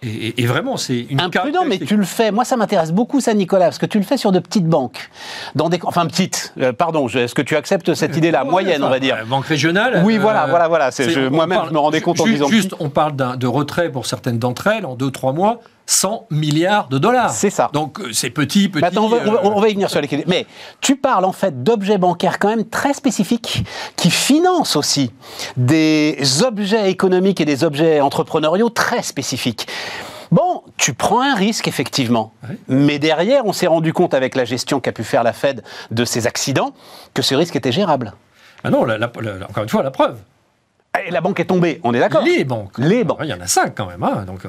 Et, 0.00 0.08
et- 0.28 0.42
et 0.42 0.46
vraiment, 0.46 0.76
c'est 0.76 1.00
une 1.10 1.20
Imprudent, 1.20 1.64
mais 1.66 1.76
tu 1.78 1.96
le 1.96 2.04
fais. 2.04 2.30
Moi, 2.30 2.44
ça 2.44 2.56
m'intéresse 2.56 2.92
beaucoup, 2.92 3.20
ça, 3.20 3.34
Nicolas, 3.34 3.64
parce 3.64 3.78
que 3.78 3.86
tu 3.86 3.98
le 3.98 4.04
fais 4.04 4.16
sur 4.16 4.30
de 4.30 4.38
petites 4.38 4.66
banques. 4.66 5.10
Dans 5.56 5.68
des, 5.68 5.80
enfin, 5.82 6.06
petites. 6.06 6.54
euh, 6.60 6.72
pardon, 6.72 7.08
est-ce 7.08 7.34
que 7.34 7.42
tu 7.42 7.56
acceptes 7.56 7.92
cette 7.94 8.16
idée-là 8.16 8.44
Moyenne, 8.44 8.84
on 8.84 8.88
va 8.90 9.00
dire? 9.00 9.18
Banque 9.26 9.46
régionale. 9.46 10.02
Oui, 10.04 10.16
euh, 10.16 10.20
voilà, 10.20 10.46
voilà, 10.46 10.68
voilà. 10.68 10.90
Moi-même, 11.30 11.62
je 11.68 11.72
me 11.72 11.78
rendais 11.80 12.00
compte 12.00 12.20
en 12.20 12.26
ju- 12.26 12.32
disant. 12.34 12.46
Juste, 12.46 12.74
on 12.78 12.90
parle 12.90 13.16
de 13.16 13.46
retrait 13.48 13.90
pour 13.90 14.06
certaines 14.06 14.38
d'entre 14.38 14.68
elles 14.68 14.86
en 14.86 14.94
2-3 14.96 15.34
mois, 15.34 15.60
100 15.90 16.26
milliards 16.30 16.88
de 16.88 16.98
dollars. 16.98 17.30
C'est 17.30 17.48
ça. 17.48 17.70
Donc 17.72 17.98
euh, 17.98 18.12
c'est 18.12 18.28
petit, 18.28 18.68
petit. 18.68 18.82
Mais 18.82 18.88
attends, 18.88 19.04
on 19.04 19.08
va, 19.08 19.16
on 19.26 19.32
va- 19.32 19.38
euh, 19.38 19.50
on 19.54 19.60
va 19.60 19.68
y 19.70 19.72
venir 19.72 19.88
sur 19.88 20.02
les 20.02 20.24
Mais 20.26 20.46
tu 20.82 20.96
parles 20.96 21.24
en 21.24 21.32
fait 21.32 21.62
d'objets 21.62 21.96
bancaires 21.96 22.38
quand 22.38 22.48
même 22.48 22.68
très 22.68 22.92
spécifiques 22.92 23.64
qui 23.96 24.10
financent 24.10 24.76
aussi 24.76 25.12
des 25.56 26.42
objets 26.44 26.90
économiques 26.90 27.40
et 27.40 27.46
des 27.46 27.64
objets 27.64 28.00
entrepreneuriaux 28.02 28.68
très 28.68 29.02
spécifiques. 29.02 29.66
Bon, 30.30 30.62
tu 30.76 30.92
prends 30.92 31.22
un 31.22 31.34
risque 31.34 31.68
effectivement, 31.68 32.34
mais 32.68 32.98
derrière, 32.98 33.46
on 33.46 33.54
s'est 33.54 33.66
rendu 33.66 33.94
compte 33.94 34.12
avec 34.12 34.34
la 34.36 34.44
gestion 34.44 34.80
qu'a 34.80 34.92
pu 34.92 35.04
faire 35.04 35.22
la 35.22 35.32
Fed 35.32 35.62
de 35.90 36.04
ces 36.04 36.26
accidents 36.26 36.74
que 37.14 37.22
ce 37.22 37.34
risque 37.34 37.56
était 37.56 37.72
gérable. 37.72 38.12
Ah 38.62 38.68
non, 38.68 38.84
la- 38.84 38.98
la- 38.98 39.10
la- 39.22 39.46
encore 39.48 39.62
une 39.62 39.68
fois, 39.70 39.82
la 39.82 39.90
preuve. 39.90 40.18
Et 41.06 41.10
la 41.10 41.20
banque 41.22 41.38
est 41.40 41.44
tombée, 41.46 41.80
on 41.84 41.94
est 41.94 42.00
d'accord 42.00 42.22
Les 42.24 42.44
banques. 42.44 42.76
Les 42.76 43.04
banques. 43.04 43.20
Il 43.22 43.28
y 43.30 43.32
en 43.32 43.40
a 43.40 43.46
5 43.46 43.74
quand 43.74 43.86
même. 43.86 44.02
hein, 44.02 44.24
donc, 44.26 44.44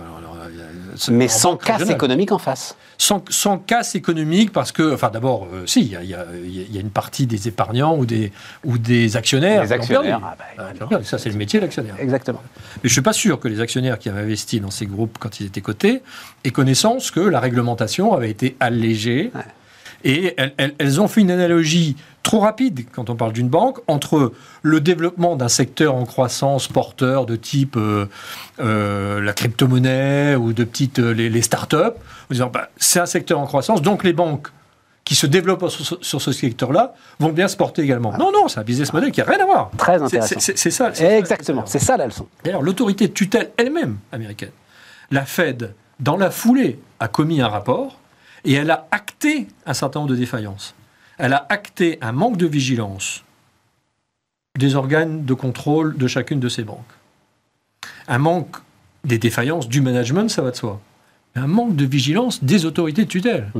Mais 1.11 1.27
sans 1.27 1.55
casse 1.57 1.77
régionale. 1.77 1.95
économique 1.95 2.31
en 2.31 2.37
face. 2.37 2.75
sans, 2.97 3.23
sans 3.29 3.57
casse 3.57 3.95
économique 3.95 4.51
parce 4.51 4.71
que, 4.71 4.93
enfin 4.93 5.09
d'abord, 5.09 5.47
euh, 5.53 5.65
si, 5.65 5.81
il 5.81 5.91
y 5.91 5.95
a, 5.95 6.03
y 6.03 6.75
y 6.75 6.79
une 6.79 6.89
partie 6.89 7.25
des 7.27 7.47
épargnants 7.47 7.95
ou 7.97 8.05
des, 8.05 8.31
ou 8.65 8.77
des 8.77 9.15
actionnaires. 9.17 9.63
Les 9.63 9.71
actionnaires, 9.71 10.19
ah 10.23 10.35
bah, 10.57 10.71
Ah, 10.91 11.03
ça 11.03 11.17
c'est 11.17 11.29
le 11.29 11.35
métier 11.37 11.59
de 11.59 11.65
l'actionnaire. 11.65 11.95
Exactement. 11.99 12.41
Mais 12.45 12.79
je 12.83 12.87
ne 12.89 12.93
suis 12.93 13.01
pas 13.01 13.13
sûr 13.13 13.39
que 13.39 13.47
les 13.47 13.59
actionnaires 13.61 13.99
qui 13.99 14.09
avaient 14.09 14.21
investi 14.21 14.59
dans 14.59 14.71
ces 14.71 14.85
groupes 14.85 15.17
quand 15.19 15.39
ils 15.39 15.45
étaient 15.47 15.61
cotés 15.61 16.01
aient 16.43 16.51
connaissance 16.51 17.11
que 17.11 17.19
la 17.21 17.39
réglementation 17.39 18.13
avait 18.13 18.29
été 18.31 18.55
allégée. 18.59 19.31
Ouais. 19.35 19.41
Et 20.05 20.33
elles, 20.37 20.53
elles- 20.57 20.75
elles 20.77 21.01
ont 21.01 21.09
fait 21.09 21.19
une 21.21 21.31
analogie 21.31 21.97
trop 22.23 22.39
rapide, 22.39 22.85
quand 22.91 23.09
on 23.09 23.15
parle 23.15 23.33
d'une 23.33 23.49
banque, 23.49 23.79
entre 23.87 24.31
le 24.61 24.81
développement 24.81 25.35
d'un 25.35 25.47
secteur 25.49 25.95
en 25.95 26.05
croissance 26.05 26.67
porteur 26.67 27.25
de 27.25 27.35
type 27.35 27.75
euh, 27.77 28.05
euh, 28.59 29.21
la 29.21 29.33
crypto-monnaie 29.33 30.35
ou 30.35 30.53
de 30.53 30.63
petites 30.63 30.99
euh, 30.99 31.11
les, 31.13 31.29
les 31.29 31.41
startups, 31.41 31.75
en 31.77 32.31
disant 32.31 32.49
bah, 32.53 32.69
c'est 32.77 32.99
un 32.99 33.05
secteur 33.05 33.39
en 33.39 33.45
croissance, 33.45 33.81
donc 33.81 34.03
les 34.03 34.13
banques 34.13 34.47
qui 35.05 35.15
se 35.15 35.25
développent 35.25 35.67
sur, 35.69 35.85
ce- 35.85 35.95
sur 36.01 36.21
ce 36.21 36.31
secteur-là 36.31 36.93
vont 37.19 37.29
bien 37.29 37.47
se 37.47 37.57
porter 37.57 37.81
également. 37.81 38.15
Non, 38.17 38.31
non, 38.31 38.47
c'est 38.47 38.59
un 38.59 38.63
business 38.63 38.93
model 38.93 39.11
qui 39.11 39.21
n'a 39.21 39.25
rien 39.25 39.39
à 39.41 39.45
voir. 39.45 39.71
Très 39.77 40.01
intéressant. 40.01 40.35
c'est- 40.39 40.51
ça. 40.69 40.91
c'est 40.93 40.95
ça, 40.95 41.17
Exactement, 41.17 41.63
c'est 41.65 41.79
ça 41.79 41.97
la 41.97 42.05
leçon. 42.05 42.27
D'ailleurs, 42.43 42.61
l'autorité 42.61 43.07
de 43.07 43.13
tutelle 43.13 43.49
elle-même 43.57 43.97
américaine, 44.11 44.51
la 45.09 45.25
Fed, 45.25 45.73
dans 45.99 46.15
la 46.17 46.29
foulée, 46.29 46.79
a 46.99 47.07
commis 47.07 47.41
un 47.41 47.47
rapport 47.47 47.97
et 48.45 48.53
elle 48.53 48.69
a 48.69 48.87
acté 48.91 49.47
un 49.65 49.73
certain 49.73 50.01
nombre 50.01 50.11
de 50.11 50.15
défaillances. 50.17 50.75
Elle 51.19 51.33
a 51.33 51.45
acté 51.49 51.99
un 52.01 52.13
manque 52.13 52.37
de 52.37 52.47
vigilance 52.47 53.25
des 54.57 54.75
organes 54.75 55.25
de 55.25 55.33
contrôle 55.33 55.97
de 55.97 56.07
chacune 56.07 56.39
de 56.39 56.47
ces 56.47 56.63
banques. 56.63 56.91
Un 58.07 58.19
manque 58.19 58.55
des 59.03 59.19
défaillances 59.19 59.67
du 59.67 59.81
management, 59.81 60.29
ça 60.29 60.41
va 60.41 60.51
de 60.51 60.55
soi. 60.55 60.81
Un 61.35 61.47
manque 61.47 61.75
de 61.75 61.85
vigilance 61.85 62.41
des 62.43 62.65
autorités 62.65 63.03
de 63.03 63.09
tutelle. 63.09 63.51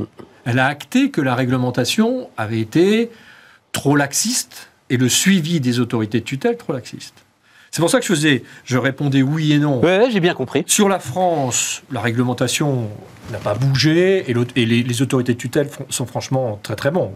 Elle 0.46 0.58
a 0.58 0.66
acté 0.66 1.10
que 1.10 1.20
la 1.20 1.34
réglementation 1.34 2.30
avait 2.38 2.60
été 2.60 3.10
trop 3.72 3.94
laxiste 3.94 4.70
et 4.88 4.96
le 4.96 5.10
suivi 5.10 5.60
des 5.60 5.80
autorités 5.80 6.20
de 6.20 6.24
tutelle 6.24 6.56
trop 6.56 6.72
laxiste. 6.72 7.24
C'est 7.70 7.80
pour 7.80 7.88
ça 7.90 7.98
que 8.00 8.04
je 8.04 8.08
faisais, 8.12 8.42
je 8.64 8.76
répondais 8.78 9.22
oui 9.22 9.52
et 9.52 9.58
non. 9.58 9.80
Ouais, 9.80 10.08
j'ai 10.10 10.18
bien 10.20 10.34
compris. 10.34 10.64
Sur 10.66 10.88
la 10.88 10.98
France, 10.98 11.82
la 11.92 12.00
réglementation 12.00 12.88
n'a 13.30 13.38
pas 13.38 13.54
bougé 13.54 14.24
et, 14.28 14.34
les, 14.66 14.82
les 14.82 15.02
autorités 15.02 15.34
de 15.34 15.38
tutelle 15.38 15.68
sont 15.88 16.04
franchement 16.04 16.58
très 16.64 16.74
très 16.74 16.90
bons. 16.90 17.12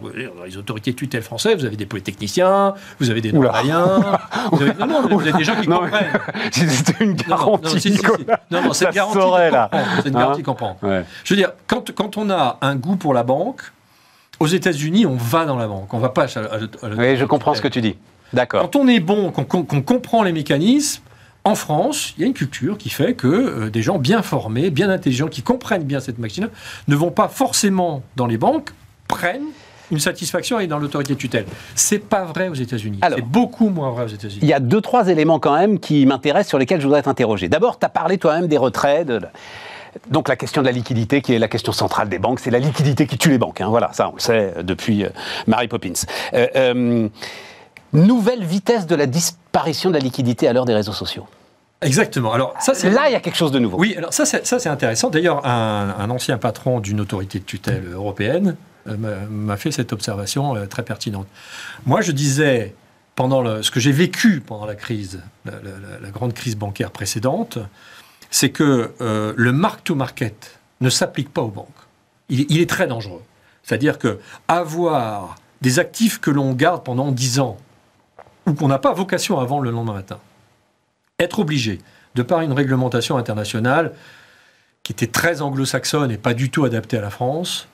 Les 0.47 0.57
autorités 0.57 0.93
de 0.93 0.97
tutelle 0.97 1.23
françaises, 1.23 1.57
vous 1.59 1.65
avez 1.65 1.75
des 1.75 1.87
polytechniciens, 1.87 2.75
vous 3.01 3.11
avez 3.11 3.21
des 3.21 3.33
normaliens, 3.33 4.01
vous 4.53 4.63
avez, 4.63 4.75
non, 4.75 4.87
non, 4.87 5.09
vous 5.09 5.21
avez 5.23 5.33
des 5.33 5.43
gens 5.43 5.61
qui 5.61 5.69
Non, 5.69 5.81
comprennent. 5.81 6.13
C'était 6.53 7.03
une 7.05 7.15
garantie, 7.15 7.91
non. 7.91 8.61
Non, 8.63 8.73
c'est 8.73 8.85
une 8.87 8.91
garantie 8.93 9.19
saurait, 9.19 9.51
là. 9.51 9.67
prend. 9.73 9.81
C'est 10.03 10.09
une 10.11 10.15
garantie 10.15 10.43
qu'on 10.45 10.55
prend. 10.55 10.79
Ouais. 10.85 11.05
Je 11.25 11.35
veux 11.35 11.39
dire, 11.39 11.51
quand, 11.67 11.91
quand 11.93 12.17
on 12.17 12.31
a 12.31 12.59
un 12.61 12.77
goût 12.77 12.95
pour 12.95 13.13
la 13.13 13.25
banque, 13.25 13.63
aux 14.39 14.47
États-Unis, 14.47 15.05
on 15.07 15.17
va 15.17 15.47
dans 15.47 15.57
la 15.57 15.67
banque. 15.67 15.93
On 15.95 15.99
va 15.99 16.11
pas 16.11 16.27
à, 16.27 16.39
à- 16.39 16.43
à- 16.43 16.87
à- 16.87 16.95
Oui, 16.97 17.17
je 17.17 17.25
comprends 17.25 17.55
ce 17.55 17.61
que 17.63 17.69
tu 17.69 17.81
dis. 17.81 17.97
D'accord. 18.35 18.63
quand 18.63 18.77
on 18.77 18.87
est 18.89 19.01
bon, 19.01 19.31
qu'on 19.31 19.65
comprend 19.83 20.23
les 20.23 20.33
mécanismes, 20.33 21.03
en 21.47 21.55
France, 21.55 22.15
il 22.17 22.23
y 22.23 22.25
a 22.25 22.27
une 22.27 22.33
culture 22.35 22.79
qui 22.79 22.89
fait 22.89 23.13
que 23.15 23.27
euh, 23.29 23.71
des 23.71 23.83
gens 23.83 23.99
bien 23.99 24.23
formés, 24.23 24.71
bien 24.71 24.89
intelligents, 24.89 25.29
qui 25.29 25.43
comprennent 25.43 25.85
bien 25.85 26.01
cette 26.01 26.19
machine, 26.19 26.49
ne 26.89 26.97
vont 26.97 27.11
pas 27.11 27.29
forcément 27.29 28.03
dans 28.17 28.27
les 28.27 28.39
banques, 28.39 28.71
prennent 29.09 29.43
une 29.91 30.01
satisfaction 30.01 30.59
et 30.59 30.67
dans 30.67 30.79
l'autorité 30.79 31.15
tutelle. 31.15 31.45
C'est 31.75 31.99
pas 31.99 32.25
vrai 32.25 32.49
aux 32.49 32.55
États-Unis. 32.55 32.99
Alors. 33.03 33.19
C'est 33.19 33.25
beaucoup 33.27 33.69
moins 33.69 33.91
vrai 33.91 34.05
aux 34.05 34.09
États-Unis. 34.09 34.39
Il 34.41 34.49
y 34.49 34.55
a 34.55 34.59
deux, 34.61 34.81
trois 34.81 35.09
éléments 35.09 35.39
quand 35.39 35.55
même 35.55 35.79
qui 35.79 36.07
m'intéressent, 36.07 36.49
sur 36.49 36.59
lesquels 36.59 36.81
je 36.81 36.87
voudrais 36.87 37.03
t'interroger. 37.03 37.51
D'abord, 37.51 37.79
tu 37.79 37.85
as 37.85 37.91
parlé 37.91 38.17
toi-même 38.17 38.49
des 38.49 38.57
retraits. 38.57 39.07
de- 39.07 39.21
Donc 40.11 40.29
la 40.31 40.37
question 40.37 40.63
de 40.63 40.67
la 40.67 40.73
liquidité, 40.73 41.21
qui 41.21 41.35
est 41.35 41.39
la 41.39 41.49
question 41.49 41.73
centrale 41.73 42.09
des 42.09 42.19
banques, 42.19 42.41
c'est 42.41 42.51
la 42.51 42.59
liquidité 42.59 43.07
qui 43.07 43.19
tue 43.19 43.29
les 43.29 43.39
banques. 43.39 43.61
Hein. 43.61 43.69
Voilà, 43.69 43.91
ça 43.93 44.09
on 44.09 44.15
le 44.15 44.21
sait 44.21 44.55
depuis 44.63 45.05
Mary 45.47 45.69
Poppins. 45.69 45.93
Nouvelle 47.95 48.45
vitesse 48.45 48.87
de 48.87 48.95
la 48.95 49.07
disparition 49.07 49.91
de 49.91 49.95
la 49.95 50.01
liquidité 50.01 50.49
à 50.49 50.53
l'heure 50.53 50.65
des 50.65 50.75
réseaux 50.75 50.93
sociaux. 50.93 51.27
Exactement. 51.81 52.33
Alors, 52.33 52.55
ça, 52.61 52.73
Là, 52.89 53.09
il 53.09 53.13
y 53.13 53.17
a 53.17 53.21
quelque 53.21 53.37
chose 53.37 53.53
de 53.53 53.59
nouveau. 53.59 53.79
Oui, 53.79 53.95
alors 53.97 54.13
ça, 54.13 54.25
c'est 54.25 54.67
intéressant. 54.67 55.11
D'ailleurs, 55.11 55.47
un, 55.47 56.11
ancien 56.11 56.39
patron 56.39 56.81
d'une 56.81 57.01
autorité 57.01 57.39
de 57.39 57.45
tutelle 57.45 57.85
européenne 57.93 58.57
euh, 58.89 58.97
m'a 59.29 59.57
fait 59.57 59.71
cette 59.71 59.93
observation 59.93 60.57
euh, 60.57 60.67
très 60.67 60.83
pertinente. 60.83 61.27
Moi, 61.87 62.01
je 62.01 62.13
disais, 62.13 62.75
pendant 63.17 63.63
ce 63.63 63.71
que 63.71 63.81
j'ai 63.81 63.93
vécu 63.93 64.41
pendant 64.41 64.67
la 64.67 64.75
crise, 64.75 65.21
la, 65.45 66.11
grande 66.11 66.33
crise 66.33 66.57
bancaire 66.57 66.91
précédente, 66.91 67.59
c'est 68.31 68.51
que 68.51 68.93
euh, 69.01 69.33
le 69.37 69.53
mark-to-market 69.53 70.59
ne 70.81 70.91
s'applique 70.91 71.33
pas 71.33 71.43
aux 71.43 71.49
banques. 71.49 71.69
Il, 72.29 72.47
il 72.49 72.61
est 72.61 72.69
très 72.69 72.87
dangereux. 72.87 73.23
C'est-à-dire 73.63 73.99
que 73.99 74.19
avoir 74.49 75.37
des 75.61 75.79
actifs 75.79 76.21
que 76.21 76.31
l'on 76.31 76.53
garde 76.53 76.83
pendant 76.83 77.11
10 77.13 77.41
ans 77.41 77.57
ou 78.47 78.55
qu'on 78.55 78.69
n'a 78.69 78.79
pas 78.79 78.93
vocation 78.93 79.43
vendre 79.45 79.63
le 79.63 79.71
lendemain 79.71 79.95
matin, 79.95 80.19
être 81.19 81.39
obligé, 81.39 81.79
de 82.15 82.23
par 82.23 82.41
une 82.41 82.53
réglementation 82.53 83.17
internationale 83.17 83.93
qui 84.83 84.93
était 84.93 85.07
très 85.07 85.43
anglo-saxonne 85.43 86.11
et 86.11 86.19
pas 86.19 86.35
du 86.35 86.51
tout 86.51 86.65
adaptée 86.65 86.99
à 86.99 87.01
la 87.01 87.11
France, 87.11 87.69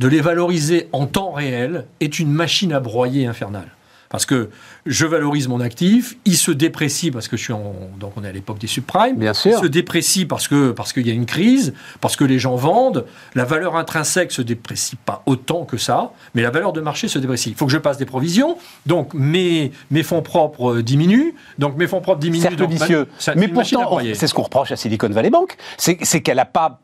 de 0.00 0.08
les 0.08 0.20
valoriser 0.20 0.88
en 0.92 1.06
temps 1.06 1.32
réel 1.32 1.86
est 2.00 2.18
une 2.18 2.30
machine 2.30 2.72
à 2.72 2.80
broyer 2.80 3.26
infernale. 3.26 3.68
Parce 4.08 4.24
que 4.24 4.48
je 4.86 5.06
valorise 5.06 5.48
mon 5.48 5.60
actif, 5.60 6.16
il 6.24 6.36
se 6.36 6.50
déprécie 6.50 7.10
parce 7.10 7.28
que 7.28 7.36
je 7.36 7.44
suis 7.44 7.52
en, 7.52 7.74
donc 8.00 8.12
on 8.16 8.24
est 8.24 8.28
à 8.28 8.32
l'époque 8.32 8.58
des 8.58 8.66
subprimes. 8.66 9.16
Bien 9.16 9.34
sûr. 9.34 9.52
Il 9.58 9.60
se 9.60 9.66
déprécie 9.66 10.24
parce 10.24 10.48
que 10.48 10.70
parce 10.70 10.92
qu'il 10.92 11.06
y 11.06 11.10
a 11.10 11.12
une 11.12 11.26
crise, 11.26 11.74
parce 12.00 12.16
que 12.16 12.24
les 12.24 12.38
gens 12.38 12.56
vendent. 12.56 13.04
La 13.34 13.44
valeur 13.44 13.76
intrinsèque 13.76 14.32
se 14.32 14.42
déprécie 14.42 14.96
pas 14.96 15.22
autant 15.26 15.64
que 15.64 15.76
ça, 15.76 16.12
mais 16.34 16.42
la 16.42 16.50
valeur 16.50 16.72
de 16.72 16.80
marché 16.80 17.08
se 17.08 17.18
déprécie. 17.18 17.50
Il 17.50 17.56
faut 17.56 17.66
que 17.66 17.72
je 17.72 17.78
passe 17.78 17.98
des 17.98 18.06
provisions, 18.06 18.56
donc 18.86 19.12
mes 19.14 19.72
mes 19.90 20.02
fonds 20.02 20.22
propres 20.22 20.76
euh, 20.76 20.82
diminuent, 20.82 21.34
donc 21.58 21.76
mes 21.76 21.86
fonds 21.86 22.00
propres 22.00 22.20
diminuent. 22.20 22.42
Certes 22.42 22.62
vicieux. 22.62 23.08
mais 23.36 23.48
pourtant, 23.48 23.98
c'est 24.14 24.26
ce 24.26 24.34
qu'on 24.34 24.42
reproche 24.42 24.72
à 24.72 24.76
Silicon 24.76 25.08
Valley 25.08 25.30
Bank, 25.30 25.56
c'est 25.76 25.96
qu'elle 26.22 26.36
n'a 26.36 26.44
pas 26.44 26.80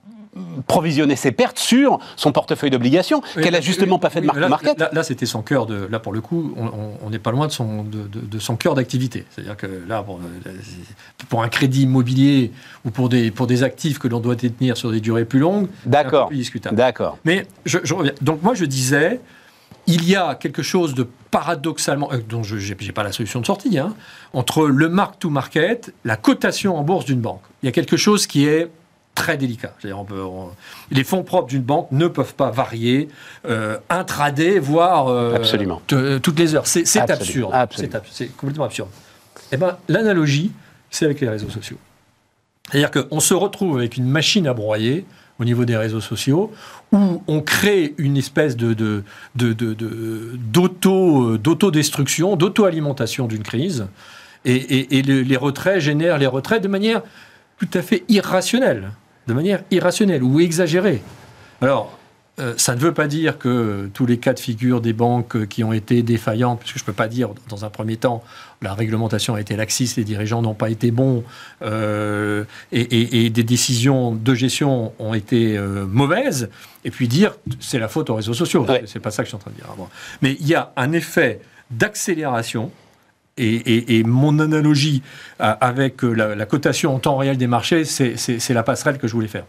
provisionner 0.67 1.17
ses 1.17 1.33
pertes 1.33 1.59
sur 1.59 1.99
son 2.17 2.33
portefeuille 2.33 2.71
d'obligations, 2.71 3.23
qu'elle 3.35 3.53
n'a 3.53 3.61
justement 3.61 3.99
pas 3.99 4.11
fait 4.11 4.21
de 4.21 4.27
market. 4.27 4.83
Là, 4.93 5.03
c'était 5.03 5.27
son 5.27 5.43
cœur 5.43 5.67
de. 5.67 5.87
Là, 5.91 5.99
pour 5.99 6.13
le 6.13 6.21
coup, 6.21 6.55
on 6.57 7.11
n'est 7.11 7.19
pas 7.19 7.31
loin 7.31 7.47
de 7.47 7.53
son, 7.53 7.85
de, 7.85 8.39
son 8.39 8.57
cœur 8.57 8.75
d'activité. 8.75 9.25
C'est-à-dire 9.31 9.57
que 9.57 9.67
là, 9.89 10.05
euh, 10.09 10.51
pour 11.29 11.43
un 11.43 11.49
crédit 11.49 11.83
immobilier 11.83 12.53
ou 12.85 12.91
pour 12.91 13.09
des, 13.09 13.31
pour 13.31 13.47
des 13.47 13.63
actifs 13.63 13.99
que 13.99 14.09
l'on 14.09 14.21
doit 14.21 14.35
détenir 14.35 14.77
sur 14.77 14.91
des 14.91 15.01
durées 15.01 15.25
plus 15.25 15.39
longues, 15.39 15.69
peu 16.29 16.35
discutable. 16.35 16.77
D'accord. 16.77 17.19
Mais 17.25 17.47
je, 17.65 17.79
reviens. 17.95 18.13
Donc, 18.21 18.43
moi, 18.43 18.55
je 18.55 18.65
disais. 18.65 19.21
Il 19.87 20.09
y 20.09 20.17
a 20.17 20.35
quelque 20.35 20.63
chose 20.63 20.95
de 20.95 21.07
paradoxalement, 21.31 22.11
euh, 22.11 22.19
dont 22.27 22.43
je 22.43 22.57
n'ai 22.57 22.93
pas 22.93 23.03
la 23.03 23.13
solution 23.13 23.43
de 23.43 23.45
sortie, 23.45 23.79
hein, 23.79 23.95
entre 24.33 24.67
le 24.67 24.89
mark-to-market, 24.89 25.93
la 26.07 26.17
cotation 26.17 26.79
en 26.79 26.83
bourse 26.83 27.05
d'une 27.05 27.21
banque. 27.21 27.43
Il 27.63 27.67
y 27.67 27.69
a 27.69 27.73
quelque 27.73 27.99
chose 27.99 28.27
qui 28.27 28.47
est 28.47 28.71
très 29.15 29.37
délicat. 29.37 29.75
les 30.91 31.05
fonds 31.05 31.23
propres 31.23 31.49
d'une 31.49 31.63
banque 31.63 31.91
ne 31.93 32.09
peuvent 32.09 32.35
pas 32.35 32.51
varier 32.51 33.09
euh, 33.47 33.79
intraday, 33.89 34.59
voire 34.59 35.09
euh, 35.09 36.19
toutes 36.19 36.39
les 36.39 36.55
heures. 36.55 36.67
C'est 36.67 36.99
absurde. 36.99 37.55
C'est 38.11 38.29
complètement 38.37 38.65
absurde. 38.65 38.89
Eh 39.53 39.57
ben, 39.57 39.77
l'analogie, 39.89 40.53
c'est 40.91 41.05
avec 41.05 41.21
les 41.21 41.29
réseaux 41.29 41.51
sociaux. 41.51 41.79
C'est-à-dire 42.71 42.91
qu'on 42.91 43.21
se 43.21 43.35
retrouve 43.35 43.79
avec 43.79 43.97
une 43.97 44.07
machine 44.07 44.47
à 44.47 44.55
broyer 44.55 45.05
au 45.39 45.45
niveau 45.45 45.65
des 45.65 45.77
réseaux 45.77 46.01
sociaux, 46.01 46.53
où 46.93 47.23
on 47.27 47.41
crée 47.41 47.95
une 47.99 48.17
espèce 48.17 48.57
de, 48.57 49.03
d'auto, 49.35 51.39
d'autodestruction, 51.39 52.37
d'auto-alimentation 52.37 53.27
d'une 53.27 53.43
crise, 53.43 53.87
et, 54.45 54.99
et 54.99 55.03
les 55.03 55.37
retraits 55.37 55.81
génèrent 55.81 56.19
les 56.19 56.27
retraits 56.27 56.63
de 56.63 56.69
manière 56.69 57.03
tout 57.59 57.69
à 57.75 57.83
fait 57.83 58.05
irrationnelle 58.09 58.91
de 59.27 59.35
manière 59.35 59.63
irrationnelle 59.71 60.23
ou 60.23 60.41
exagérée. 60.41 61.03
Alors, 61.61 61.99
euh, 62.41 62.55
ça 62.57 62.75
ne 62.75 62.81
veut 62.81 62.93
pas 62.93 63.07
dire 63.07 63.39
que 63.39 63.89
tous 63.95 64.07
les 64.07 64.19
cas 64.19 64.33
de 64.33 64.41
figure 64.41 64.81
des 64.81 64.93
banques 64.93 65.47
qui 65.47 65.63
ont 65.63 65.73
été 65.73 66.03
défaillantes, 66.03 66.59
puisque 66.59 66.79
je 66.79 66.83
ne 66.83 66.87
peux 66.87 66.93
pas 66.93 67.07
dire 67.07 67.31
dans 67.49 67.65
un 67.65 67.71
premier 67.71 67.97
temps, 67.97 68.25
la 68.61 68.75
réglementation 68.75 69.37
a 69.37 69.41
été 69.41 69.55
laxiste, 69.55 69.99
les 69.99 70.05
dirigeants 70.05 70.43
n'ont 70.43 70.55
pas 70.55 70.69
été 70.69 70.91
bons 70.91 71.23
euh, 71.63 72.45
et, 72.73 73.31
des 73.31 73.43
décisions 73.45 74.13
de 74.13 74.35
gestion 74.35 74.93
ont 74.99 75.15
été 75.15 75.57
euh, 75.57 75.87
mauvaises, 75.87 76.51
et 76.85 76.91
puis 76.91 77.07
dire 77.07 77.37
c'est 77.61 77.79
la 77.79 77.89
faute 77.89 78.11
aux 78.11 78.17
réseaux 78.17 78.35
sociaux. 78.35 78.67
Ce 78.67 78.87
C'est 78.87 79.01
pas 79.01 79.13
ça 79.13 79.23
que 79.23 79.27
je 79.27 79.31
suis 79.31 79.37
en 79.37 79.39
train 79.39 79.53
de 79.53 79.57
dire. 79.57 79.67
Mais 80.21 80.37
il 80.41 80.49
y 80.49 80.57
a 80.57 80.73
un 80.77 80.91
effet 80.91 81.41
d'accélération 81.71 82.73
et, 83.37 84.03
mon 84.05 84.39
analogie 84.39 85.03
avec 85.39 86.05
euh, 86.05 86.13
la, 86.13 86.47
cotation 86.47 86.95
en 86.95 86.99
temps 86.99 87.17
réel 87.17 87.37
des 87.37 87.47
marchés, 87.47 87.85
c'est 87.85 88.51
la 88.51 88.63
passerelle 88.63 88.99
que 88.99 89.09
je 89.09 89.13
voulais 89.13 89.29
faire. 89.29 89.45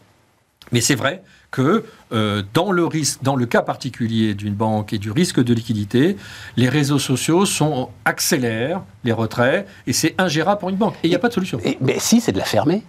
Mais 0.71 0.81
c'est 0.81 0.95
vrai 0.95 1.21
que 1.51 1.85
euh, 2.11 2.41
dans, 2.53 2.71
le 2.71 2.85
risque, 2.85 3.21
dans 3.21 3.35
le 3.35 3.45
cas 3.45 3.61
particulier 3.61 4.33
d'une 4.33 4.55
banque 4.55 4.93
et 4.93 4.97
du 4.97 5.11
risque 5.11 5.41
de 5.43 5.53
liquidité, 5.53 6.17
les 6.57 6.69
réseaux 6.69 6.99
sociaux 6.99 7.45
sont, 7.45 7.89
accélèrent 8.03 8.81
les 9.03 9.11
retraits 9.11 9.67
et 9.85 9.93
c'est 9.93 10.15
ingérable 10.17 10.59
pour 10.59 10.69
une 10.69 10.75
banque. 10.75 10.95
Et 11.03 11.07
il 11.07 11.09
n'y 11.09 11.15
a 11.15 11.19
pas 11.19 11.29
de 11.29 11.33
solution. 11.33 11.61
mais 11.81 11.97
si, 11.99 12.19
c'est 12.19 12.31
de 12.31 12.39
la 12.39 12.45
fermer 12.45 12.83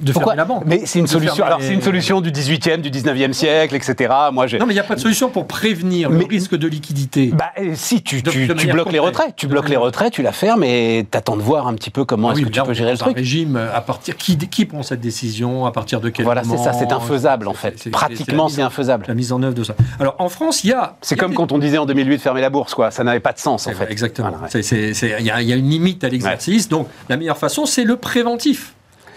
de 0.00 0.12
fermer 0.12 0.36
la 0.36 0.44
banque. 0.44 0.64
Mais 0.66 0.82
c'est 0.84 0.98
une 0.98 1.06
solution. 1.06 1.44
Alors 1.44 1.60
c'est 1.60 1.74
une 1.74 1.82
solution 1.82 2.20
du 2.20 2.30
18e, 2.30 2.80
du 2.80 2.90
19e 2.90 3.32
siècle, 3.32 3.74
etc. 3.74 4.12
Moi, 4.32 4.46
non, 4.58 4.66
mais 4.66 4.72
il 4.72 4.76
n'y 4.76 4.80
a 4.80 4.84
pas 4.84 4.94
de 4.94 5.00
solution 5.00 5.30
pour 5.30 5.46
prévenir 5.46 6.10
le 6.10 6.24
risque 6.24 6.56
de 6.56 6.66
liquidité. 6.66 7.32
Bah, 7.34 7.52
euh, 7.58 7.72
si 7.74 8.02
tu, 8.02 8.22
tu, 8.22 8.46
bloques 8.46 8.92
les 8.92 8.98
retraits, 8.98 9.34
tu 9.36 9.46
bloques 9.46 9.68
les 9.68 9.76
retraits, 9.76 10.12
tu 10.12 10.22
la 10.22 10.32
fermes 10.32 10.64
et 10.64 11.06
attends 11.12 11.36
de 11.36 11.42
voir 11.42 11.66
un 11.66 11.74
petit 11.74 11.90
peu 11.90 12.04
comment 12.04 12.30
ah 12.30 12.32
est-ce 12.32 12.42
que 12.42 12.48
tu 12.48 12.62
peux 12.62 12.72
gérer 12.72 12.92
le 12.92 12.98
truc. 12.98 13.16
régime 13.16 13.56
à 13.56 13.80
partir 13.80 14.16
qui, 14.16 14.36
qui 14.36 14.64
prend 14.64 14.82
cette 14.82 15.00
décision, 15.00 15.66
à 15.66 15.72
partir 15.72 16.00
de 16.00 16.08
quel 16.08 16.24
voilà, 16.24 16.42
moment 16.42 16.56
Voilà, 16.56 16.72
c'est 16.72 16.78
ça, 16.78 16.86
c'est 16.86 16.92
infaisable 16.92 17.48
en 17.48 17.54
fait. 17.54 17.90
Pratiquement, 17.90 18.48
c'est 18.48 18.62
infaisable. 18.62 19.04
La 19.08 19.14
mise 19.14 19.32
en 19.32 19.42
œuvre 19.42 19.54
de 19.54 19.64
ça. 19.64 19.74
Alors 20.00 20.16
en 20.18 20.28
France, 20.28 20.64
il 20.64 20.70
y 20.70 20.72
a. 20.72 20.96
C'est 21.00 21.16
comme 21.16 21.34
quand 21.34 21.52
on 21.52 21.58
disait 21.58 21.78
en 21.78 21.86
2008 21.86 22.18
fermer 22.18 22.40
la 22.40 22.50
bourse, 22.50 22.74
quoi. 22.74 22.90
Ça 22.90 23.04
n'avait 23.04 23.20
pas 23.20 23.32
de 23.32 23.38
sens 23.38 23.66
en 23.66 23.72
fait. 23.72 23.90
Exactement. 23.90 24.32
Il 24.54 25.24
y, 25.24 25.30
a 25.30 25.56
une 25.56 25.70
limite 25.70 26.04
à 26.04 26.08
l'exercice. 26.08 26.68
Donc 26.68 26.88
la 27.08 27.16
meilleure 27.16 27.38
façon, 27.38 27.66
c'est 27.66 27.84
le 27.84 27.96
préventif 27.96 28.74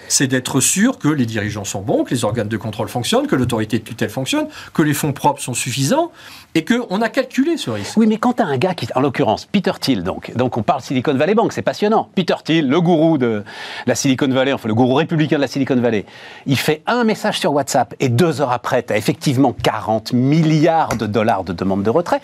c'est 0.08 0.28
d'être 0.28 0.60
sûr 0.60 1.00
que 1.00 1.08
les 1.08 1.26
dirigeants 1.26 1.64
sont 1.64 1.82
bons, 1.82 2.04
que 2.04 2.12
les 2.12 2.24
organes 2.24 2.48
de 2.48 2.58
contrôle 2.58 2.88
fonctionnent, 2.88 3.28
que 3.28 3.36
l'autorité 3.36 3.80
de 3.80 3.84
tutelle 3.84 4.10
fonctionne, 4.10 4.48
que 4.74 4.82
les 4.82 4.94
fonds 4.94 5.14
propres 5.14 5.42
sont 5.42 5.54
suffisants 5.54 6.12
et 6.56 6.66
qu'on 6.66 7.02
a 7.02 7.10
calculé 7.10 7.58
ce 7.58 7.70
risque. 7.70 7.98
Oui, 7.98 8.08
mais 8.08 8.18
quand 8.18 8.34
tu 8.34 8.42
as 8.42 8.46
un 8.46 8.58
gars 8.58 8.74
qui, 8.74 8.88
en 8.96 9.02
l'occurrence, 9.02 9.46
Peter 9.46 9.72
Thiel, 9.80 10.04
donc, 10.04 10.36
donc 10.36 10.58
on 10.58 10.64
parle 10.64 10.82
Silicon 10.82 11.14
Valley 11.14 11.36
Bank, 11.36 11.54
c'est 11.54 11.62
passionnant. 11.62 12.10
Peter 12.16 12.36
Thiel, 12.44 12.68
le 12.68 12.82
gourou 12.82 13.18
de 13.18 13.44
la 13.86 13.96
Silicon 13.96 14.28
Valley, 14.28 14.54
enfin 14.54 14.68
le 14.68 14.76
gourou 14.76 14.96
républicain 14.96 15.36
de 15.38 15.42
la 15.42 15.48
Silicon 15.48 15.76
Valley, 15.76 16.06
il 16.46 16.58
fait 16.58 16.82
un 16.88 17.04
message 17.04 17.40
sur 17.40 17.54
WhatsApp 17.54 17.94
et 18.00 18.10
deux 18.10 18.42
heures 18.42 18.52
après, 18.52 18.84
tu 18.84 18.94
as 18.94 18.98
effectivement 18.98 19.54
40 19.54 20.14
milliards 20.14 20.96
de 20.96 21.06
dollars 21.06 21.44
de 21.44 21.54
demandes 21.54 21.84
de 21.84 21.90
retrait. 21.90 22.22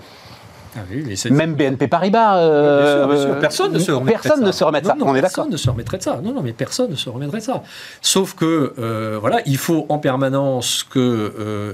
Ah 0.75 1.29
Même 1.31 1.55
BNP 1.55 1.87
Paribas. 1.87 2.37
Euh, 2.37 3.39
personne 3.39 3.73
ne 3.73 3.79
se 3.79 3.91
remettrait 3.91 4.13
personne 4.13 4.43
de 4.43 4.51
ça. 4.51 4.65
Ne 4.71 4.79
se 4.81 5.03
on 5.03 5.15
est 5.15 5.21
personne 5.21 5.49
ne 5.49 5.57
se 5.57 5.69
remettrait 5.69 5.97
de 5.97 6.03
ça. 6.03 6.19
Non, 6.23 6.33
non, 6.33 6.41
mais 6.41 6.53
personne 6.53 6.91
ne 6.91 6.95
se 6.95 7.09
remettrait 7.09 7.39
de 7.39 7.43
ça. 7.43 7.63
Sauf 8.01 8.33
que, 8.33 8.73
euh, 8.79 9.17
voilà, 9.19 9.41
il 9.45 9.57
faut 9.57 9.85
en 9.89 9.99
permanence 9.99 10.83
que. 10.83 11.33
Euh, 11.39 11.73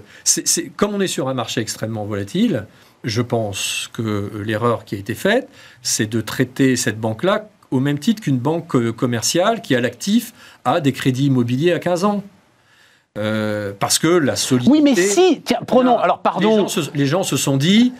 comme 0.75 0.93
on 0.93 1.01
est 1.01 1.07
sur 1.07 1.29
un 1.29 1.33
marché 1.33 1.61
extrêmement 1.61 2.05
volatile, 2.05 2.65
je 3.03 3.21
pense 3.21 3.89
que 3.93 4.31
l'erreur 4.43 4.85
qui 4.85 4.95
a 4.95 4.97
été 4.97 5.15
faite, 5.15 5.47
c'est 5.81 6.07
de 6.07 6.21
traiter 6.21 6.75
cette 6.75 6.99
banque-là 6.99 7.49
au 7.71 7.79
même 7.79 7.99
titre 7.99 8.21
qu'une 8.21 8.39
banque 8.39 8.91
commerciale 8.91 9.61
qui, 9.61 9.75
a 9.75 9.79
l'actif, 9.79 10.33
a 10.65 10.81
des 10.81 10.91
crédits 10.91 11.27
immobiliers 11.27 11.71
à 11.71 11.79
15 11.79 12.03
ans. 12.03 12.23
Euh, 13.19 13.73
parce 13.77 13.99
que 13.99 14.07
la 14.07 14.37
solidité. 14.37 14.71
Oui, 14.71 14.81
mais 14.81 14.95
si, 14.95 15.41
tiens, 15.43 15.59
prenons. 15.67 15.97
alors, 15.97 16.19
pardon. 16.19 16.65
Les 16.93 17.05
gens, 17.05 17.23
se, 17.23 17.35
sont 17.35 17.57
dit, 17.57 17.93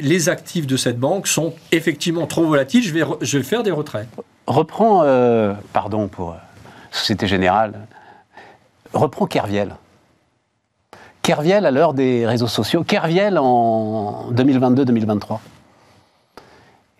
les 0.00 0.28
actifs 0.28 0.66
de 0.66 0.76
cette 0.76 0.98
banque 0.98 1.28
sont 1.28 1.54
effectivement 1.72 2.26
trop 2.26 2.44
volatiles. 2.44 2.82
Je 2.82 2.92
vais, 2.92 3.02
je 3.22 3.38
vais 3.38 3.44
faire 3.44 3.62
des 3.62 3.70
retraits. 3.70 4.06
Reprends, 4.46 5.02
euh, 5.04 5.54
pardon 5.72 6.08
pour 6.08 6.32
euh, 6.32 6.36
Société 6.90 7.26
Générale. 7.26 7.86
Reprends 8.92 9.26
Kerviel. 9.26 9.76
Kerviel 11.22 11.64
à 11.64 11.70
l'heure 11.70 11.94
des 11.94 12.26
réseaux 12.26 12.46
sociaux. 12.46 12.84
Kerviel 12.84 13.38
en 13.38 14.30
2022-2023. 14.32 15.38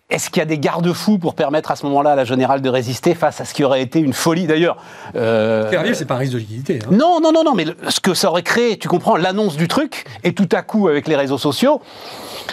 Est-ce 0.09 0.31
qu'il 0.31 0.39
y 0.39 0.43
a 0.43 0.47
des 0.47 0.59
garde-fous 0.59 1.19
pour 1.19 1.35
permettre 1.35 1.73
à 1.73 1.77
ce 1.77 1.85
moment-là 1.87 2.13
à 2.13 2.15
la 2.15 2.25
générale 2.25 2.63
de 2.63 2.69
résister 2.69 3.15
face 3.17 3.41
à 3.41 3.45
ce 3.45 3.53
qui 3.53 3.65
aurait 3.65 3.83
été 3.83 3.99
une 3.99 4.13
folie 4.13 4.47
d'ailleurs 4.47 4.77
euh... 5.17 5.69
c'est 5.95 6.05
pas 6.05 6.15
un 6.15 6.19
risque 6.19 6.35
de 6.35 6.39
liquidité. 6.39 6.79
Hein. 6.85 6.89
Non, 6.93 7.19
non, 7.21 7.33
non, 7.33 7.43
non, 7.43 7.55
mais 7.55 7.65
ce 7.89 7.99
que 7.99 8.15
ça 8.15 8.31
aurait 8.31 8.45
créé, 8.45 8.79
tu 8.79 8.87
comprends, 8.87 9.17
l'annonce 9.17 9.57
du 9.57 9.67
truc, 9.67 10.05
et 10.23 10.33
tout 10.33 10.49
à 10.53 10.63
coup, 10.63 10.87
avec 10.87 11.09
les 11.09 11.17
réseaux 11.17 11.39
sociaux, 11.39 11.81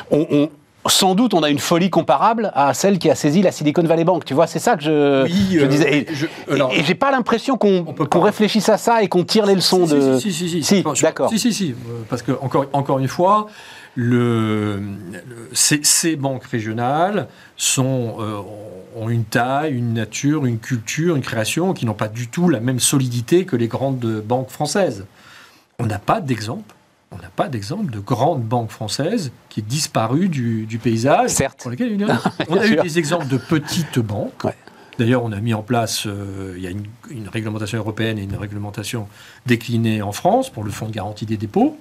on, 0.09 0.49
sans 0.87 1.13
doute, 1.13 1.35
on 1.35 1.43
a 1.43 1.49
une 1.49 1.59
folie 1.59 1.91
comparable 1.91 2.51
à 2.55 2.73
celle 2.73 2.97
qui 2.97 3.09
a 3.11 3.15
saisi 3.15 3.43
la 3.43 3.51
Silicon 3.51 3.83
Valley 3.83 4.03
Bank. 4.03 4.25
Tu 4.25 4.33
vois, 4.33 4.47
c'est 4.47 4.59
ça 4.59 4.75
que 4.75 4.83
je, 4.83 5.23
Oui, 5.23 5.47
je 5.51 5.59
euh, 5.59 5.67
disais. 5.67 5.95
Et, 5.95 6.07
je- 6.11 6.25
et- 6.25 6.53
alors- 6.53 6.73
et 6.73 6.83
j'ai 6.83 6.95
pas 6.95 7.11
l'impression 7.11 7.55
qu'on 7.57 7.85
On 7.87 7.93
pas. 7.93 8.19
réfléchisse 8.19 8.67
à 8.67 8.77
ça 8.77 9.03
et 9.03 9.07
qu'on 9.07 9.23
tire 9.23 9.45
les 9.45 9.55
leçons 9.55 9.85
Si, 9.85 9.93
de. 9.93 10.17
Si, 10.19 10.33
si, 10.33 10.49
si. 10.49 10.63
si. 10.63 10.75
Si, 10.77 10.81
pense- 10.81 11.01
d'accord. 11.01 11.29
Si, 11.29 11.37
si, 11.39 11.53
si. 11.53 11.71
Euh, 11.71 12.01
Parce 12.09 12.21
que, 12.23 12.31
encore, 12.41 12.65
encore 12.73 12.97
une 12.99 13.07
fois, 13.07 13.47
le, 13.95 14.77
le- 14.79 15.49
ces, 15.53 15.81
ces 15.83 16.15
banques 16.15 16.45
régionales 16.45 17.27
sont, 17.57 18.15
euh, 18.19 18.39
ont 18.95 19.09
une 19.09 19.23
taille, 19.25 19.73
une 19.73 19.93
nature, 19.93 20.45
une 20.45 20.59
culture, 20.59 21.15
une 21.15 21.21
création 21.21 21.73
qui 21.73 21.85
n'ont 21.85 21.93
pas 21.93 22.07
du 22.07 22.27
tout 22.27 22.49
la 22.49 22.59
même 22.59 22.79
solidité 22.79 23.45
que 23.45 23.55
les 23.55 23.67
grandes 23.67 24.21
banques 24.25 24.49
françaises. 24.49 25.05
On 25.79 25.85
n'a 25.85 25.99
pas 25.99 26.21
d'exemple. 26.21 26.73
On 27.11 27.17
n'a 27.17 27.29
pas 27.35 27.47
d'exemple 27.47 27.91
de 27.91 27.99
grande 27.99 28.41
banque 28.43 28.71
française 28.71 29.31
qui 29.49 29.59
est 29.59 29.63
disparue 29.67 30.29
du, 30.29 30.65
du 30.65 30.79
paysage. 30.79 31.29
Certes. 31.29 31.59
Pour 31.61 31.69
lesquelles 31.69 31.91
il 31.91 32.01
y 32.01 32.05
en 32.05 32.09
a. 32.09 32.19
on 32.49 32.57
a 32.57 32.65
eu 32.65 32.75
des 32.77 32.97
exemples 32.97 33.27
de 33.27 33.37
petites 33.37 33.99
banques. 33.99 34.43
Ouais. 34.43 34.55
D'ailleurs, 34.97 35.23
on 35.23 35.31
a 35.31 35.39
mis 35.39 35.53
en 35.53 35.61
place, 35.61 36.05
euh, 36.07 36.53
il 36.57 36.63
y 36.63 36.67
a 36.67 36.69
une, 36.71 36.85
une 37.11 37.27
réglementation 37.27 37.77
européenne 37.79 38.17
et 38.17 38.23
une 38.23 38.35
réglementation 38.35 39.07
déclinée 39.45 40.01
en 40.01 40.11
France 40.11 40.49
pour 40.51 40.63
le 40.63 40.71
fonds 40.71 40.87
de 40.87 40.91
garantie 40.91 41.25
des 41.27 41.37
dépôts. 41.37 41.77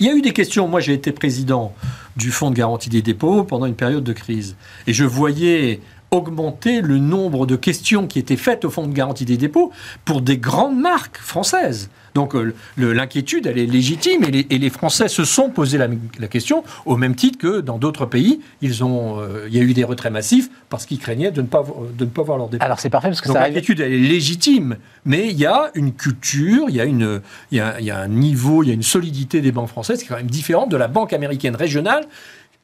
Il 0.00 0.06
y 0.06 0.08
a 0.08 0.14
eu 0.14 0.22
des 0.22 0.32
questions. 0.32 0.68
Moi, 0.68 0.80
j'ai 0.80 0.94
été 0.94 1.12
président 1.12 1.74
du 2.16 2.30
fonds 2.30 2.50
de 2.50 2.56
garantie 2.56 2.90
des 2.90 3.02
dépôts 3.02 3.44
pendant 3.44 3.66
une 3.66 3.74
période 3.74 4.04
de 4.04 4.12
crise. 4.12 4.56
Et 4.86 4.92
je 4.92 5.04
voyais 5.04 5.80
augmenter 6.10 6.82
le 6.82 6.98
nombre 6.98 7.46
de 7.46 7.56
questions 7.56 8.06
qui 8.06 8.18
étaient 8.18 8.36
faites 8.36 8.64
au 8.64 8.70
fonds 8.70 8.86
de 8.86 8.92
garantie 8.92 9.24
des 9.24 9.38
dépôts 9.38 9.72
pour 10.04 10.20
des 10.20 10.36
grandes 10.36 10.78
marques 10.78 11.18
françaises. 11.18 11.88
Donc 12.14 12.34
euh, 12.34 12.54
l'inquiétude, 12.76 13.46
elle 13.46 13.58
est 13.58 13.66
légitime 13.66 14.24
et 14.24 14.30
les, 14.30 14.46
et 14.50 14.58
les 14.58 14.70
Français 14.70 15.08
se 15.08 15.24
sont 15.24 15.48
posé 15.48 15.78
la, 15.78 15.88
la 16.18 16.28
question 16.28 16.62
au 16.84 16.96
même 16.96 17.14
titre 17.14 17.38
que 17.38 17.60
dans 17.60 17.78
d'autres 17.78 18.06
pays, 18.06 18.40
ils 18.60 18.84
ont, 18.84 19.18
euh, 19.20 19.46
il 19.48 19.56
y 19.56 19.58
a 19.58 19.62
eu 19.62 19.72
des 19.72 19.84
retraits 19.84 20.12
massifs 20.12 20.50
parce 20.68 20.84
qu'ils 20.86 20.98
craignaient 20.98 21.30
de 21.30 21.40
ne 21.42 21.46
pas, 21.46 21.64
de 21.96 22.04
ne 22.04 22.10
pas 22.10 22.22
voir 22.22 22.38
leurs 22.38 22.48
dépôts. 22.48 22.64
Alors 22.64 22.80
c'est 22.80 22.90
parfait 22.90 23.08
parce 23.08 23.20
que 23.20 23.28
Donc 23.28 23.36
ça 23.36 23.42
arrive. 23.42 23.54
l'inquiétude, 23.54 23.80
elle 23.80 23.92
est 23.92 23.98
légitime, 23.98 24.76
mais 25.04 25.28
il 25.28 25.38
y 25.38 25.46
a 25.46 25.70
une 25.74 25.92
culture, 25.94 26.66
il 26.68 26.76
y 26.76 26.80
a, 26.80 26.84
une, 26.84 27.20
il 27.50 27.58
y 27.58 27.60
a, 27.60 27.80
il 27.80 27.86
y 27.86 27.90
a 27.90 27.98
un 27.98 28.08
niveau, 28.08 28.62
il 28.62 28.68
y 28.68 28.70
a 28.70 28.74
une 28.74 28.82
solidité 28.82 29.40
des 29.40 29.52
banques 29.52 29.68
françaises 29.68 30.00
qui 30.00 30.04
est 30.04 30.08
quand 30.08 30.16
même 30.16 30.26
différente 30.30 30.70
de 30.70 30.76
la 30.76 30.88
banque 30.88 31.12
américaine 31.12 31.56
régionale, 31.56 32.04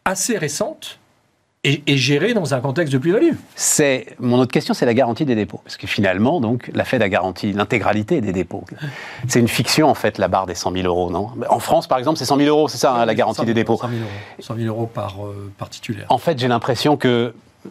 assez 0.05 0.37
récente 0.37 0.99
et, 1.65 1.83
et 1.87 1.97
gérée 1.97 2.35
dans 2.35 2.55
un 2.55 2.61
contexte 2.61 2.93
de 2.93 2.99
plus-value. 2.99 3.33
C'est 3.57 4.15
mon 4.21 4.39
autre 4.39 4.53
question, 4.53 4.75
c'est 4.75 4.87
la 4.87 4.95
garantie 4.95 5.25
des 5.25 5.35
dépôts, 5.35 5.61
parce 5.65 5.77
que 5.77 5.87
finalement, 5.87 6.41
donc, 6.41 6.71
la 6.73 6.85
Fed 6.85 7.03
a 7.03 7.09
garanti 7.09 7.53
l'intégralité 7.53 8.21
des 8.21 8.33
dépôts. 8.33 8.65
C'est 9.27 9.41
une 9.41 9.49
fiction 9.49 9.89
en 9.89 9.95
fait, 9.95 10.19
la 10.19 10.29
barre 10.29 10.47
des 10.47 10.55
100 10.55 10.73
000 10.73 10.87
euros, 10.87 11.11
non? 11.11 11.31
En 11.51 11.59
France, 11.59 11.87
par 11.89 11.99
exemple, 11.99 12.19
c'est 12.19 12.25
100 12.25 12.37
000 12.39 12.49
euros, 12.49 12.69
c'est 12.69 12.79
ça, 12.79 12.95
hein, 12.95 13.05
la 13.05 13.15
garantie 13.15 13.39
100 13.39 13.43
000 13.43 13.47
des 13.47 13.55
dépôts. 13.55 13.77
100 13.77 13.89
000 13.89 14.01
euros, 14.01 14.11
100 14.39 14.55
000 14.57 14.67
euros 14.69 14.87
par, 14.87 15.17
euh, 15.25 15.51
par 15.59 15.69
titulaire. 15.69 16.07
En 16.11 16.19
fait, 16.19 16.39
j'ai 16.39 16.49
l'impression 16.49 16.97
que 16.97 17.35
euh, 17.67 17.71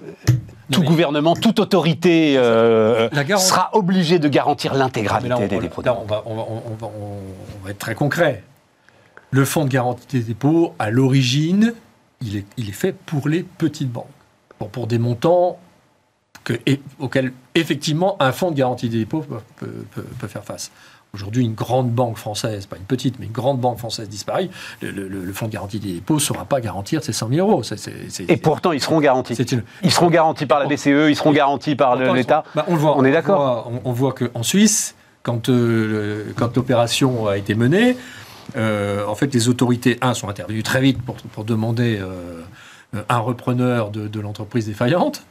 tout 0.69 0.81
mais- 0.81 0.88
gouvernement, 0.88 1.35
toute 1.35 1.59
autorité 1.61 2.33
euh, 2.38 3.09
garantie- 3.09 3.47
sera 3.47 3.69
obligée 3.73 4.19
de 4.19 4.27
garantir 4.27 4.73
l'intégralité 4.73 5.47
des 5.47 5.59
dépôts. 5.59 5.81
là, 5.81 5.97
on 5.99 6.05
va, 6.05 6.23
on 6.25 6.35
va- 6.35 6.45
on 6.49 6.75
va- 6.75 6.91
on 7.61 7.63
va 7.65 7.71
être 7.71 7.79
très 7.79 7.95
concret. 7.95 8.43
Le 9.31 9.45
fonds 9.45 9.63
de 9.63 9.69
garantie 9.69 10.05
des 10.17 10.23
dépôts, 10.23 10.73
à 10.77 10.89
l'origine, 10.89 11.73
il 12.22 12.38
est, 12.38 12.45
il 12.57 12.70
est 12.70 12.74
fait 12.74 12.93
pour 12.93 13.28
les 13.30 13.43
petites 13.43 13.91
banques. 13.91 14.05
Pour, 14.59 14.70
pour 14.70 14.88
des 14.88 14.97
montants 14.99 15.59
que, 16.43 16.53
et- 16.65 16.82
auxquels, 16.99 17.32
effectivement, 17.55 18.15
un 18.20 18.32
fonds 18.32 18.51
de 18.51 18.55
garantie 18.55 18.89
des 18.89 18.99
dépôts 18.99 19.22
peut, 19.22 19.38
peut- 19.57 19.86
peut- 19.93 20.05
peut 20.20 20.28
faire 20.28 20.43
face. 20.43 20.72
Aujourd'hui, 21.13 21.45
une 21.45 21.53
grande 21.53 21.89
banque 21.89 22.18
française, 22.18 22.65
pas 22.65 22.76
une 22.76 22.84
petite, 22.84 23.18
mais 23.20 23.26
une 23.28 23.32
grande 23.32 23.59
banque 23.59 23.78
française 23.78 24.09
disparaît, 24.09 24.49
le, 24.82 24.91
le- 24.91 25.07
le 25.07 25.34
fonds 25.34 25.47
de 25.47 25.51
garantie 25.51 25.80
des 25.80 25.93
dépôts 25.93 26.15
ne 26.15 26.20
saura 26.20 26.45
pas 26.45 26.59
garantir 26.59 27.03
ces 27.03 27.13
100 27.13 27.30
000 27.30 27.47
euros. 27.49 27.61
Et 28.28 28.38
pourtant, 28.38 28.72
ils 28.74 28.82
seront 28.82 28.99
garantis. 28.99 29.34
une, 29.34 29.63
Ils 29.84 29.91
seront 29.91 30.09
garantis 30.09 30.45
par 30.45 30.59
la 30.59 30.65
BCE, 30.68 31.09
ils 31.09 31.15
seront 31.15 31.32
garantis 31.32 31.76
par 31.76 31.95
l'État. 31.95 32.43
sont- 32.45 32.51
bah, 32.55 32.65
on 32.68 32.76
voit. 32.76 32.97
On 32.97 33.05
est 33.05 33.11
d'accord. 33.11 33.72
On, 33.86 33.89
on 33.89 33.93
voit 33.93 34.13
qu'en 34.13 34.43
Suisse, 34.43 34.95
quand, 35.24 35.49
euh, 35.49 36.26
quand 36.36 36.55
l'opération 36.55 37.28
a 37.28 37.38
été 37.38 37.55
menée, 37.55 37.97
en 38.58 39.16
fait, 39.16 39.34
les 39.34 39.49
autorités, 39.49 39.97
un, 40.01 40.14
sont 40.14 40.30
intervenues 40.30 40.64
très 40.64 40.82
vite 40.82 40.99
pour, 41.01 41.43
demander 41.43 41.99
euh, 42.95 43.03
un 43.10 43.20
repreneur 43.20 43.91
de, 43.91 44.20
l'entreprise 44.20 44.66
défaillante. 44.66 45.24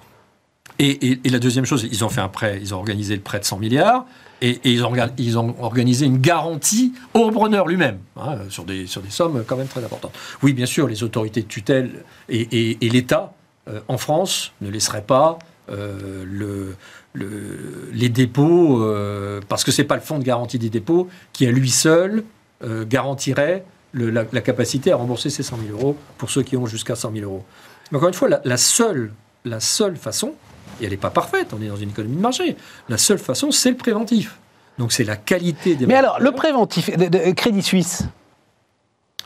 Et, 0.78 1.18
la 1.24 1.38
deuxième 1.38 1.64
chose, 1.64 1.88
ils 1.90 2.04
ont 2.04 2.08
fait 2.08 2.20
un 2.20 2.28
prêt, 2.28 2.58
ils 2.60 2.74
ont 2.74 2.78
organisé 2.78 3.14
le 3.16 3.22
prêt 3.22 3.38
de 3.38 3.44
100 3.44 3.58
milliards. 3.58 4.04
Et, 4.42 4.60
ils, 4.64 4.84
ont, 4.84 5.54
organisé 5.60 6.04
une 6.04 6.18
garantie 6.18 6.92
au 7.14 7.24
repreneur 7.24 7.66
lui-même, 7.66 7.98
hein, 8.16 8.36
sur, 8.50 8.64
des, 8.64 8.86
sommes 8.86 9.42
quand 9.46 9.56
même 9.56 9.68
très 9.68 9.82
importantes. 9.82 10.12
Oui, 10.42 10.52
bien 10.52 10.66
sûr, 10.66 10.86
les 10.86 11.02
autorités 11.02 11.42
de 11.42 11.46
tutelle 11.46 12.04
et, 12.28 12.76
l'État 12.82 13.32
euh, 13.68 13.80
en 13.88 13.96
France 13.96 14.52
ne 14.60 14.68
laisseraient 14.68 15.06
pas 15.06 15.38
euh, 15.70 16.24
le, 16.26 16.76
le- 17.14 17.90
les 17.92 18.10
dépôts, 18.10 18.82
euh, 18.82 19.40
parce 19.48 19.64
que 19.64 19.72
c'est 19.72 19.84
pas 19.84 19.96
le 19.96 20.02
fonds 20.02 20.18
de 20.18 20.24
garantie 20.24 20.58
des 20.58 20.70
dépôts 20.70 21.08
qui 21.32 21.46
à 21.46 21.50
lui 21.50 21.70
seul 21.70 22.22
euh, 22.64 22.84
garantirait 22.86 23.64
le- 23.92 24.10
la, 24.10 24.24
la 24.32 24.40
capacité 24.40 24.92
à 24.92 24.96
rembourser 24.96 25.30
ces 25.30 25.42
100 25.42 25.58
000 25.68 25.78
euros 25.78 25.96
pour 26.18 26.30
ceux 26.30 26.42
qui 26.42 26.56
ont 26.56 26.66
jusqu'à 26.66 26.96
100 26.96 27.12
000 27.12 27.24
euros. 27.24 27.44
Mais 27.90 27.98
encore 27.98 28.08
une 28.08 28.14
fois, 28.14 28.28
la, 28.28 28.40
la 28.44 28.56
seule, 28.56 29.12
la 29.44 29.60
seule 29.60 29.96
façon, 29.96 30.34
et 30.80 30.84
elle 30.84 30.90
n'est 30.90 30.96
pas 30.96 31.10
parfaite, 31.10 31.48
on 31.56 31.62
est 31.62 31.68
dans 31.68 31.76
une 31.76 31.90
économie 31.90 32.16
de 32.16 32.20
marché, 32.20 32.56
la 32.88 32.98
seule 32.98 33.18
façon, 33.18 33.50
c'est 33.50 33.70
le 33.70 33.76
préventif. 33.76 34.36
Donc 34.78 34.92
c'est 34.92 35.04
la 35.04 35.16
qualité 35.16 35.74
des... 35.74 35.86
Mais 35.86 35.94
alors, 35.94 36.20
le 36.20 36.32
préventif, 36.32 36.94
de, 36.96 37.06
de- 37.06 37.30
Crédit 37.32 37.62
Suisse 37.62 38.02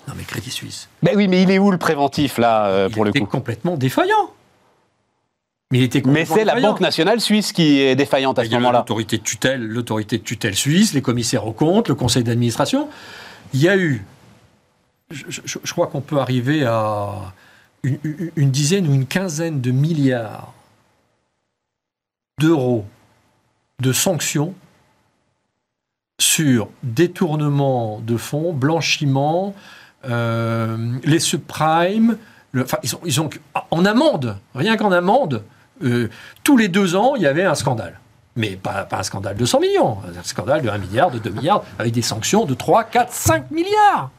Non 0.07 0.15
mais 0.17 0.23
Crédit 0.25 0.51
Suisse, 0.51 0.89
Ben 1.03 1.15
oui, 1.17 1.27
mais 1.27 1.43
il 1.43 1.51
est 1.51 1.59
où 1.59 1.71
le 1.71 1.79
préventif, 1.79 2.39
là, 2.39 2.67
euh, 2.67 2.87
il 2.89 2.95
pour 2.95 3.05
le 3.05 3.13
coup? 3.13 3.27
complètement 3.27 3.77
défaillant. 3.77 4.31
Mais 5.73 5.79
il 5.79 5.83
était 5.85 5.99
Mais 5.99 6.03
complètement 6.03 6.35
c'est 6.35 6.45
la 6.45 6.55
défaillant. 6.55 6.69
Banque 6.73 6.81
nationale 6.81 7.21
suisse 7.21 7.53
qui 7.53 7.79
est 7.81 7.95
défaillante 7.95 8.39
à 8.39 8.45
ce 8.45 8.51
moment-là. 8.51 8.79
L'autorité 8.81 9.19
de 9.19 9.23
tutelle, 9.23 9.63
l'autorité 9.67 10.19
de 10.19 10.23
tutelle 10.25 10.57
suisse, 10.57 10.95
les 10.95 11.03
commissaires 11.03 11.47
aux 11.47 11.53
comptes, 11.53 11.89
le 11.89 11.95
conseil 11.95 12.25
d'administration. 12.25 12.89
Il 13.55 13.61
y 13.61 13.69
a 13.69 13.77
eu, 13.77 14.05
je, 15.11 15.25
je- 15.29 15.59
je 15.63 15.73
crois 15.73 15.87
qu'on 15.87 16.01
peut 16.01 16.19
arriver 16.19 16.65
à 16.65 17.33
une, 17.85 17.99
une- 18.03 18.33
une 18.37 18.51
dizaine 18.51 18.89
ou 18.89 18.95
une 18.95 19.07
quinzaine 19.07 19.61
de 19.61 19.71
milliards 19.71 20.53
d'euros 22.41 22.85
de 23.81 23.93
sanctions 23.93 24.55
sur 26.21 26.69
détournement 26.83 28.01
de 28.01 28.17
fonds, 28.17 28.53
blanchiment, 28.53 29.55
euh, 30.07 30.97
les 31.05 31.19
subprimes. 31.21 32.19
le- 32.53 32.65
enfin, 32.65 32.79
ils 32.83 32.97
ont, 32.97 33.01
ils 33.05 33.21
ont 33.21 33.31
en 33.71 33.85
amende, 33.85 34.37
rien 34.55 34.77
qu'en 34.77 34.91
amende, 34.91 35.45
euh, 35.83 36.09
tous 36.45 36.57
les 36.57 36.69
deux 36.69 36.97
ans, 36.97 37.15
il 37.17 37.23
y 37.23 37.27
avait 37.27 37.45
un 37.45 37.55
scandale. 37.55 37.99
Mais 38.37 38.57
pas, 38.57 38.87
un 38.91 39.03
scandale 39.03 39.37
de 39.37 39.45
100 39.45 39.61
millions, 39.61 39.99
un 40.19 40.23
scandale 40.23 40.63
de 40.63 40.69
1 40.69 40.79
milliard, 40.79 41.11
de 41.11 41.19
2 41.19 41.31
milliards, 41.31 41.65
avec 41.79 41.93
des 41.93 42.03
sanctions 42.03 42.45
de 42.45 42.55
3, 42.55 42.85
4, 42.85 43.13
5 43.13 43.51
milliards. 43.51 44.11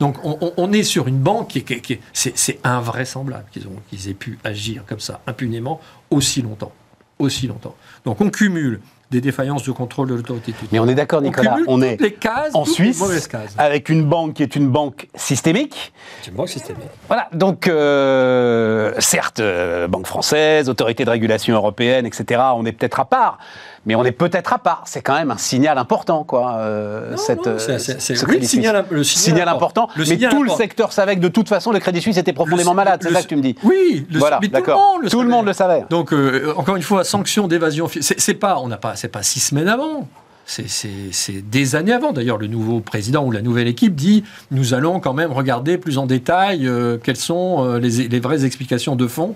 Donc 0.00 0.16
on, 0.22 0.72
est 0.72 0.84
sur 0.84 1.08
une 1.08 1.18
banque 1.18 1.48
qui, 1.48 1.64
qui 1.64 1.80
qui 1.80 1.92
est- 1.94 2.00
c'est, 2.12 2.60
invraisemblable 2.62 3.46
qu'ils 3.50 4.08
aient 4.08 4.14
pu 4.14 4.38
agir 4.44 4.84
comme 4.86 5.00
ça 5.00 5.20
impunément 5.26 5.80
aussi 6.10 6.40
longtemps. 6.40 6.72
Aussi 7.18 7.48
longtemps. 7.48 7.74
Donc 8.04 8.20
on 8.20 8.30
cumule 8.30 8.80
des 9.10 9.20
défaillances 9.20 9.62
de 9.62 9.72
contrôle 9.72 10.08
de 10.08 10.14
l'autorité. 10.14 10.52
Mais 10.70 10.78
on 10.78 10.86
est 10.86 10.94
d'accord, 10.94 11.20
On 11.20 11.22
Nicolas, 11.22 11.56
on 11.66 11.80
est 11.80 12.00
les 12.00 12.12
cases, 12.12 12.54
en 12.54 12.64
Suisse 12.64 12.98
les 12.98 13.06
mauvaises 13.06 13.26
cases. 13.26 13.54
avec 13.56 13.88
une 13.88 14.04
banque 14.04 14.34
qui 14.34 14.42
est 14.42 14.54
une 14.54 14.68
banque 14.68 15.08
systémique. 15.14 15.92
C'est 16.20 16.30
une 16.30 16.36
banque 16.36 16.50
systémique. 16.50 16.88
Voilà, 17.06 17.28
donc 17.32 17.68
euh, 17.68 18.92
certes, 18.98 19.40
euh, 19.40 19.88
banque 19.88 20.06
française, 20.06 20.68
autorité 20.68 21.06
de 21.06 21.10
régulation 21.10 21.54
européenne, 21.54 22.04
etc., 22.04 22.42
on 22.54 22.66
est 22.66 22.72
peut-être 22.72 23.00
à 23.00 23.06
part, 23.06 23.38
mais 23.86 23.94
on 23.94 24.04
est 24.04 24.12
peut-être 24.12 24.52
à 24.52 24.58
part. 24.58 24.82
C'est 24.86 25.00
quand 25.02 25.14
même 25.14 25.30
un 25.30 25.38
signal 25.38 25.78
important, 25.78 26.24
quoi, 26.24 26.56
euh, 26.58 27.12
Non, 27.12 27.16
cette, 27.16 27.46
non, 27.46 27.52
euh, 27.52 27.58
c'est- 27.58 27.78
c'est- 27.78 28.00
c'est- 28.00 28.14
ce 28.16 28.26
oui, 28.26 28.38
le 28.40 28.46
signal, 28.46 28.76
Suisse. 28.76 28.86
le 28.90 29.04
signal, 29.04 29.24
Signal 29.38 29.48
important, 29.48 29.88
Le 29.96 30.00
mais 30.04 30.06
signal 30.06 30.30
tout 30.30 30.42
le 30.42 30.50
secteur 30.50 30.92
savait 30.92 31.16
que 31.16 31.20
de 31.20 31.28
toute 31.28 31.48
façon, 31.48 31.72
le 31.72 31.78
Crédit 31.78 32.00
Suisse 32.00 32.16
était 32.16 32.32
profondément 32.32 32.72
Le- 32.72 32.76
malade, 32.76 33.00
c'est 33.02 33.12
ça 33.12 33.22
que 33.22 33.28
tu 33.28 33.36
me 33.36 33.42
dis 33.42 33.54
Oui, 33.62 34.06
le, 34.10 34.18
Voilà, 34.18 34.38
mais 34.40 34.48
tout 34.48 34.54
le 34.66 34.72
monde 34.74 35.02
le 35.02 35.10
Tout 35.10 35.16
le 35.18 35.22
savait. 35.24 35.30
monde 35.36 35.46
le 35.46 35.52
savait. 35.52 35.84
Donc, 35.90 36.12
euh, 36.12 36.52
encore 36.56 36.76
une 36.76 36.82
fois, 36.82 37.04
sanction 37.04 37.48
d'évasion, 37.48 37.88
c'est 38.00 38.18
c'est 38.20 38.34
pas, 38.34 38.58
on 38.60 38.68
n'a 38.68 38.76
pas, 38.76 38.96
c'est 38.96 39.08
pas 39.08 39.22
six 39.22 39.40
semaines 39.40 39.68
avant. 39.68 40.08
C'est- 40.50 40.66
C'est 40.68 40.88
c'est 41.12 41.42
des 41.46 41.76
années 41.76 41.92
avant. 41.92 42.12
D'ailleurs, 42.12 42.38
le 42.38 42.46
nouveau 42.46 42.80
président 42.80 43.22
ou 43.22 43.30
la 43.30 43.42
nouvelle 43.42 43.68
équipe 43.68 43.94
dit 43.94 44.24
nous 44.50 44.72
allons 44.72 44.98
quand 44.98 45.12
même 45.12 45.30
regarder 45.30 45.76
plus 45.76 45.98
en 45.98 46.06
détail 46.06 46.66
euh, 46.66 46.96
quelles 46.96 47.16
sont 47.18 47.64
euh, 47.66 47.78
les, 47.78 48.08
les 48.08 48.20
vraies 48.20 48.46
explications 48.46 48.96
de 48.96 49.06
fond. 49.06 49.34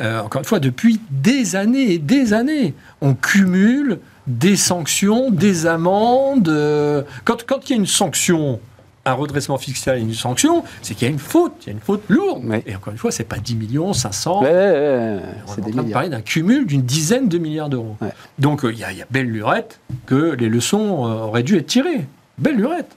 Euh, 0.00 0.20
encore 0.20 0.40
une 0.40 0.44
fois, 0.46 0.58
depuis 0.60 1.00
des 1.10 1.54
années 1.56 1.92
et 1.92 1.98
des 1.98 2.32
années, 2.32 2.74
on 3.00 3.14
cumule 3.14 4.00
des 4.26 4.56
sanctions, 4.56 5.30
des 5.30 5.66
amendes. 5.66 6.48
euh, 6.48 7.02
quand, 7.24 7.44
quand 7.46 7.68
il 7.68 7.70
y 7.70 7.72
a 7.74 7.76
une 7.76 7.86
sanction, 7.86 8.58
un 9.06 9.12
redressement 9.12 9.58
fiscal 9.58 9.98
et 9.98 10.00
une 10.00 10.14
sanction, 10.14 10.64
c'est 10.82 10.94
qu'il 10.94 11.06
y 11.06 11.10
a 11.10 11.12
une 11.12 11.18
faute, 11.18 11.52
il 11.62 11.66
y 11.66 11.70
a 11.70 11.72
une 11.74 11.80
faute 11.80 12.02
lourde. 12.08 12.42
Oui. 12.44 12.56
Et 12.66 12.74
encore 12.74 12.92
une 12.92 12.98
fois, 12.98 13.12
c'est 13.12 13.24
pas 13.24 13.36
10 13.36 13.54
millions, 13.54 13.92
500. 13.92 14.42
Ouais, 14.42 14.48
ouais, 14.48 14.54
ouais, 14.54 15.20
On 15.46 15.52
c'est 15.52 15.60
est 15.60 15.62
en 15.62 15.66
des 15.66 15.70
train 15.72 15.80
de 15.82 15.86
milliards. 15.86 15.92
parler 15.92 16.08
d'un 16.08 16.22
cumul 16.22 16.66
d'une 16.66 16.82
dizaine 16.82 17.28
de 17.28 17.38
milliards 17.38 17.68
d'euros. 17.68 17.96
Donc 18.38 18.64
euh, 18.64 18.72
il 18.72 18.78
y, 18.78 18.84
a- 18.84 18.90
il 18.92 18.98
y 18.98 19.02
a 19.02 19.06
belle 19.10 19.26
lurette 19.30 19.78
que 20.06 20.34
les 20.34 20.48
leçons 20.48 21.06
euh, 21.06 21.24
auraient 21.26 21.42
dû 21.42 21.56
être 21.58 21.66
tirées. 21.66 22.06
Belle 22.38 22.56
lurette. 22.56 22.90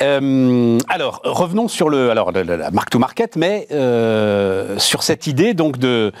Euh, 0.00 0.78
alors, 0.88 1.20
revenons 1.24 1.68
sur 1.68 1.88
le, 1.88 2.10
alors, 2.10 2.32
la 2.32 2.70
mark 2.70 2.90
to 2.90 2.98
market, 2.98 3.36
mais 3.36 3.66
euh, 3.72 4.78
sur 4.78 5.02
cette 5.02 5.26
idée 5.26 5.54
donc 5.54 5.78
de, 5.78 6.12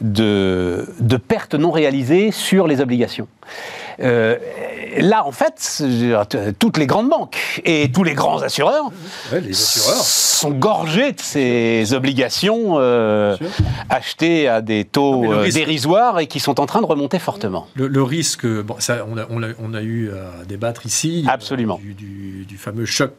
de, 0.00 0.86
de 1.00 1.16
pertes 1.16 1.54
non 1.54 1.70
réalisées 1.70 2.30
sur 2.30 2.66
les 2.66 2.80
obligations. 2.80 3.28
Euh, 4.00 4.36
là, 4.98 5.26
en 5.26 5.32
fait, 5.32 5.82
toutes 6.58 6.76
les 6.76 6.86
grandes 6.86 7.08
banques 7.08 7.60
et 7.64 7.90
tous 7.92 8.04
les 8.04 8.14
grands 8.14 8.42
assureurs, 8.42 8.90
sont 9.52 10.50
gorgés 10.50 11.12
de 11.12 11.20
ces 11.20 11.94
obligations 11.94 12.78
euh, 12.78 13.36
achetées 13.90 14.48
à 14.48 14.60
des 14.60 14.84
taux 14.84 15.32
euh, 15.32 15.50
dérisoires 15.50 16.18
et 16.20 16.26
qui 16.26 16.40
sont 16.40 16.60
en 16.60 16.66
train 16.66 16.80
de 16.80 16.86
remonter 16.86 17.18
fortement. 17.18 17.68
Le, 17.74 18.02
risque, 18.02 18.46
bon, 18.46 18.76
ça, 18.78 19.06
on, 19.08 19.16
a, 19.18 19.26
on, 19.58 19.74
a, 19.74 19.82
eu 19.82 20.10
à 20.10 20.44
débattre 20.44 20.86
ici 20.86 21.24
Absolument. 21.28 21.80
Du, 21.82 22.44
du, 22.44 22.56
fameux 22.56 22.86
choc, 22.86 23.14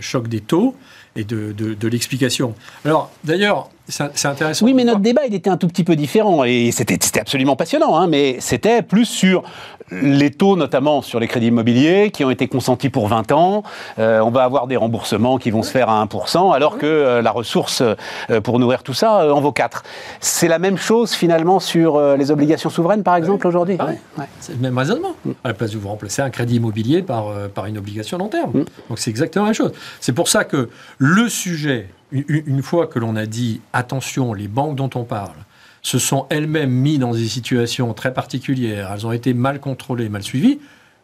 choc 0.00 0.28
des 0.28 0.40
taux 0.40 0.76
et 1.16 1.24
de, 1.24 1.52
de 1.52 1.88
l'explication. 1.88 2.54
Alors, 2.84 3.10
d'ailleurs, 3.24 3.70
c'est 3.88 4.26
intéressant. 4.26 4.64
Oui, 4.64 4.74
mais 4.74 4.84
notre 4.84 5.00
débat, 5.00 5.22
il 5.26 5.34
était 5.34 5.50
un 5.50 5.56
tout 5.56 5.68
petit 5.68 5.84
peu 5.84 5.96
différent 5.96 6.44
et 6.44 6.70
c'était 6.72 6.98
absolument 7.18 7.56
passionnant, 7.56 7.96
hein, 7.96 8.06
mais 8.06 8.36
c'était 8.40 8.82
plus 8.82 9.06
sur 9.06 9.42
les 9.90 10.30
taux, 10.30 10.56
notamment 10.56 11.02
sur 11.02 11.20
les 11.20 11.28
crédits 11.28 11.48
immobiliers, 11.48 12.10
qui 12.10 12.24
ont 12.24 12.30
été 12.30 12.48
consentis 12.48 12.88
pour 12.88 13.08
20 13.08 13.32
ans. 13.32 13.62
Euh, 13.98 14.20
on 14.20 14.30
va 14.30 14.44
avoir 14.44 14.66
des 14.66 14.76
remboursements 14.76 15.38
qui 15.38 15.50
vont 15.50 15.62
se 15.62 15.70
faire 15.70 15.88
à 15.88 16.04
1%, 16.04 16.54
alors 16.54 16.78
que 16.78 16.86
euh, 16.86 17.22
la 17.22 17.30
ressource 17.30 17.82
euh, 17.82 18.40
pour 18.40 18.58
nourrir 18.58 18.82
tout 18.82 18.94
ça 18.94 19.32
en 19.32 19.40
vaut 19.40 19.52
4. 19.52 19.82
C'est 20.20 20.48
la 20.48 20.58
même 20.58 20.78
chose 20.78 21.12
finalement 21.12 21.60
sur 21.60 22.00
les 22.16 22.30
obligations 22.30 22.70
souveraines, 22.70 23.02
par 23.02 23.16
exemple, 23.16 23.46
aujourd'hui? 23.46 23.76
Ouais. 23.76 24.26
C'est 24.40 24.52
le 24.52 24.58
même 24.58 24.78
raisonnement. 24.78 25.14
À 25.44 25.48
la 25.48 25.54
place 25.54 25.72
de 25.72 25.78
vous 25.78 25.88
remplacer 25.88 26.22
un 26.22 26.30
crédit 26.30 26.56
immobilier 26.56 27.02
par, 27.02 27.26
par 27.54 27.66
une 27.66 27.78
obligation 27.78 28.18
long 28.18 28.28
terme. 28.28 28.50
Mm. 28.52 28.64
Donc 28.88 28.98
c'est 28.98 29.10
exactement 29.10 29.44
la 29.44 29.50
même 29.50 29.54
chose. 29.54 29.72
C'est 30.00 30.12
pour 30.12 30.28
ça 30.28 30.44
que 30.44 30.70
le 30.98 31.28
sujet 31.28 31.88
une 32.12 32.62
fois 32.62 32.86
que 32.86 32.98
l'on 32.98 33.16
a 33.16 33.26
dit 33.26 33.60
attention, 33.72 34.34
les 34.34 34.48
banques 34.48 34.76
dont 34.76 34.90
on 34.94 35.04
parle 35.04 35.36
se 35.82 35.98
sont 35.98 36.26
elles-mêmes 36.30 36.70
mises 36.70 37.00
dans 37.00 37.12
des 37.12 37.26
situations 37.26 37.92
très 37.92 38.14
particulières, 38.14 38.92
elles 38.94 39.06
ont 39.06 39.12
été 39.12 39.34
mal 39.34 39.60
contrôlées, 39.60 40.08
mal 40.08 40.22
suivies, 40.22 40.60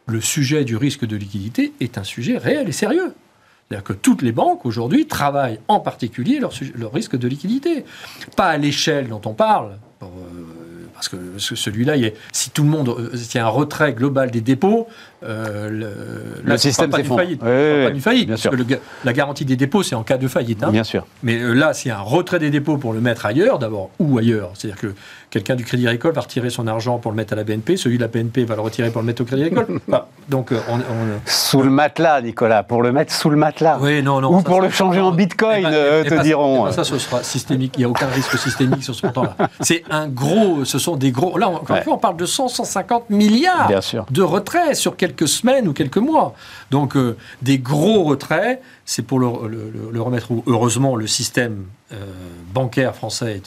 le 0.07 0.21
sujet 0.21 0.65
du 0.65 0.77
risque 0.77 1.05
de 1.05 1.17
liquidité 1.17 1.73
est 1.81 1.99
un 1.99 2.05
sujet 2.05 2.39
réel 2.39 2.69
et 2.69 2.73
sérieux. 2.73 3.15
C'est-à-dire 3.69 3.85
que 3.85 3.93
toutes 3.93 4.23
les 4.23 4.33
banques 4.33 4.65
aujourd'hui 4.65 5.07
travaillent 5.07 5.61
en 5.69 5.81
particulier 5.81 6.41
leur, 6.41 6.53
risque 6.93 7.19
de 7.19 7.29
liquidité. 7.29 7.85
Pas 8.35 8.47
à 8.47 8.57
l'échelle 8.57 9.09
dont 9.09 9.21
on 9.27 9.35
parle, 9.35 9.77
euh, 10.03 10.07
parce 10.99 11.09
que 11.09 11.17
celui-là, 11.39 11.95
si 12.33 12.51
tout 12.51 12.65
le 12.65 12.69
monde, 12.69 12.89
euh, 12.89 13.17
s'il 13.17 13.37
y 13.37 13.39
a 13.39 13.47
un 13.47 13.51
retrait 13.51 13.93
global 13.93 14.33
des 14.33 14.41
dépôts, 14.41 14.89
euh, 15.23 15.71
le, 16.43 16.57
système 16.57 16.91
s'effondre. 16.91 17.23
Pas 17.39 17.91
d'une 17.91 18.01
faillite. 18.01 18.29
parce 18.29 18.49
que 18.49 18.81
la 19.05 19.13
garantie 19.13 19.45
des 19.45 19.55
dépôts, 19.55 19.85
c'est 19.85 19.95
en 19.95 20.03
cas 20.03 20.19
de 20.19 20.27
faillite. 20.27 20.65
Hein. 20.65 20.73
Bien 20.73 20.83
sûr. 20.83 21.07
Mais 21.23 21.41
euh, 21.41 21.53
là, 21.53 21.73
s'il 21.73 21.91
y 21.91 21.93
a 21.93 21.99
un 21.99 22.03
retrait 22.03 22.41
des 22.41 22.51
dépôts 22.51 22.79
pour 22.79 22.93
le 22.93 23.01
mettre 23.01 23.27
ailleurs, 23.27 23.61
d'abord, 23.61 23.91
ou 24.01 24.19
ailleurs, 24.19 24.51
c'est-à-dire 24.55 24.81
que 24.81 24.95
quelqu'un 25.31 25.57
du 25.57 25.65
Crédit 25.65 25.87
Agricole 25.87 26.13
va 26.13 26.23
retirer 26.23 26.51
son 26.51 26.67
argent 26.67 26.99
pour 26.99 27.11
le 27.11 27.17
mettre 27.17 27.33
à 27.33 27.37
la 27.37 27.45
BNP, 27.45 27.77
celui 27.77 27.97
de 27.97 28.03
la 28.03 28.09
BNP 28.09 28.45
va 28.45 28.55
le 28.55 28.63
retirer 28.63 28.91
pour 28.91 29.03
le 29.03 29.07
mettre 29.07 29.23
au 29.23 29.25
Crédit 29.25 29.45
Agricole. 29.45 29.81
donc, 30.29 30.53
on, 30.69 30.79
Sous 31.27 31.63
le 31.63 31.71
matelas, 31.71 32.21
Nicolas, 32.21 32.63
pour 32.63 32.83
le 32.83 32.93
mettre 32.93 33.13
sous 33.13 33.31
le 33.31 33.37
matelas. 33.37 33.79
Oui, 33.81 34.03
non, 34.03 34.21
non. 34.21 34.37
Ou 34.37 34.43
pour 34.43 34.61
le 34.61 34.71
changer 34.71 35.01
en 35.01 35.13
bitcoin, 35.13 35.59
eh 35.61 35.71
ben, 35.71 36.03
eh 36.05 36.09
te 36.09 36.15
ben, 36.15 36.23
diront. 36.23 36.67
Eh 36.67 36.71
ben, 36.71 36.73
ça, 36.73 36.85
ce 36.85 36.99
sera 36.99 37.23
systémique. 37.23 37.75
Il 37.77 37.81
n'y 37.81 37.85
a 37.85 37.89
aucun 37.89 38.07
risque 38.07 38.37
systémique 38.39 38.83
sur 38.83 38.95
ce 38.95 39.07
montant-là. 39.07 39.37
C'est 39.61 39.85
un 39.91 40.09
gros. 40.09 40.65
Ce 40.65 40.79
sont 40.79 40.97
des 40.97 41.11
gros. 41.11 41.39
Là, 41.39 41.49
encore 41.49 41.77
une 41.77 41.83
fois, 41.83 41.95
on 41.95 41.99
parle 41.99 42.17
de 42.17 42.27
100, 42.27 42.49
150 42.49 43.11
milliards 43.11 43.71
de 44.11 44.23
retraits 44.23 44.75
sur 44.75 44.97
quelques 44.97 45.29
semaines 45.29 45.69
ou 45.69 45.73
quelques 45.73 45.99
mois. 45.99 46.35
Donc, 46.71 46.97
euh, 46.97 47.17
des 47.43 47.59
gros 47.59 48.05
retraits, 48.05 48.61
c'est 48.85 49.03
pour 49.03 49.19
le, 49.19 50.01
remettre 50.01 50.31
où, 50.31 50.43
heureusement, 50.47 50.97
le 50.97 51.07
système 51.07 51.65
euh, 51.93 52.05
bancaire 52.53 52.95
français 52.95 53.43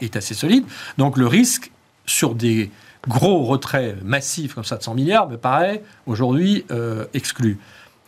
est, 0.00 0.16
assez 0.16 0.34
solide. 0.34 0.64
Donc, 0.98 1.16
le 1.16 1.26
risque 1.26 1.72
sur 2.06 2.34
des 2.34 2.70
gros 3.08 3.44
retraits 3.44 4.02
massifs 4.04 4.54
comme 4.54 4.64
ça 4.64 4.76
de 4.76 4.82
100 4.82 4.94
milliards 4.94 5.28
me 5.28 5.36
paraît 5.36 5.82
aujourd'hui 6.06 6.64
euh, 6.70 7.06
exclu. 7.14 7.58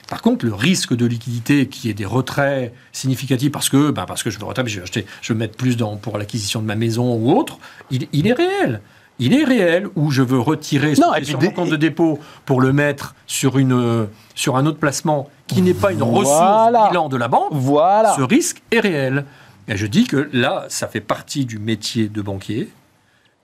Par 0.09 0.21
contre, 0.23 0.45
le 0.45 0.55
risque 0.55 0.95
de 0.95 1.07
liquidité 1.07 1.67
qui 1.67 1.89
est 1.89 1.95
des 1.95 2.05
retraits 2.05 2.75
significatifs 2.93 3.51
parce 3.51 3.69
que, 3.69 3.91
ben 3.91 4.05
parce 4.05 4.23
que 4.23 4.31
je 4.31 4.39
veux 4.39 4.45
retraiter, 4.45 4.69
je 4.69 4.77
vais 4.77 4.83
acheter, 4.83 5.07
je 5.23 5.33
veux 5.33 5.39
mettre 5.39 5.57
plus 5.57 5.77
dans, 5.77 5.97
pour 5.97 6.19
l'acquisition 6.19 6.61
de 6.61 6.67
ma 6.67 6.77
maison 6.77 7.15
ou 7.15 7.33
autre, 7.33 7.59
il, 7.91 8.27
est 8.27 8.33
réel. 8.33 8.83
Il 9.19 9.33
est 9.33 9.45
réel 9.45 9.89
ou 9.95 10.11
je 10.11 10.23
veux 10.23 10.41
retirer 10.41 10.95
non, 10.95 11.13
sur 11.23 11.41
mon 11.41 11.51
compte 11.51 11.71
de 11.71 11.77
dépôt 11.77 12.19
pour 12.45 12.61
le 12.61 12.73
mettre 12.73 13.15
sur, 13.27 13.59
une, 13.59 14.09
sur 14.35 14.57
un 14.57 14.67
autre 14.67 14.79
placement 14.79 15.31
qui 15.47 15.63
n'est 15.63 15.75
pas 15.75 15.93
une 15.93 16.03
ressource 16.03 16.89
bilan 16.89 17.09
de 17.09 17.17
la 17.17 17.29
banque. 17.29 17.51
Voilà. 17.53 18.15
Ce 18.17 18.23
risque 18.23 18.63
est 18.73 18.81
réel. 18.81 19.25
Et 19.69 19.77
je 19.77 19.87
dis 19.87 20.05
que 20.05 20.29
là, 20.33 20.67
ça 20.69 20.89
fait 20.89 21.01
partie 21.01 21.47
du 21.47 21.59
métier 21.59 22.09
de 22.09 22.23
banquier 22.23 22.71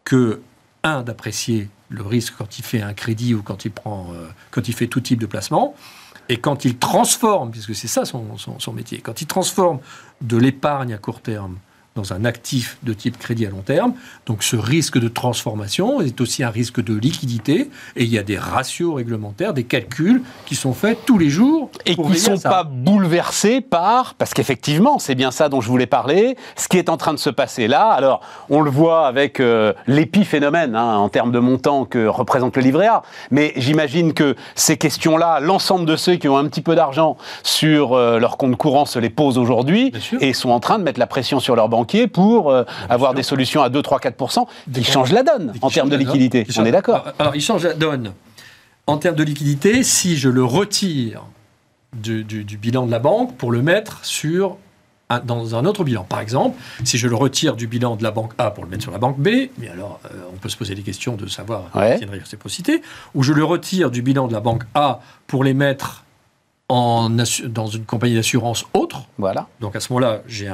que, 0.04 0.40
un, 0.82 1.02
d'apprécier 1.02 1.68
le 1.88 2.02
risque 2.02 2.34
quand 2.36 2.58
il 2.58 2.64
fait 2.64 2.82
un 2.82 2.94
crédit 2.94 3.34
ou 3.34 3.42
quand 3.42 3.64
il, 3.64 3.70
prend, 3.70 4.08
euh, 4.12 4.28
quand 4.50 4.68
il 4.68 4.74
fait 4.74 4.86
tout 4.86 5.00
type 5.00 5.20
de 5.20 5.26
placement, 5.26 5.74
et 6.28 6.36
quand 6.36 6.64
il 6.64 6.78
transforme, 6.78 7.50
puisque 7.50 7.74
c'est 7.74 7.88
ça 7.88 8.04
son, 8.04 8.24
métier, 8.72 8.98
quand 8.98 9.20
il 9.20 9.26
transforme 9.26 9.80
de 10.20 10.36
l'épargne 10.36 10.94
à 10.94 10.98
court 10.98 11.20
terme 11.20 11.56
dans 11.96 12.12
un 12.12 12.24
actif 12.24 12.78
de 12.84 12.92
type 12.92 13.18
crédit 13.18 13.46
à 13.46 13.50
long 13.50 13.62
terme. 13.62 13.94
Donc 14.26 14.44
ce 14.44 14.54
risque 14.54 14.98
de 14.98 15.08
transformation 15.08 16.00
est 16.00 16.20
aussi 16.20 16.44
un 16.44 16.50
risque 16.50 16.82
de 16.82 16.94
liquidité 16.94 17.68
et 17.96 18.04
il 18.04 18.08
y 18.08 18.18
a 18.18 18.22
des 18.22 18.38
ratios 18.38 18.94
réglementaires, 18.94 19.52
des 19.52 19.64
calculs 19.64 20.22
qui 20.46 20.54
sont 20.54 20.72
faits 20.72 20.98
tous 21.04 21.18
les 21.18 21.30
jours. 21.30 21.68
Et 21.86 21.96
qui 21.96 22.02
ne 22.02 22.14
sont 22.14 22.38
pas 22.38 22.62
bouleversés 22.62 23.60
par, 23.60 24.14
parce 24.14 24.34
qu'effectivement 24.34 25.00
c'est 25.00 25.16
bien 25.16 25.32
ça 25.32 25.48
dont 25.48 25.60
je 25.60 25.68
voulais 25.68 25.86
parler, 25.86 26.36
ce 26.54 26.68
qui 26.68 26.78
est 26.78 26.88
en 26.88 26.96
train 26.96 27.12
de 27.12 27.18
se 27.18 27.30
passer 27.30 27.66
là. 27.66 27.88
Alors 27.88 28.20
on 28.50 28.60
le 28.60 28.70
voit 28.70 29.08
avec 29.08 29.40
euh, 29.40 29.72
l'épiphénomène 29.88 30.76
hein, 30.76 30.96
en 30.96 31.08
termes 31.08 31.32
de 31.32 31.40
montant 31.40 31.86
que 31.86 32.06
représente 32.06 32.56
le 32.56 32.62
livret 32.62 32.86
A, 32.86 33.02
mais 33.32 33.52
j'imagine 33.56 34.14
que 34.14 34.36
ces 34.54 34.76
questions-là, 34.76 35.40
l'ensemble 35.40 35.86
de 35.86 35.96
ceux 35.96 36.14
qui 36.14 36.28
ont 36.28 36.36
un 36.36 36.46
petit 36.46 36.62
peu 36.62 36.76
d'argent 36.76 37.16
sur 37.42 37.94
euh, 37.94 38.20
leur 38.20 38.36
compte 38.36 38.56
courant 38.56 38.84
se 38.84 39.00
les 39.00 39.10
posent 39.10 39.38
aujourd'hui 39.38 39.92
et 40.20 40.32
sont 40.34 40.50
en 40.50 40.60
train 40.60 40.78
de 40.78 40.84
mettre 40.84 41.00
la 41.00 41.08
pression 41.08 41.40
sur 41.40 41.56
leur 41.56 41.68
banque 41.68 41.79
pour 42.12 42.50
euh, 42.50 42.64
avoir 42.88 43.14
des 43.14 43.22
solutions 43.22 43.62
à 43.62 43.68
2, 43.68 43.82
3, 43.82 44.00
4 44.00 44.46
qui 44.72 44.84
changent 44.84 45.12
la 45.12 45.22
donne 45.22 45.52
en 45.62 45.70
termes 45.70 45.88
de 45.88 45.96
liquidité. 45.96 46.46
On 46.58 46.64
est 46.64 46.72
d'accord 46.72 47.08
Alors, 47.18 47.36
il 47.36 47.40
change 47.40 47.64
la 47.64 47.74
donne. 47.74 48.12
En 48.86 48.98
termes 48.98 49.16
de 49.16 49.22
liquidité 49.22 49.82
si 49.82 50.16
je 50.16 50.28
le 50.28 50.44
retire 50.44 51.22
du, 51.92 52.24
bilan 52.60 52.86
de 52.86 52.90
la 52.90 52.98
banque 52.98 53.36
pour 53.36 53.52
le 53.52 53.62
mettre 53.62 54.04
sur 54.04 54.56
dans 55.24 55.56
un 55.56 55.64
autre 55.64 55.82
bilan. 55.82 56.04
Par 56.04 56.20
exemple, 56.20 56.56
si 56.84 56.96
je 56.96 57.08
le 57.08 57.16
retire 57.16 57.56
du 57.56 57.66
bilan 57.66 57.96
de 57.96 58.04
la 58.04 58.12
banque 58.12 58.32
A 58.38 58.52
pour 58.52 58.62
le 58.62 58.70
mettre 58.70 58.84
sur 58.84 58.92
la 58.92 58.98
banque 58.98 59.18
B, 59.18 59.48
mais 59.58 59.68
alors 59.68 59.98
euh, 60.04 60.08
on 60.32 60.36
peut 60.36 60.48
se 60.48 60.56
poser 60.56 60.76
des 60.76 60.82
questions 60.82 61.16
de 61.16 61.26
savoir 61.26 61.64
s'il 61.72 61.80
y 61.80 61.84
a 61.84 61.96
une 61.96 62.10
réciprocité, 62.10 62.80
ou 63.14 63.24
je 63.24 63.32
le 63.32 63.42
retire 63.42 63.90
du 63.90 64.02
bilan 64.02 64.28
de 64.28 64.32
la 64.32 64.38
banque 64.38 64.62
A 64.74 65.00
pour 65.26 65.42
les 65.42 65.52
mettre 65.52 66.04
dans 66.70 67.66
une 67.66 67.84
compagnie 67.84 68.14
d'assurance 68.14 68.64
autre. 68.74 69.02
Voilà. 69.18 69.48
Donc 69.60 69.74
à 69.74 69.80
ce 69.80 69.92
moment-là, 69.92 70.22
j'ai 70.26 70.46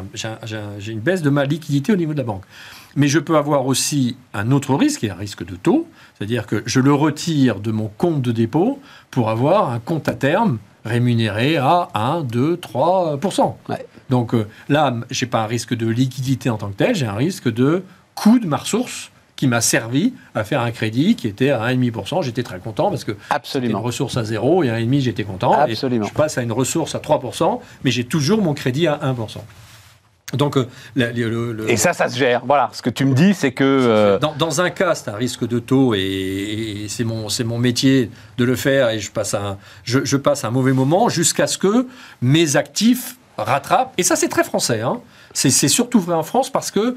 une 0.92 1.00
baisse 1.00 1.22
de 1.22 1.30
ma 1.30 1.44
liquidité 1.44 1.92
au 1.92 1.96
niveau 1.96 2.12
de 2.12 2.18
la 2.18 2.24
banque. 2.24 2.44
Mais 2.94 3.08
je 3.08 3.18
peux 3.18 3.36
avoir 3.36 3.66
aussi 3.66 4.16
un 4.32 4.50
autre 4.50 4.74
risque, 4.74 5.00
qui 5.00 5.06
est 5.06 5.10
un 5.10 5.14
risque 5.14 5.44
de 5.44 5.54
taux, 5.54 5.86
c'est-à-dire 6.16 6.46
que 6.46 6.62
je 6.64 6.80
le 6.80 6.94
retire 6.94 7.60
de 7.60 7.70
mon 7.70 7.88
compte 7.88 8.22
de 8.22 8.32
dépôt 8.32 8.80
pour 9.10 9.28
avoir 9.28 9.70
un 9.70 9.78
compte 9.78 10.08
à 10.08 10.14
terme 10.14 10.58
rémunéré 10.86 11.58
à 11.58 11.88
1, 11.94 12.22
2, 12.22 12.56
3% 12.56 13.54
Donc 14.08 14.34
euh, 14.34 14.46
là, 14.68 14.94
je 15.10 15.24
n'ai 15.24 15.30
pas 15.30 15.42
un 15.42 15.46
risque 15.46 15.74
de 15.74 15.86
liquidité 15.86 16.48
en 16.48 16.56
tant 16.56 16.68
que 16.68 16.76
tel, 16.76 16.94
j'ai 16.94 17.06
un 17.06 17.14
risque 17.14 17.52
de 17.52 17.82
coût 18.14 18.38
de 18.38 18.46
ma 18.46 18.56
ressource 18.56 19.10
qui 19.36 19.46
m'a 19.46 19.60
servi 19.60 20.14
à 20.34 20.44
faire 20.44 20.62
un 20.62 20.70
crédit 20.70 21.14
qui 21.14 21.28
était 21.28 21.50
à 21.50 21.66
1,5%. 21.68 22.22
J'étais 22.22 22.42
très 22.42 22.58
content 22.58 22.90
parce 22.90 23.04
que 23.04 23.12
c'était 23.44 23.66
une 23.66 23.76
ressource 23.76 24.16
à 24.16 24.24
zéro 24.24 24.64
et 24.64 24.70
à 24.70 24.78
1,5% 24.78 25.00
j'étais 25.00 25.24
content. 25.24 25.52
Absolument. 25.52 26.06
je 26.06 26.12
passe 26.14 26.38
à 26.38 26.42
une 26.42 26.52
ressource 26.52 26.94
à 26.94 26.98
3%, 26.98 27.60
mais 27.84 27.90
j'ai 27.90 28.04
toujours 28.04 28.40
mon 28.40 28.54
crédit 28.54 28.86
à 28.86 28.96
1%. 28.96 29.38
Donc, 30.32 30.56
euh, 30.56 30.66
et 31.68 31.76
ça, 31.76 31.92
ça 31.92 32.08
se 32.08 32.18
gère. 32.18 32.42
Voilà, 32.44 32.68
ce 32.72 32.82
que 32.82 32.90
tu 32.90 33.04
me 33.04 33.14
dis, 33.14 33.32
c'est 33.32 33.52
que... 33.52 33.62
Euh, 33.62 34.18
dans, 34.18 34.60
un 34.60 34.70
cas, 34.70 34.96
c'est 34.96 35.08
un 35.08 35.14
risque 35.14 35.46
de 35.46 35.60
taux 35.60 35.94
et, 35.94 36.86
c'est 36.88 37.04
mon, 37.04 37.28
mon 37.44 37.58
métier 37.58 38.10
de 38.36 38.44
le 38.44 38.56
faire 38.56 38.90
et 38.90 38.98
je 38.98 39.12
passe 39.12 39.34
un, 39.34 39.56
je, 39.84 40.04
je 40.04 40.16
passe 40.16 40.44
un 40.44 40.50
mauvais 40.50 40.72
moment 40.72 41.08
jusqu'à 41.08 41.46
ce 41.46 41.58
que 41.58 41.86
mes 42.22 42.56
actifs 42.56 43.16
rattrapent. 43.38 43.92
Et 43.98 44.02
ça, 44.02 44.16
c'est 44.16 44.28
très 44.28 44.42
français. 44.42 44.80
Hein. 44.80 45.00
C'est 45.32 45.68
surtout 45.68 46.00
vrai 46.00 46.16
en 46.16 46.22
France 46.22 46.50
parce 46.50 46.70
que 46.70 46.96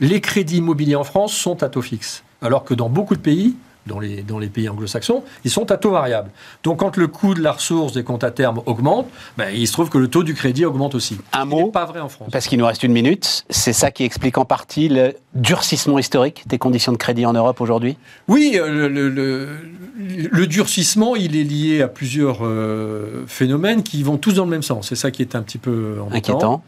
les 0.00 0.20
crédits 0.20 0.58
immobiliers 0.58 0.96
en 0.96 1.04
France 1.04 1.32
sont 1.32 1.62
à 1.62 1.68
taux 1.68 1.82
fixe. 1.82 2.22
Alors 2.42 2.64
que 2.64 2.74
dans 2.74 2.88
beaucoup 2.88 3.14
de 3.14 3.20
pays 3.20 3.54
dans 3.86 3.98
les, 3.98 4.22
dans 4.22 4.38
les 4.38 4.48
pays 4.48 4.68
anglo-saxons, 4.68 5.24
ils 5.44 5.50
sont 5.50 5.70
à 5.70 5.76
taux 5.76 5.90
variable. 5.90 6.30
Donc 6.62 6.80
quand 6.80 6.96
le 6.96 7.08
coût 7.08 7.34
de 7.34 7.42
la 7.42 7.52
ressource 7.52 7.92
des 7.92 8.04
comptes 8.04 8.24
à 8.24 8.30
terme 8.30 8.60
augmente, 8.66 9.06
ben, 9.36 9.48
il 9.52 9.66
se 9.66 9.72
trouve 9.72 9.88
que 9.88 9.98
le 9.98 10.08
taux 10.08 10.22
du 10.22 10.34
crédit 10.34 10.64
augmente 10.64 10.94
aussi. 10.94 11.18
Un 11.32 11.44
mot, 11.44 11.70
pas 11.70 11.86
vrai 11.86 12.00
en 12.00 12.08
France. 12.08 12.28
Parce 12.30 12.46
qu'il 12.46 12.58
nous 12.58 12.66
reste 12.66 12.82
une 12.82 12.92
minute, 12.92 13.44
c'est 13.50 13.72
ça 13.72 13.90
qui 13.90 14.04
explique 14.04 14.38
en 14.38 14.44
partie 14.44 14.88
le 14.88 15.14
durcissement 15.34 15.98
historique 15.98 16.44
des 16.46 16.58
conditions 16.58 16.92
de 16.92 16.98
crédit 16.98 17.26
en 17.26 17.32
Europe 17.32 17.60
aujourd'hui? 17.60 17.96
Oui, 18.28 18.52
euh, 18.56 18.88
le, 18.88 19.08
le, 19.08 20.46
durcissement, 20.46 21.16
il 21.16 21.36
est 21.36 21.44
lié 21.44 21.82
à 21.82 21.88
plusieurs 21.88 22.38
euh, 22.42 23.24
phénomènes 23.26 23.82
qui 23.82 24.02
vont 24.02 24.16
tous 24.16 24.34
dans 24.34 24.44
le 24.44 24.50
même 24.50 24.62
sens. 24.62 24.88
C'est 24.88 24.96
ça 24.96 25.10
qui 25.10 25.22
est 25.22 25.34
un 25.34 25.42
petit 25.42 25.58
peu 25.58 25.96
inquiétant. 26.10 26.62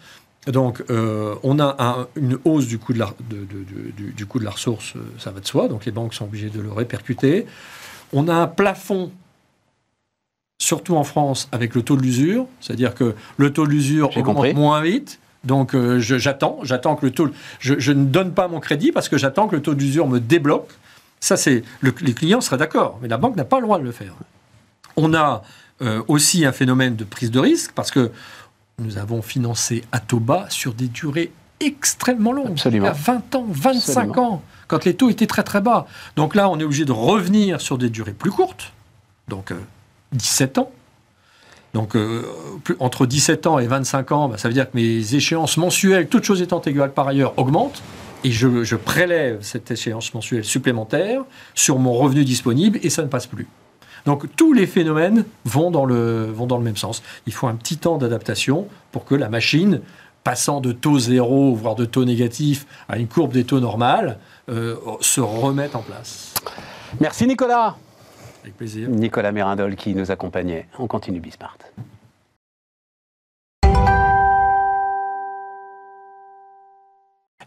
Donc, 0.46 0.82
euh, 0.90 1.36
on 1.44 1.60
a 1.60 2.08
une 2.16 2.36
hausse 2.44 2.66
du 2.66 2.78
coût 2.78 2.92
de, 2.92 2.98
la, 2.98 3.14
du, 3.96 4.26
coût 4.26 4.40
de 4.40 4.44
la 4.44 4.50
ressource, 4.50 4.94
euh, 4.96 5.00
ça 5.18 5.30
va 5.30 5.38
de 5.38 5.46
soi, 5.46 5.68
donc 5.68 5.84
les 5.84 5.92
banques 5.92 6.14
sont 6.14 6.24
obligées 6.24 6.50
de 6.50 6.60
le 6.60 6.72
répercuter. 6.72 7.46
On 8.12 8.26
a 8.26 8.34
un 8.34 8.48
plafond, 8.48 9.12
surtout 10.58 10.96
en 10.96 11.04
France, 11.04 11.48
avec 11.52 11.76
le 11.76 11.82
taux 11.82 11.96
de 11.96 12.02
l'usure, 12.02 12.46
c'est-à-dire 12.60 12.94
que 12.94 13.14
le 13.36 13.52
taux 13.52 13.66
de 13.66 13.70
l'usure 13.70 14.16
augmente 14.16 14.54
moins 14.54 14.82
vite. 14.82 15.20
Donc, 15.44 15.74
euh, 15.74 16.00
j'attends, 16.00 16.58
j'attends 16.62 16.96
que 16.96 17.06
le 17.06 17.12
taux. 17.12 17.28
Je, 17.60 17.78
je, 17.78 17.92
ne 17.92 18.04
donne 18.04 18.32
pas 18.32 18.48
mon 18.48 18.58
crédit 18.58 18.90
parce 18.90 19.08
que 19.08 19.18
j'attends 19.18 19.46
que 19.46 19.56
le 19.56 19.62
taux 19.62 19.74
d'usure 19.74 20.08
me 20.08 20.18
débloque. 20.18 20.70
Ça, 21.20 21.36
c'est 21.36 21.62
les 21.82 22.14
clients 22.14 22.40
seraient 22.40 22.58
d'accord, 22.58 22.98
mais 23.00 23.06
la 23.06 23.16
banque 23.16 23.36
n'a 23.36 23.44
pas 23.44 23.58
le 23.58 23.62
droit 23.62 23.78
de 23.78 23.84
le 23.84 23.92
faire. 23.92 24.14
On 24.96 25.14
a 25.14 25.42
aussi 26.06 26.44
un 26.44 26.52
phénomène 26.52 26.94
de 26.94 27.02
prise 27.02 27.32
de 27.32 27.40
risque 27.40 27.72
parce 27.74 27.90
que 27.90 28.12
nous 28.78 28.98
avons 28.98 29.22
financé 29.22 29.84
Atoba 29.92 30.46
sur 30.48 30.74
des 30.74 30.88
durées 30.88 31.32
extrêmement 31.60 32.32
longues. 32.32 32.52
Absolument. 32.52 32.86
Il 32.86 32.88
y 32.88 32.90
a 32.90 32.92
20 32.92 33.34
ans, 33.36 33.46
25 33.48 34.18
ans, 34.18 34.42
quand 34.68 34.84
les 34.84 34.94
taux 34.94 35.10
étaient 35.10 35.26
très 35.26 35.42
très 35.42 35.60
bas. 35.60 35.86
Donc 36.16 36.34
là, 36.34 36.48
on 36.48 36.58
est 36.58 36.64
obligé 36.64 36.84
de 36.84 36.92
revenir 36.92 37.60
sur 37.60 37.78
des 37.78 37.90
durées 37.90 38.12
plus 38.12 38.30
courtes, 38.30 38.72
donc 39.28 39.52
17 40.12 40.58
euh, 40.58 40.62
ans. 40.62 40.72
Donc 41.74 41.96
euh, 41.96 42.26
entre 42.80 43.06
17 43.06 43.46
ans 43.46 43.58
et 43.58 43.66
25 43.66 44.12
ans, 44.12 44.28
bah, 44.28 44.38
ça 44.38 44.48
veut 44.48 44.54
dire 44.54 44.70
que 44.70 44.76
mes 44.76 45.14
échéances 45.14 45.56
mensuelles, 45.56 46.08
toutes 46.08 46.24
choses 46.24 46.42
étant 46.42 46.60
égales 46.60 46.92
par 46.92 47.08
ailleurs, 47.08 47.32
augmentent. 47.38 47.82
Et 48.24 48.30
je, 48.30 48.62
je 48.62 48.76
prélève 48.76 49.38
cette 49.42 49.70
échéance 49.70 50.14
mensuelle 50.14 50.44
supplémentaire 50.44 51.22
sur 51.54 51.78
mon 51.78 51.92
revenu 51.92 52.24
disponible 52.24 52.78
et 52.82 52.90
ça 52.90 53.02
ne 53.02 53.08
passe 53.08 53.26
plus. 53.26 53.48
Donc 54.06 54.34
tous 54.36 54.52
les 54.52 54.66
phénomènes 54.66 55.24
vont 55.44 55.70
dans 55.70 55.84
le, 55.84 56.24
vont 56.24 56.46
dans 56.46 56.58
le 56.58 56.64
même 56.64 56.76
sens. 56.76 57.02
Il 57.26 57.32
faut 57.32 57.46
un 57.46 57.54
petit 57.54 57.76
temps 57.76 57.98
d'adaptation 57.98 58.66
pour 58.90 59.04
que 59.04 59.14
la 59.14 59.28
machine, 59.28 59.80
passant 60.24 60.60
de 60.60 60.72
taux 60.72 60.98
zéro, 60.98 61.54
voire 61.54 61.74
de 61.74 61.84
taux 61.84 62.04
négatif, 62.04 62.66
à 62.88 62.98
une 62.98 63.08
courbe 63.08 63.32
des 63.32 63.44
taux 63.44 63.60
normales, 63.60 64.18
euh, 64.48 64.76
se 65.00 65.20
remette 65.20 65.76
en 65.76 65.82
place. 65.82 66.34
Merci 67.00 67.26
Nicolas. 67.26 67.76
Avec 68.42 68.56
plaisir. 68.56 68.88
Nicolas 68.88 69.30
Mérindol 69.30 69.76
qui 69.76 69.94
nous 69.94 70.10
accompagnait. 70.10 70.66
On 70.78 70.88
continue 70.88 71.20
Bismart. 71.20 71.58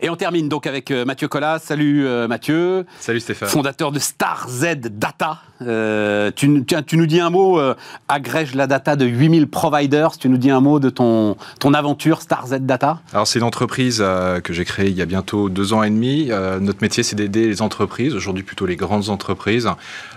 Et 0.01 0.09
on 0.09 0.15
termine 0.15 0.49
donc 0.49 0.67
avec 0.67 0.91
euh, 0.91 1.05
Mathieu 1.05 1.27
Collas. 1.27 1.59
Salut 1.59 2.05
euh, 2.05 2.27
Mathieu. 2.27 2.85
Salut 2.99 3.19
Stéphane. 3.19 3.47
Fondateur 3.47 3.91
de 3.91 3.99
Star 3.99 4.47
Z 4.49 4.75
Data. 4.91 5.39
Euh, 5.61 6.31
tu, 6.35 6.65
tu, 6.65 6.97
nous 6.97 7.05
dis 7.05 7.21
un 7.21 7.29
mot, 7.29 7.61
agrège 8.09 8.55
la 8.55 8.67
data 8.67 8.97
de 8.97 9.05
8000 9.05 9.47
providers. 9.47 10.17
Tu 10.17 10.27
nous 10.27 10.37
dis 10.37 10.51
un 10.51 10.59
mot 10.59 10.79
de 10.79 10.89
ton, 10.89 11.37
ton 11.59 11.73
aventure 11.73 12.21
Star 12.21 12.47
Z 12.47 12.57
Data 12.61 12.99
Alors 13.13 13.25
c'est 13.25 13.39
une 13.39 13.45
entreprise 13.45 14.03
que 14.43 14.53
j'ai 14.53 14.65
créée 14.65 14.89
il 14.89 14.97
y 14.97 15.01
a 15.01 15.05
bientôt 15.05 15.47
deux 15.47 15.71
ans 15.71 15.81
et 15.83 15.89
demi. 15.89 16.29
notre 16.59 16.81
métier 16.81 17.03
c'est 17.03 17.15
d'aider 17.15 17.47
les 17.47 17.61
entreprises, 17.61 18.15
aujourd'hui 18.15 18.43
plutôt 18.43 18.65
les 18.65 18.75
grandes 18.75 19.09
entreprises, 19.09 19.69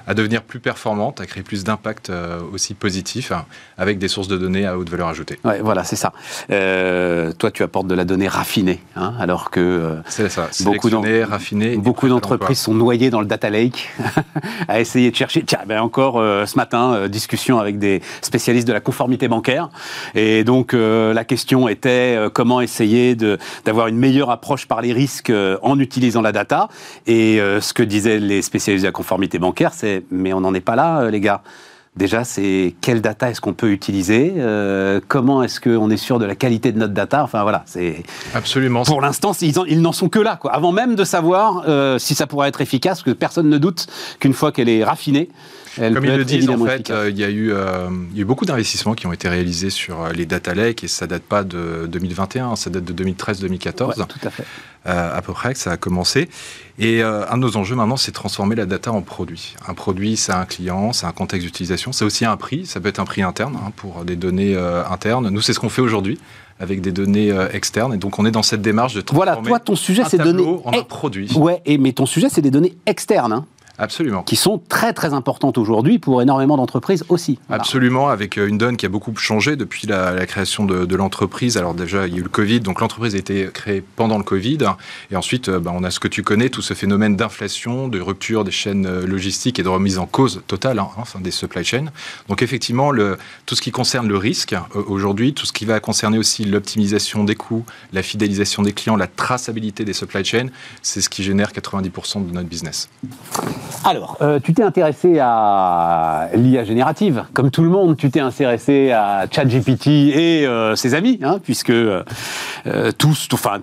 à 0.09 0.15
devenir 0.15 0.43
plus 0.43 0.59
performantes, 0.59 1.21
à 1.21 1.27
créer 1.27 1.45
plus 1.45 1.63
d'impact 1.63 2.11
aussi 2.53 2.75
positif 2.75 3.33
avec 3.77 3.99
des 3.99 4.09
sources 4.09 4.29
de 4.29 4.39
données 4.39 4.67
à 4.67 4.77
haute 4.77 4.91
valeur 4.91 5.07
ajoutée. 5.07 5.39
Ouais, 5.45 5.61
voilà, 5.61 5.85
c'est 5.85 5.97
ça. 5.97 6.13
toi 6.49 7.51
tu 7.53 7.63
apportes 7.63 7.87
de 7.87 7.95
la 7.95 8.05
donnée 8.05 8.29
raffinée, 8.29 8.81
hein, 8.97 9.15
alors 9.21 9.51
que 9.51 9.68
euh, 9.69 10.01
c'est 10.07 10.29
ça, 10.29 10.49
beaucoup 10.65 10.91
raffiné. 11.29 11.77
Beaucoup 11.77 12.09
d'entreprises 12.09 12.61
sont 12.61 12.75
noyées 12.75 13.11
dans 13.11 13.21
le 13.21 13.27
data 13.27 13.51
lake 13.51 13.91
à 14.69 14.81
essayer 14.81 15.11
de 15.11 15.17
chercher. 15.17 15.43
Tiens, 15.45 15.61
ben 15.67 15.81
encore 15.81 16.19
euh, 16.19 16.47
ce 16.47 16.57
matin, 16.57 16.95
euh, 16.95 17.09
discussion 17.09 17.59
avec 17.59 17.79
des 17.79 18.03
spécialistes 18.21 18.67
de 18.67 18.73
la 18.73 18.81
conformité 18.81 19.29
bancaire. 19.29 19.69
Et 20.15 20.45
donc 20.45 20.73
la 20.73 21.25
question 21.25 21.69
était 21.69 22.19
comment 22.33 22.61
essayer 22.61 23.17
d'avoir 23.65 23.89
une 23.89 23.97
meilleure 23.97 24.31
approche 24.31 24.67
par 24.67 24.83
les 24.83 24.93
risques 24.93 25.33
en 25.63 25.79
utilisant 25.79 26.23
la 26.23 26.33
data. 26.33 26.69
Et 27.07 27.39
ce 27.39 27.73
que 27.73 27.83
disaient 27.83 28.19
les 28.19 28.43
spécialistes 28.43 28.85
de 28.85 28.89
la 28.89 28.93
conformité 28.93 29.39
bancaire, 29.39 29.73
c'est 29.75 30.05
mais 30.11 30.33
on 30.33 30.41
n'en 30.41 30.55
est 30.55 30.61
pas 30.61 30.77
là, 30.77 31.11
les 31.11 31.21
gars. 31.21 31.43
Déjà, 31.99 32.23
c'est 32.23 32.77
quelle 32.81 33.01
data 33.01 33.29
est-ce 33.29 33.41
qu'on 33.41 33.55
peut 33.55 33.73
utiliser 33.73 34.35
euh, 34.37 35.01
Comment 35.09 35.43
est-ce 35.43 35.61
qu'on 35.61 35.91
est 35.91 35.97
sûr 35.97 36.21
de 36.21 36.27
la 36.27 36.37
qualité 36.37 36.71
de 36.71 36.79
notre 36.79 36.95
data 36.95 37.25
Enfin 37.25 37.43
voilà, 37.43 37.65
c'est 37.67 38.05
absolument. 38.35 38.85
Pour 38.85 39.01
l'instant, 39.01 39.33
ils, 39.41 39.83
n'en 39.83 39.91
sont 39.91 40.09
que 40.09 40.21
là, 40.21 40.37
quoi. 40.37 40.55
Avant 40.55 40.71
même 40.71 40.95
de 40.95 41.03
savoir 41.03 41.65
euh, 41.67 41.99
si 41.99 42.15
ça 42.15 42.29
pourrait 42.29 42.51
être 42.51 42.61
efficace, 42.61 42.99
parce 42.99 43.03
que 43.03 43.11
personne 43.11 43.49
ne 43.49 43.59
doute 43.59 43.89
qu'une 44.21 44.33
fois 44.33 44.53
qu'elle 44.53 44.69
est 44.69 44.85
raffinée, 44.85 45.29
elle 45.81 45.95
Comme 45.95 46.05
ils 46.05 46.17
le 46.17 46.25
disent, 46.25 46.49
en 46.49 46.65
fait, 46.65 46.91
euh, 46.91 47.11
il, 47.11 47.19
y 47.19 47.25
a 47.25 47.31
eu, 47.31 47.53
il 48.11 48.17
y 48.17 48.21
a 48.21 48.23
eu 48.23 48.25
beaucoup 48.25 48.45
d'investissements 48.45 48.95
qui 48.95 49.07
ont 49.07 49.13
été 49.13 49.29
réalisés 49.29 49.71
sur 49.71 50.09
les 50.09 50.27
data 50.27 50.55
lakes 50.55 50.85
et 50.85 50.89
ça 50.89 51.07
date 51.07 51.23
pas 51.23 51.45
de 51.45 51.87
2021, 51.89 52.57
ça 52.57 52.71
date 52.71 52.85
de 52.85 53.05
2013-2014. 53.05 54.07
tout 54.07 54.19
à 54.23 54.31
fait. 54.31 54.45
Euh, 54.87 55.19
à 55.19 55.21
peu 55.23 55.33
près 55.33 55.53
que 55.53 55.59
ça 55.59 55.73
a 55.73 55.77
commencé. 55.77 56.29
Et 56.79 57.03
euh, 57.03 57.29
un 57.29 57.37
de 57.37 57.43
nos 57.43 57.57
enjeux 57.57 57.75
maintenant, 57.75 57.99
c'est 57.99 58.13
de 58.13 58.15
transformer 58.15 58.55
la 58.55 58.65
data 58.65 58.91
en 58.91 59.03
produit. 59.03 59.55
Un 59.67 59.75
produit, 59.75 60.17
c'est 60.17 60.33
un 60.33 60.47
client, 60.47 60.93
c'est 60.93 61.05
un 61.05 61.13
contexte 61.13 61.45
d'utilisation, 61.45 61.93
c'est 61.93 62.05
aussi 62.05 62.25
un 62.25 62.37
prix, 62.37 62.65
ça 62.65 62.81
peut 62.81 62.89
être 62.89 63.01
un 63.01 63.05
prix 63.05 63.21
interne 63.21 63.57
hein, 63.57 63.73
pour 63.77 64.05
des 64.05 64.17
données 64.17 64.55
euh, 64.55 64.83
internes. 64.87 65.29
Nous, 65.29 65.41
c'est 65.43 65.53
ce 65.53 65.61
qu'on 65.61 65.69
fait 65.69 65.83
aujourd'hui 65.83 66.19
avec 66.61 66.81
des 66.81 66.93
données 66.93 67.33
externes. 67.53 67.93
Et 67.93 67.99
donc, 67.99 68.19
on 68.19 68.25
est 68.25 68.31
dans 68.31 68.43
cette 68.43 68.63
démarche 68.63 68.95
de 68.95 69.01
transformer 69.01 69.33
voilà, 69.43 69.49
toi, 69.49 69.61
ton 69.61 69.77
sujet, 69.77 70.03
c'est 70.09 70.19
données 70.19 70.61
en 70.65 70.73
un 70.73 70.83
produit. 70.83 71.31
Ouais, 71.35 71.61
et, 71.67 71.77
mais 71.77 71.93
ton 71.93 72.07
sujet, 72.07 72.29
c'est 72.31 72.43
des 72.43 72.51
données 72.51 72.75
externes. 72.87 73.33
Hein. 73.33 73.45
Absolument. 73.79 74.25
Qui 74.25 74.35
sont 74.35 74.61
très 74.69 74.93
très 74.93 75.15
importantes 75.15 75.57
aujourd'hui 75.57 76.01
pour 76.01 76.21
énormément 76.21 76.57
d'entreprises 76.57 77.05
aussi. 77.09 77.39
Absolument, 77.49 78.09
avec 78.09 78.37
euh, 78.37 78.49
une 78.49 78.59
donne 78.59 78.77
qui 78.77 78.87
a 78.87 78.89
beaucoup 78.89 79.15
changé 79.17 79.55
depuis 79.55 79.87
la, 79.87 80.27
création 80.27 80.65
de, 80.65 80.97
l'entreprise. 80.97 81.57
Alors 81.57 81.75
déjà, 81.75 82.09
il 82.09 82.13
y 82.13 82.17
a 82.17 82.19
eu 82.19 82.23
le 82.23 82.29
Covid, 82.29 82.61
donc 82.61 82.81
l'entreprise 82.81 83.15
a 83.15 83.19
été 83.19 83.49
créée 83.55 83.85
pendant 83.95 84.19
le 84.19 84.25
Covid. 84.25 84.59
Et 85.13 85.17
ensuite, 85.17 85.49
euh, 85.49 85.61
bah, 85.61 85.73
on 85.73 85.85
a 85.85 85.93
ce 85.93 86.01
que 86.01 86.09
tu 86.09 86.25
connais, 86.25 86.49
tout 86.49 86.61
ce 86.61 86.75
phénomène 86.75 87.15
d'inflation, 87.15 87.87
de 87.87 88.01
rupture 88.01 88.43
des 88.43 88.51
chaînes 88.51 88.87
euh, 88.87 89.07
logistiques 89.07 89.61
et 89.61 89.63
de 89.63 89.69
remise 89.69 89.99
en 89.99 90.07
cause 90.07 90.43
totale 90.49 90.81
hein, 90.81 90.89
enfin, 90.97 91.21
des 91.21 91.31
supply 91.31 91.65
chains. 91.65 91.87
Donc 92.29 92.43
effectivement, 92.43 92.91
le, 92.91 93.17
tout 93.47 93.55
ce 93.55 93.63
qui 93.63 93.71
concerne 93.71 94.09
le 94.09 94.17
risque 94.17 94.57
aujourd'hui, 94.75 95.35
tout 95.35 95.47
ce 95.47 95.53
qui 95.53 95.67
va 95.67 95.79
concerner 95.79 96.19
aussi 96.19 96.45
l'optimisation 96.45 97.23
des 97.23 97.37
coûts, 97.37 97.65
la 97.93 98.03
fidélisation 98.03 98.63
des 98.63 98.73
clients, 98.73 98.97
la 98.97 99.07
traçabilité 99.07 99.85
des 99.85 99.93
supply 99.93 100.25
chains, 100.25 100.49
c'est 100.83 101.01
ce 101.01 101.09
qui 101.09 101.23
génère 101.23 101.53
90% 101.53 102.27
de 102.27 102.33
notre 102.33 102.49
business. 102.49 102.89
Alors, 103.85 104.17
euh, 104.21 104.41
tu 104.41 104.55
t'es 104.55 104.63
intéressé 104.63 105.19
à 105.21 106.29
l'IA 106.35 106.65
générative. 106.65 107.25
Comme 107.33 107.51
tout 107.51 107.63
le 107.63 107.69
monde, 107.69 107.97
tu 107.97 108.11
t'es 108.11 108.21
intéressé 108.21 108.91
à 108.93 109.27
ChatGPT 109.31 109.87
et 109.87 110.47
euh, 110.47 110.77
ses 110.77 110.95
amis, 110.95 111.21
hein, 111.23 111.39
puisque 111.43 111.71
euh, 111.71 112.03
tous, 112.99 113.29
enfin, 113.33 113.61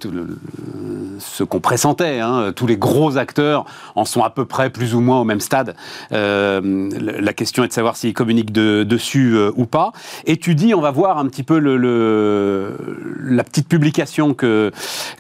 ce 1.20 1.44
qu'on 1.44 1.60
pressentait, 1.60 2.20
hein, 2.20 2.54
tous 2.56 2.68
les 2.68 2.78
gros 2.78 3.18
acteurs 3.18 3.66
en 3.96 4.06
sont 4.06 4.24
à 4.24 4.30
peu 4.30 4.46
près 4.46 4.70
plus 4.70 4.96
ou 4.96 5.00
moins 5.00 5.20
au 5.20 5.26
même 5.26 5.40
stade. 5.40 5.76
la 6.12 7.34
question 7.34 7.64
est 7.64 7.68
de 7.68 7.74
savoir 7.74 7.96
s'ils 7.96 8.14
communiquent 8.14 8.52
dessus 8.54 9.38
ou 9.56 9.66
pas. 9.66 9.92
Et 10.26 10.38
tu 10.38 10.56
dis, 10.56 10.74
on 10.74 10.82
va 10.82 10.92
voir 10.92 11.18
un 11.18 11.28
petit 11.28 11.44
peu 11.44 11.60
la 11.60 13.44
petite 13.44 13.68
publication 13.68 14.34
que, 14.34 14.72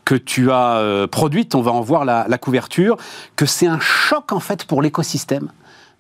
que 0.03 0.15
tu 0.15 0.51
as 0.51 1.07
produite, 1.11 1.55
on 1.55 1.61
va 1.61 1.71
en 1.71 1.81
voir 1.81 2.05
la, 2.05 2.25
la 2.27 2.38
couverture, 2.38 2.97
que 3.36 3.45
c'est 3.45 3.67
un 3.67 3.79
choc 3.79 4.31
en 4.31 4.39
fait 4.39 4.65
pour 4.65 4.74
pour 4.76 4.82
l'écosystème 4.82 5.51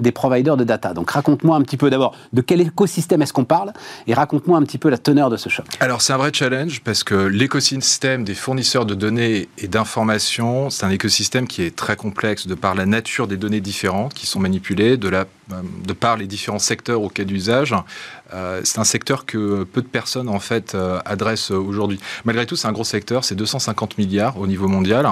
des 0.01 0.11
providers 0.11 0.57
de 0.57 0.65
data. 0.65 0.93
Donc 0.93 1.09
raconte-moi 1.09 1.55
un 1.55 1.61
petit 1.61 1.77
peu 1.77 1.89
d'abord 1.89 2.13
de 2.33 2.41
quel 2.41 2.59
écosystème 2.59 3.21
est-ce 3.21 3.31
qu'on 3.31 3.45
parle 3.45 3.71
et 4.05 4.13
raconte-moi 4.13 4.57
un 4.57 4.63
petit 4.63 4.77
peu 4.77 4.89
la 4.89 4.97
teneur 4.97 5.29
de 5.29 5.37
ce 5.37 5.47
choc. 5.47 5.65
Alors 5.79 6.01
c'est 6.01 6.11
un 6.11 6.17
vrai 6.17 6.31
challenge 6.33 6.81
parce 6.81 7.05
que 7.05 7.15
l'écosystème 7.15 8.25
des 8.25 8.35
fournisseurs 8.35 8.85
de 8.85 8.93
données 8.93 9.47
et 9.57 9.69
d'informations, 9.69 10.69
c'est 10.69 10.85
un 10.85 10.89
écosystème 10.89 11.47
qui 11.47 11.61
est 11.61 11.73
très 11.73 11.95
complexe 11.95 12.47
de 12.47 12.53
par 12.53 12.75
la 12.75 12.85
nature 12.85 13.27
des 13.27 13.37
données 13.37 13.61
différentes 13.61 14.13
qui 14.13 14.27
sont 14.27 14.41
manipulées, 14.41 14.97
de, 14.97 15.07
la, 15.07 15.23
de 15.87 15.93
par 15.93 16.17
les 16.17 16.27
différents 16.27 16.59
secteurs 16.59 17.01
auxquels 17.01 17.27
d'usage. 17.27 17.73
Euh, 18.35 18.61
c'est 18.63 18.79
un 18.79 18.83
secteur 18.83 19.25
que 19.25 19.63
peu 19.63 19.81
de 19.81 19.87
personnes 19.87 20.27
en 20.27 20.39
fait 20.39 20.75
euh, 20.75 20.99
adressent 21.05 21.51
aujourd'hui. 21.51 21.99
Malgré 22.25 22.45
tout, 22.45 22.55
c'est 22.55 22.67
un 22.67 22.73
gros 22.73 22.83
secteur, 22.83 23.23
c'est 23.23 23.35
250 23.35 23.97
milliards 23.97 24.37
au 24.37 24.45
niveau 24.45 24.67
mondial. 24.67 25.07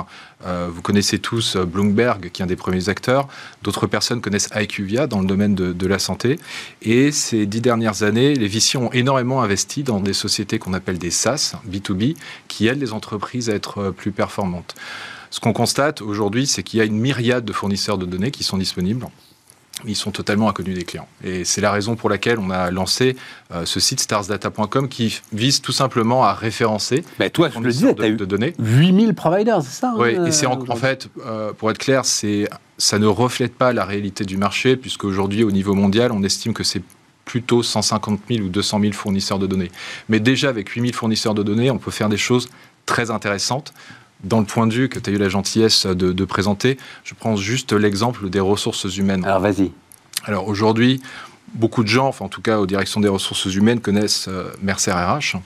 Euh, 0.45 0.67
vous 0.69 0.82
connaissez 0.82 1.19
tous 1.19 1.55
Bloomberg, 1.55 2.30
qui 2.32 2.41
est 2.41 2.43
un 2.43 2.47
des 2.47 2.57
premiers 2.57 2.89
acteurs. 2.89 3.28
D'autres 3.61 3.88
personnes 3.88 4.19
connaissent 4.19 4.49
IQVIA 4.53 5.07
dans 5.07 5.21
le 5.21 5.26
domaine 5.26 5.55
de, 5.55 5.88
la 5.88 5.99
santé. 5.99 6.39
Et 6.82 7.11
ces 7.11 7.45
dix 7.45 7.61
dernières 7.61 8.03
années, 8.03 8.36
les 8.36 8.47
VC 8.47 8.78
ont 8.78 8.91
énormément 8.91 9.41
investi 9.41 9.84
dans 9.84 9.99
des 9.99 10.13
sociétés 10.13 10.59
qu'on 10.59 10.74
appelle 10.74 10.97
des 10.97 11.11
SaaS, 11.11 11.55
B2B, 11.69 12.15
qui 12.47 12.67
aident 12.67 12.80
les 12.80 12.93
entreprises 12.93 13.49
à 13.49 13.53
être 13.53 13.91
plus 13.91 14.11
performantes. 14.11 14.76
Ce 15.30 15.39
qu'on 15.39 15.53
constate 15.53 16.01
aujourd'hui, 16.01 16.47
c'est 16.47 16.63
qu'il 16.63 16.80
y 16.80 16.82
a 16.82 16.86
une 16.86 16.99
myriade 16.99 17.43
de 17.43 17.53
fournisseurs 17.53 17.97
de 17.97 18.05
données 18.05 18.32
qui 18.32 18.43
sont 18.43 18.57
disponibles 18.57 19.07
ils 19.86 19.95
sont 19.95 20.11
totalement 20.11 20.49
inconnus 20.49 20.75
des 20.75 20.84
clients. 20.84 21.07
Et 21.23 21.45
c'est 21.45 21.61
la 21.61 21.71
raison 21.71 21.95
pour 21.95 22.09
laquelle 22.09 22.39
on 22.39 22.49
a 22.49 22.71
lancé 22.71 23.15
euh, 23.53 23.65
ce 23.65 23.79
site 23.79 23.99
starsdata.com 23.99 24.88
qui 24.88 25.21
vise 25.31 25.61
tout 25.61 25.71
simplement 25.71 26.23
à 26.23 26.34
référencer 26.34 27.03
Mais 27.19 27.29
toi, 27.29 27.49
je 27.53 27.59
le 27.59 27.71
disais, 27.71 27.93
de, 27.93 28.15
de 28.15 28.25
données. 28.25 28.53
8000 28.59 29.13
providers, 29.13 29.61
c'est 29.61 29.79
ça 29.81 29.93
Oui, 29.97 30.15
hein, 30.15 30.25
et 30.25 30.31
c'est 30.31 30.45
en, 30.45 30.59
en, 30.67 30.75
fait, 30.75 31.09
euh, 31.25 31.53
pour 31.53 31.71
être 31.71 31.77
clair, 31.77 32.05
c'est 32.05 32.47
ça 32.77 32.99
ne 32.99 33.05
reflète 33.05 33.55
pas 33.55 33.71
la 33.71 33.86
réalité 33.86 34.25
du 34.25 34.38
marché, 34.38 34.75
puisqu'aujourd'hui, 34.75 35.43
au 35.43 35.51
niveau 35.51 35.73
mondial, 35.73 36.11
on 36.11 36.23
estime 36.23 36.53
que 36.53 36.63
c'est 36.63 36.81
plutôt 37.25 37.63
150 37.63 38.19
000 38.29 38.45
ou 38.45 38.49
200 38.49 38.79
000 38.81 38.93
fournisseurs 38.93 39.39
de 39.39 39.47
données. 39.47 39.71
Mais 40.09 40.19
déjà, 40.19 40.49
avec 40.49 40.69
8 40.69 40.81
000 40.81 40.93
fournisseurs 40.93 41.34
de 41.34 41.43
données, 41.43 41.71
on 41.71 41.77
peut 41.77 41.91
faire 41.91 42.09
des 42.09 42.17
choses 42.17 42.49
très 42.86 43.11
intéressantes 43.11 43.73
dans 44.24 44.39
le 44.39 44.45
point 44.45 44.67
de 44.67 44.74
vue 44.74 44.89
que 44.89 44.99
tu 44.99 45.09
as 45.09 45.13
eu 45.13 45.17
la 45.17 45.30
gentillesse 45.30 45.86
de, 45.86 46.11
de 46.13 46.26
présenter, 46.26 46.78
je 47.03 47.13
prends 47.13 47.36
juste 47.36 47.74
l'exemple 47.74 48.30
des 48.30 48.39
ressources 48.39 48.95
humaines. 48.97 49.26
Alors 49.26 49.41
vas-y. 49.41 49.71
Alors 50.26 50.47
aujourd'hui, 50.47 51.01
beaucoup 51.53 51.84
de 51.84 51.89
gens, 51.89 52.07
enfin 52.07 52.26
en 52.26 52.30
tout 52.30 52.41
cas 52.41 52.59
aux 52.59 52.65
directions 52.65 52.99
des 52.99 53.07
ressources 53.07 53.45
humaines, 53.53 53.80
connaissent 53.80 54.28
euh, 54.28 54.51
Mercer 54.61 54.91
RH, 54.91 55.38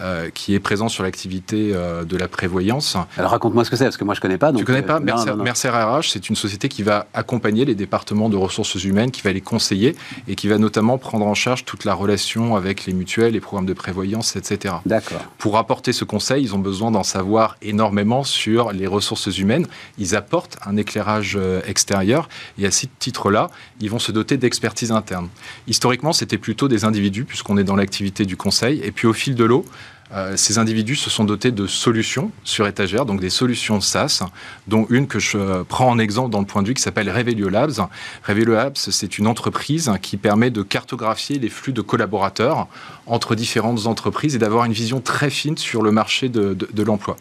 euh, 0.00 0.30
qui 0.30 0.54
est 0.54 0.60
présent 0.60 0.88
sur 0.88 1.02
l'activité 1.02 1.72
euh, 1.74 2.04
de 2.04 2.16
la 2.16 2.28
prévoyance. 2.28 2.96
Alors 3.16 3.32
raconte-moi 3.32 3.64
ce 3.64 3.70
que 3.70 3.76
c'est, 3.76 3.84
parce 3.84 3.96
que 3.96 4.04
moi 4.04 4.14
je 4.14 4.20
ne 4.20 4.22
connais 4.22 4.38
pas. 4.38 4.52
Donc, 4.52 4.58
tu 4.58 4.62
ne 4.62 4.66
connais 4.66 4.82
pas 4.82 5.00
Mercer, 5.00 5.26
non, 5.26 5.32
non, 5.32 5.38
non. 5.38 5.44
Mercer, 5.44 5.68
RH, 5.68 6.10
c'est 6.10 6.28
une 6.28 6.36
société 6.36 6.68
qui 6.68 6.82
va 6.82 7.06
accompagner 7.14 7.64
les 7.64 7.74
départements 7.74 8.28
de 8.28 8.36
ressources 8.36 8.82
humaines, 8.82 9.10
qui 9.10 9.22
va 9.22 9.32
les 9.32 9.40
conseiller 9.40 9.96
et 10.28 10.34
qui 10.34 10.48
va 10.48 10.58
notamment 10.58 10.98
prendre 10.98 11.26
en 11.26 11.34
charge 11.34 11.64
toute 11.64 11.84
la 11.84 11.94
relation 11.94 12.56
avec 12.56 12.86
les 12.86 12.92
mutuelles, 12.92 13.32
les 13.32 13.40
programmes 13.40 13.66
de 13.66 13.74
prévoyance, 13.74 14.36
etc. 14.36 14.74
D'accord. 14.86 15.20
Pour 15.38 15.58
apporter 15.58 15.92
ce 15.92 16.04
conseil, 16.04 16.44
ils 16.44 16.54
ont 16.54 16.58
besoin 16.58 16.90
d'en 16.90 17.04
savoir 17.04 17.56
énormément 17.62 18.24
sur 18.24 18.72
les 18.72 18.86
ressources 18.86 19.38
humaines. 19.38 19.66
Ils 19.98 20.16
apportent 20.16 20.58
un 20.64 20.76
éclairage 20.76 21.38
extérieur 21.66 22.28
et 22.58 22.66
à 22.66 22.70
ce 22.70 22.86
titre-là, 22.98 23.48
ils 23.80 23.90
vont 23.90 23.98
se 23.98 24.12
doter 24.12 24.36
d'expertise 24.36 24.92
interne. 24.92 25.28
Historiquement, 25.66 26.12
c'était 26.12 26.38
plutôt 26.38 26.68
des 26.68 26.84
individus, 26.84 27.24
puisqu'on 27.24 27.56
est 27.56 27.64
dans 27.64 27.76
l'activité 27.76 28.24
du 28.24 28.36
conseil. 28.36 28.80
Et 28.82 28.92
puis 28.92 29.06
au 29.06 29.12
fil 29.12 29.34
de 29.34 29.44
l'eau, 29.44 29.64
euh, 30.12 30.36
ces 30.36 30.58
individus 30.58 30.96
se 30.96 31.10
sont 31.10 31.24
dotés 31.24 31.52
de 31.52 31.66
solutions 31.66 32.30
sur 32.44 32.66
étagère, 32.66 33.06
donc 33.06 33.20
des 33.20 33.30
solutions 33.30 33.80
SaaS, 33.80 34.22
dont 34.66 34.86
une 34.90 35.06
que 35.06 35.18
je 35.18 35.62
prends 35.62 35.88
en 35.88 35.98
exemple 35.98 36.30
dans 36.30 36.40
le 36.40 36.46
point 36.46 36.62
de 36.62 36.68
vue 36.68 36.74
qui 36.74 36.82
s'appelle 36.82 37.10
Revelio 37.10 37.48
Labs. 37.48 37.88
Revelio 38.26 38.54
Labs, 38.54 38.76
c'est 38.76 39.18
une 39.18 39.26
entreprise 39.26 39.90
qui 40.02 40.16
permet 40.16 40.50
de 40.50 40.62
cartographier 40.62 41.38
les 41.38 41.48
flux 41.48 41.72
de 41.72 41.82
collaborateurs 41.82 42.66
entre 43.06 43.34
différentes 43.34 43.86
entreprises 43.86 44.34
et 44.34 44.38
d'avoir 44.38 44.64
une 44.64 44.72
vision 44.72 45.00
très 45.00 45.30
fine 45.30 45.56
sur 45.56 45.82
le 45.82 45.92
marché 45.92 46.28
de, 46.28 46.54
de, 46.54 46.68
de 46.72 46.82
l'emploi. 46.82 47.16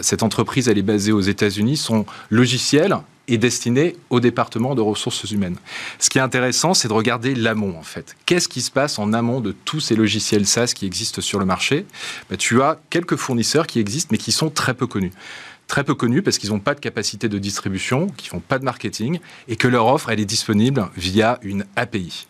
Cette 0.00 0.22
entreprise, 0.22 0.68
elle 0.68 0.78
est 0.78 0.82
basée 0.82 1.12
aux 1.12 1.20
États-Unis. 1.20 1.76
Son 1.76 2.06
logiciel 2.30 2.96
est 3.28 3.38
destiné 3.38 3.96
au 4.10 4.20
département 4.20 4.74
de 4.74 4.80
ressources 4.80 5.30
humaines. 5.30 5.56
Ce 5.98 6.10
qui 6.10 6.18
est 6.18 6.22
intéressant, 6.22 6.74
c'est 6.74 6.88
de 6.88 6.92
regarder 6.92 7.34
l'amont, 7.34 7.76
en 7.78 7.82
fait. 7.82 8.16
Qu'est-ce 8.26 8.48
qui 8.48 8.62
se 8.62 8.70
passe 8.70 8.98
en 8.98 9.12
amont 9.12 9.40
de 9.40 9.52
tous 9.64 9.80
ces 9.80 9.96
logiciels 9.96 10.46
SaaS 10.46 10.72
qui 10.74 10.86
existent 10.86 11.20
sur 11.20 11.38
le 11.38 11.44
marché? 11.44 11.86
Ben, 12.30 12.36
Tu 12.36 12.62
as 12.62 12.78
quelques 12.90 13.16
fournisseurs 13.16 13.66
qui 13.66 13.80
existent, 13.80 14.08
mais 14.12 14.18
qui 14.18 14.32
sont 14.32 14.50
très 14.50 14.74
peu 14.74 14.86
connus 14.86 15.12
très 15.66 15.82
peu 15.82 15.94
connus 15.96 16.22
parce 16.22 16.38
qu'ils 16.38 16.50
n'ont 16.50 16.60
pas 16.60 16.76
de 16.76 16.80
capacité 16.80 17.28
de 17.28 17.38
distribution, 17.38 18.06
qui 18.16 18.28
font 18.28 18.38
pas 18.38 18.60
de 18.60 18.64
marketing 18.64 19.18
et 19.48 19.56
que 19.56 19.66
leur 19.66 19.86
offre 19.86 20.10
elle 20.10 20.20
est 20.20 20.24
disponible 20.24 20.88
via 20.96 21.40
une 21.42 21.64
API 21.74 22.26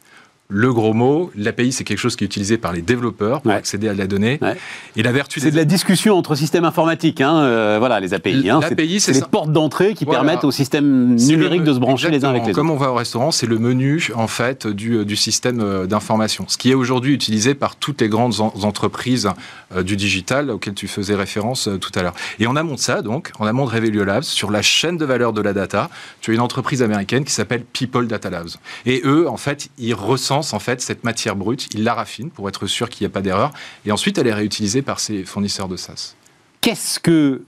le 0.48 0.72
gros 0.72 0.92
mot, 0.92 1.30
l'API, 1.36 1.72
c'est 1.72 1.84
quelque 1.84 1.98
chose 1.98 2.16
qui 2.16 2.24
est 2.24 2.26
utilisé 2.26 2.58
par 2.58 2.72
les 2.72 2.82
développeurs 2.82 3.40
pour 3.40 3.50
ouais. 3.50 3.56
accéder 3.56 3.88
à 3.88 3.94
la 3.94 4.06
donnée. 4.06 4.38
Ouais. 4.42 4.56
Et 4.96 5.02
la 5.02 5.12
vertu 5.12 5.40
c'est 5.40 5.50
de 5.50 5.56
la 5.56 5.64
discussion 5.64 6.16
entre 6.16 6.34
systèmes 6.34 6.64
informatiques, 6.64 7.20
hein, 7.20 7.36
euh, 7.38 7.76
voilà, 7.78 8.00
les 8.00 8.14
API. 8.14 8.48
Hein, 8.48 8.60
L'API, 8.60 9.00
c'est 9.00 9.12
les 9.12 9.22
portes 9.22 9.50
d'entrée 9.52 9.94
qui 9.94 10.04
voilà. 10.04 10.20
permettent 10.20 10.44
aux 10.44 10.50
systèmes 10.52 11.16
numériques 11.16 11.64
de 11.64 11.72
se 11.74 11.78
brancher 11.78 12.08
Exactement. 12.08 12.32
les 12.32 12.38
uns 12.38 12.40
avec 12.40 12.46
les 12.48 12.52
Comme 12.54 12.70
autres. 12.70 12.80
on 12.80 12.84
va 12.84 12.92
au 12.92 12.94
restaurant, 12.94 13.30
c'est 13.30 13.46
le 13.46 13.58
menu 13.58 14.08
en 14.14 14.28
fait 14.28 14.66
du, 14.66 15.04
du 15.04 15.16
système 15.16 15.60
euh, 15.60 15.86
d'information, 15.86 16.44
ce 16.48 16.56
qui 16.58 16.70
est 16.70 16.74
aujourd'hui 16.74 17.12
utilisé 17.12 17.54
par 17.54 17.76
toutes 17.76 18.00
les 18.00 18.08
grandes 18.08 18.40
en 18.40 18.52
entreprises 18.62 19.28
euh, 19.74 19.82
du 19.82 19.96
digital 19.96 20.50
auxquelles 20.50 20.74
tu 20.74 20.86
faisais 20.88 21.14
référence 21.14 21.68
euh, 21.68 21.78
tout 21.78 21.90
à 21.98 22.02
l'heure. 22.02 22.14
Et 22.38 22.46
en 22.46 22.56
amont 22.56 22.74
de 22.74 22.78
ça, 22.78 23.02
donc, 23.02 23.32
en 23.38 23.46
amont 23.46 23.64
de 23.64 23.70
Revelio 23.70 24.04
Labs, 24.04 24.22
sur 24.22 24.50
la 24.50 24.62
chaîne 24.62 24.96
de 24.96 25.04
valeur 25.04 25.32
de 25.32 25.40
la 25.40 25.52
data, 25.52 25.90
tu 26.20 26.30
as 26.30 26.34
une 26.34 26.40
entreprise 26.40 26.82
américaine 26.82 27.24
qui 27.24 27.32
s'appelle 27.32 27.64
People 27.72 28.06
Data 28.06 28.30
Labs. 28.30 28.50
Et 28.84 29.02
eux, 29.04 29.28
en 29.28 29.36
fait, 29.36 29.68
ils 29.78 29.94
en 30.40 30.58
fait 30.58 30.80
cette 30.80 31.04
matière 31.04 31.36
brute, 31.36 31.68
ils 31.74 31.84
la 31.84 31.94
raffinent 31.94 32.30
pour 32.30 32.48
être 32.48 32.66
sûr 32.66 32.88
qu'il 32.88 33.06
n'y 33.06 33.10
a 33.10 33.14
pas 33.14 33.22
d'erreur, 33.22 33.52
et 33.84 33.92
ensuite 33.92 34.18
elle 34.18 34.26
est 34.26 34.34
réutilisée 34.34 34.82
par 34.82 35.00
ces 35.00 35.24
fournisseurs 35.24 35.68
de 35.68 35.76
SaaS. 35.76 36.14
Qu'est-ce 36.60 36.98
que 36.98 37.42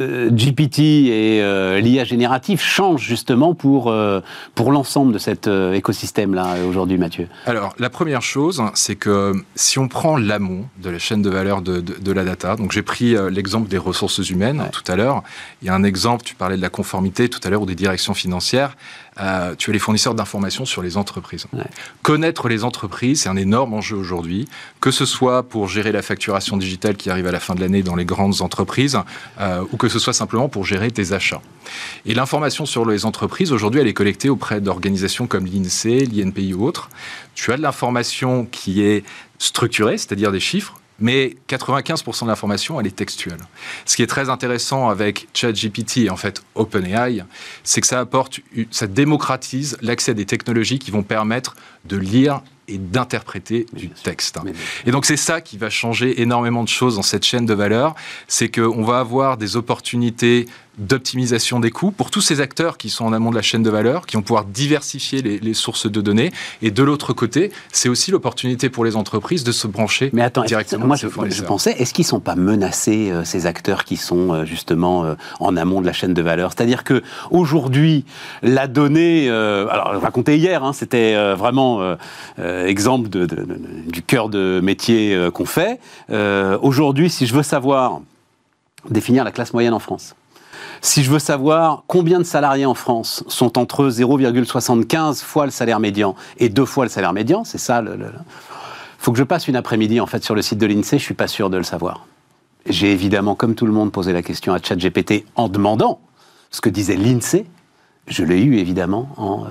euh, 0.00 0.30
GPT 0.30 0.78
et 1.08 1.42
euh, 1.42 1.80
l'IA 1.80 2.04
générative 2.04 2.60
changent 2.60 3.02
justement 3.02 3.54
pour, 3.54 3.88
euh, 3.88 4.20
pour 4.54 4.72
l'ensemble 4.72 5.12
de 5.12 5.18
cet 5.18 5.46
écosystème-là 5.48 6.56
aujourd'hui, 6.68 6.98
Mathieu? 6.98 7.28
Alors, 7.46 7.74
la 7.78 7.88
première 7.90 8.20
chose, 8.22 8.62
c'est 8.74 8.96
que 8.96 9.32
si 9.54 9.78
on 9.78 9.88
prend 9.88 10.16
l'amont 10.16 10.66
de 10.82 10.90
la 10.90 10.98
chaîne 10.98 11.22
de 11.22 11.30
valeur 11.30 11.62
de, 11.62 11.80
de, 11.80 11.94
de 11.94 12.12
la 12.12 12.24
data, 12.24 12.56
donc 12.56 12.72
j'ai 12.72 12.82
pris 12.82 13.14
l'exemple 13.30 13.68
des 13.68 13.78
ressources 13.78 14.18
humaines 14.30 14.60
Ouais. 14.60 14.70
tout 14.70 14.84
à 14.90 14.96
l'heure, 14.96 15.22
il 15.62 15.66
y 15.66 15.70
a 15.70 15.74
un 15.74 15.84
exemple, 15.84 16.24
tu 16.24 16.34
parlais 16.34 16.56
de 16.56 16.62
la 16.62 16.70
conformité 16.70 17.28
tout 17.28 17.40
à 17.44 17.50
l'heure 17.50 17.62
ou 17.62 17.66
des 17.66 17.74
directions 17.74 18.14
financières, 18.14 18.76
euh, 19.20 19.54
tu 19.56 19.70
as 19.70 19.72
les 19.72 19.78
fournisseurs 19.78 20.14
d'informations 20.14 20.64
sur 20.64 20.82
les 20.82 20.96
entreprises. 20.96 21.46
Ouais. 21.52 21.64
Connaître 22.02 22.48
les 22.48 22.64
entreprises, 22.64 23.22
c'est 23.22 23.28
un 23.28 23.36
énorme 23.36 23.74
enjeu 23.74 23.96
aujourd'hui, 23.96 24.48
que 24.80 24.90
ce 24.90 25.04
soit 25.04 25.42
pour 25.42 25.68
gérer 25.68 25.92
la 25.92 26.02
facturation 26.02 26.56
digitale 26.56 26.96
qui 26.96 27.10
arrive 27.10 27.26
à 27.26 27.32
la 27.32 27.40
fin 27.40 27.54
de 27.54 27.60
l'année 27.60 27.82
dans 27.82 27.96
les 27.96 28.04
grandes 28.04 28.40
entreprises, 28.40 28.98
euh, 29.40 29.64
ou 29.72 29.76
que 29.76 29.88
ce 29.88 29.98
soit 29.98 30.12
simplement 30.12 30.48
pour 30.48 30.64
gérer 30.64 30.90
tes 30.90 31.12
achats. 31.12 31.42
Et 32.06 32.14
l'information 32.14 32.64
sur 32.64 32.86
les 32.86 33.04
entreprises, 33.04 33.52
aujourd'hui, 33.52 33.80
elle 33.80 33.88
est 33.88 33.94
collectée 33.94 34.30
auprès 34.30 34.60
d'organisations 34.60 35.26
comme 35.26 35.46
l'INSEE, 35.46 36.06
l'INPI 36.06 36.54
ou 36.54 36.64
autres. 36.64 36.88
Tu 37.34 37.52
as 37.52 37.56
de 37.56 37.62
l'information 37.62 38.46
qui 38.50 38.82
est 38.82 39.04
structurée, 39.38 39.98
c'est-à-dire 39.98 40.32
des 40.32 40.40
chiffres, 40.40 40.79
mais 41.00 41.36
95% 41.48 42.24
de 42.24 42.28
l'information, 42.28 42.80
elle 42.80 42.86
est 42.86 42.96
textuelle. 42.96 43.40
Ce 43.86 43.96
qui 43.96 44.02
est 44.02 44.06
très 44.06 44.28
intéressant 44.28 44.88
avec 44.88 45.28
ChatGPT 45.34 45.98
et 45.98 46.10
en 46.10 46.16
fait 46.16 46.42
OpenAI, 46.54 47.24
c'est 47.64 47.80
que 47.80 47.86
ça 47.86 48.00
apporte, 48.00 48.40
ça 48.70 48.86
démocratise 48.86 49.76
l'accès 49.82 50.12
à 50.12 50.14
des 50.14 50.26
technologies 50.26 50.78
qui 50.78 50.90
vont 50.90 51.02
permettre 51.02 51.56
de 51.84 51.96
lire 51.96 52.42
et 52.68 52.78
d'interpréter 52.78 53.66
du 53.72 53.88
texte. 53.88 54.38
Et 54.86 54.90
donc 54.92 55.04
c'est 55.04 55.16
ça 55.16 55.40
qui 55.40 55.58
va 55.58 55.70
changer 55.70 56.22
énormément 56.22 56.62
de 56.62 56.68
choses 56.68 56.96
dans 56.96 57.02
cette 57.02 57.24
chaîne 57.24 57.44
de 57.44 57.54
valeur, 57.54 57.94
c'est 58.28 58.48
qu'on 58.48 58.84
va 58.84 59.00
avoir 59.00 59.36
des 59.36 59.56
opportunités 59.56 60.46
d'optimisation 60.80 61.60
des 61.60 61.70
coûts 61.70 61.90
pour 61.90 62.10
tous 62.10 62.20
ces 62.20 62.40
acteurs 62.40 62.78
qui 62.78 62.90
sont 62.90 63.04
en 63.04 63.12
amont 63.12 63.30
de 63.30 63.36
la 63.36 63.42
chaîne 63.42 63.62
de 63.62 63.70
valeur, 63.70 64.06
qui 64.06 64.16
vont 64.16 64.22
pouvoir 64.22 64.44
diversifier 64.44 65.22
les, 65.22 65.38
les 65.38 65.54
sources 65.54 65.90
de 65.90 66.00
données. 66.00 66.32
Et 66.62 66.70
de 66.70 66.82
l'autre 66.82 67.12
côté, 67.12 67.52
c'est 67.70 67.88
aussi 67.88 68.10
l'opportunité 68.10 68.70
pour 68.70 68.84
les 68.84 68.96
entreprises 68.96 69.44
de 69.44 69.52
se 69.52 69.66
brancher 69.66 70.10
Mais 70.12 70.22
attends, 70.22 70.42
directement. 70.42 70.86
Moi, 70.86 70.96
je, 70.96 71.08
je, 71.08 71.42
pensais, 71.42 71.72
est-ce 71.72 71.94
qu'ils 71.94 72.04
ne 72.04 72.08
sont 72.08 72.20
pas 72.20 72.34
menacés, 72.34 73.10
euh, 73.10 73.24
ces 73.24 73.46
acteurs 73.46 73.84
qui 73.84 73.96
sont 73.96 74.32
euh, 74.32 74.44
justement 74.44 75.04
euh, 75.04 75.14
en 75.38 75.56
amont 75.56 75.80
de 75.80 75.86
la 75.86 75.92
chaîne 75.92 76.14
de 76.14 76.22
valeur? 76.22 76.52
C'est-à-dire 76.52 76.84
que 76.84 77.02
aujourd'hui, 77.30 78.04
la 78.42 78.66
donnée, 78.66 79.28
alors 79.28 79.92
je 79.94 79.98
racontais 79.98 80.38
hier, 80.38 80.64
hein, 80.64 80.72
c'était 80.72 81.14
vraiment 81.34 81.96
exemple 82.38 83.08
de, 83.08 83.26
de, 83.26 83.36
de, 83.36 83.58
du 83.86 84.02
cœur 84.02 84.28
de 84.28 84.60
métier 84.62 85.28
qu'on 85.34 85.44
fait. 85.44 85.78
aujourd'hui, 86.62 87.10
si 87.10 87.26
je 87.26 87.34
veux 87.34 87.42
savoir 87.42 88.00
définir 88.88 89.24
la 89.24 89.32
classe 89.32 89.52
moyenne 89.52 89.74
en 89.74 89.78
France, 89.78 90.14
si 90.80 91.02
je 91.02 91.10
veux 91.10 91.18
savoir 91.18 91.84
combien 91.86 92.18
de 92.18 92.24
salariés 92.24 92.66
en 92.66 92.74
France 92.74 93.24
sont 93.28 93.58
entre 93.58 93.88
0,75 93.88 95.22
fois 95.22 95.44
le 95.44 95.50
salaire 95.50 95.80
médian 95.80 96.14
et 96.38 96.48
deux 96.48 96.64
fois 96.64 96.84
le 96.84 96.90
salaire 96.90 97.12
médian, 97.12 97.44
c'est 97.44 97.58
ça 97.58 97.82
le, 97.82 97.96
le 97.96 98.06
faut 99.00 99.12
que 99.12 99.18
je 99.18 99.24
passe 99.24 99.48
une 99.48 99.56
après-midi 99.56 99.98
en 99.98 100.06
fait 100.06 100.22
sur 100.22 100.34
le 100.34 100.42
site 100.42 100.58
de 100.58 100.66
l'INSEE, 100.66 100.98
je 100.98 101.04
suis 101.04 101.14
pas 101.14 101.26
sûr 101.26 101.48
de 101.48 101.56
le 101.56 101.62
savoir. 101.62 102.06
J'ai 102.66 102.92
évidemment, 102.92 103.34
comme 103.34 103.54
tout 103.54 103.64
le 103.64 103.72
monde, 103.72 103.90
posé 103.90 104.12
la 104.12 104.20
question 104.20 104.52
à 104.52 104.58
ChatGPT 104.62 105.24
en 105.36 105.48
demandant 105.48 106.00
ce 106.50 106.60
que 106.60 106.68
disait 106.68 106.96
l'INSEE. 106.96 107.46
Je 108.06 108.24
l'ai 108.24 108.42
eu 108.42 108.58
évidemment 108.58 109.08
en 109.16 109.44
euh, 109.44 109.48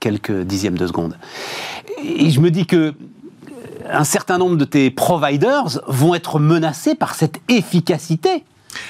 quelques 0.00 0.32
dixièmes 0.32 0.78
de 0.78 0.86
seconde. 0.86 1.18
Et 2.02 2.30
je 2.30 2.40
me 2.40 2.50
dis 2.50 2.64
que 2.64 2.94
un 3.88 4.04
certain 4.04 4.38
nombre 4.38 4.56
de 4.56 4.64
tes 4.64 4.90
providers 4.90 5.78
vont 5.86 6.14
être 6.14 6.38
menacés 6.38 6.94
par 6.94 7.14
cette 7.14 7.40
efficacité 7.48 8.44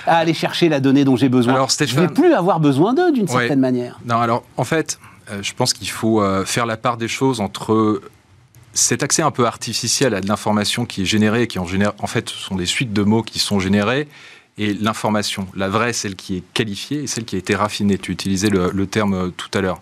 à 0.06 0.18
aller 0.18 0.34
chercher 0.34 0.68
la 0.68 0.80
donnée 0.80 1.04
dont 1.04 1.16
j'ai 1.16 1.28
besoin. 1.28 1.54
Alors, 1.54 1.70
Stéphane, 1.70 1.94
je 1.94 2.00
ne 2.02 2.06
vais 2.08 2.14
plus 2.14 2.32
avoir 2.32 2.60
besoin 2.60 2.94
d'eux 2.94 3.12
d'une 3.12 3.24
ouais. 3.24 3.30
certaine 3.30 3.60
manière. 3.60 3.98
Non, 4.04 4.18
alors 4.18 4.44
en 4.56 4.64
fait, 4.64 4.98
euh, 5.30 5.42
je 5.42 5.52
pense 5.54 5.72
qu'il 5.72 5.88
faut 5.88 6.20
euh, 6.20 6.44
faire 6.44 6.66
la 6.66 6.76
part 6.76 6.96
des 6.96 7.08
choses 7.08 7.40
entre 7.40 8.00
cet 8.74 9.02
accès 9.02 9.22
un 9.22 9.30
peu 9.30 9.46
artificiel 9.46 10.14
à 10.14 10.20
de 10.20 10.28
l'information 10.28 10.84
qui 10.84 11.02
est 11.02 11.06
générée 11.06 11.46
qui 11.46 11.58
en 11.58 11.66
génère, 11.66 11.92
en 12.00 12.06
fait, 12.06 12.28
ce 12.28 12.36
sont 12.36 12.56
des 12.56 12.66
suites 12.66 12.92
de 12.92 13.02
mots 13.02 13.22
qui 13.22 13.38
sont 13.38 13.58
générés 13.58 14.06
et 14.58 14.72
l'information, 14.74 15.46
la 15.54 15.68
vraie, 15.68 15.92
celle 15.92 16.16
qui 16.16 16.36
est 16.36 16.42
qualifiée 16.54 17.02
et 17.02 17.06
celle 17.06 17.24
qui 17.24 17.36
a 17.36 17.38
été 17.38 17.54
raffinée. 17.54 17.98
Tu 17.98 18.12
utilisais 18.12 18.48
le, 18.48 18.70
le 18.72 18.86
terme 18.86 19.14
euh, 19.14 19.28
tout 19.28 19.50
à 19.54 19.60
l'heure. 19.60 19.80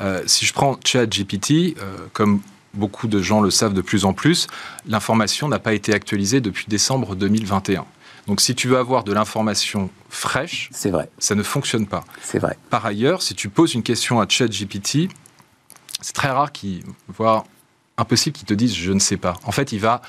Euh, 0.00 0.22
si 0.26 0.46
je 0.46 0.52
prends 0.52 0.78
ChatGPT, 0.84 1.76
euh, 1.78 1.96
comme 2.12 2.40
beaucoup 2.74 3.08
de 3.08 3.20
gens 3.20 3.40
le 3.40 3.50
savent 3.50 3.74
de 3.74 3.80
plus 3.80 4.04
en 4.04 4.12
plus, 4.12 4.46
l'information 4.86 5.48
n'a 5.48 5.58
pas 5.58 5.74
été 5.74 5.92
actualisée 5.92 6.40
depuis 6.40 6.66
décembre 6.68 7.16
2021. 7.16 7.84
Donc 8.26 8.40
si 8.40 8.54
tu 8.54 8.68
veux 8.68 8.78
avoir 8.78 9.04
de 9.04 9.12
l'information 9.12 9.90
fraîche, 10.08 10.70
c'est 10.72 10.90
vrai. 10.90 11.10
ça 11.18 11.34
ne 11.34 11.42
fonctionne 11.42 11.86
pas. 11.86 12.04
C'est 12.22 12.38
vrai. 12.38 12.56
Par 12.70 12.86
ailleurs, 12.86 13.22
si 13.22 13.34
tu 13.34 13.48
poses 13.48 13.74
une 13.74 13.82
question 13.82 14.20
à 14.20 14.28
ChatGPT, 14.28 15.08
c'est 16.00 16.14
très 16.14 16.30
rare 16.30 16.52
qu'il, 16.52 16.82
voire 17.08 17.44
impossible 17.96 18.36
qu'il 18.36 18.46
te 18.46 18.54
dise 18.54 18.74
je 18.74 18.92
ne 18.92 18.98
sais 18.98 19.16
pas. 19.16 19.34
En 19.44 19.52
fait, 19.52 19.72
il 19.72 19.80
va 19.80 20.02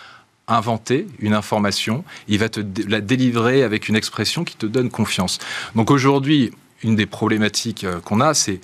inventer 0.47 1.07
une 1.19 1.33
information, 1.33 2.03
il 2.27 2.39
va 2.39 2.49
te 2.49 2.61
la 2.87 3.01
délivrer 3.01 3.63
avec 3.63 3.89
une 3.89 3.95
expression 3.95 4.43
qui 4.43 4.55
te 4.55 4.65
donne 4.65 4.89
confiance. 4.89 5.39
Donc 5.75 5.91
aujourd'hui, 5.91 6.51
une 6.83 6.95
des 6.95 7.05
problématiques 7.07 7.83
euh, 7.83 7.99
qu'on 7.99 8.21
a, 8.21 8.33
c'est 8.33 8.59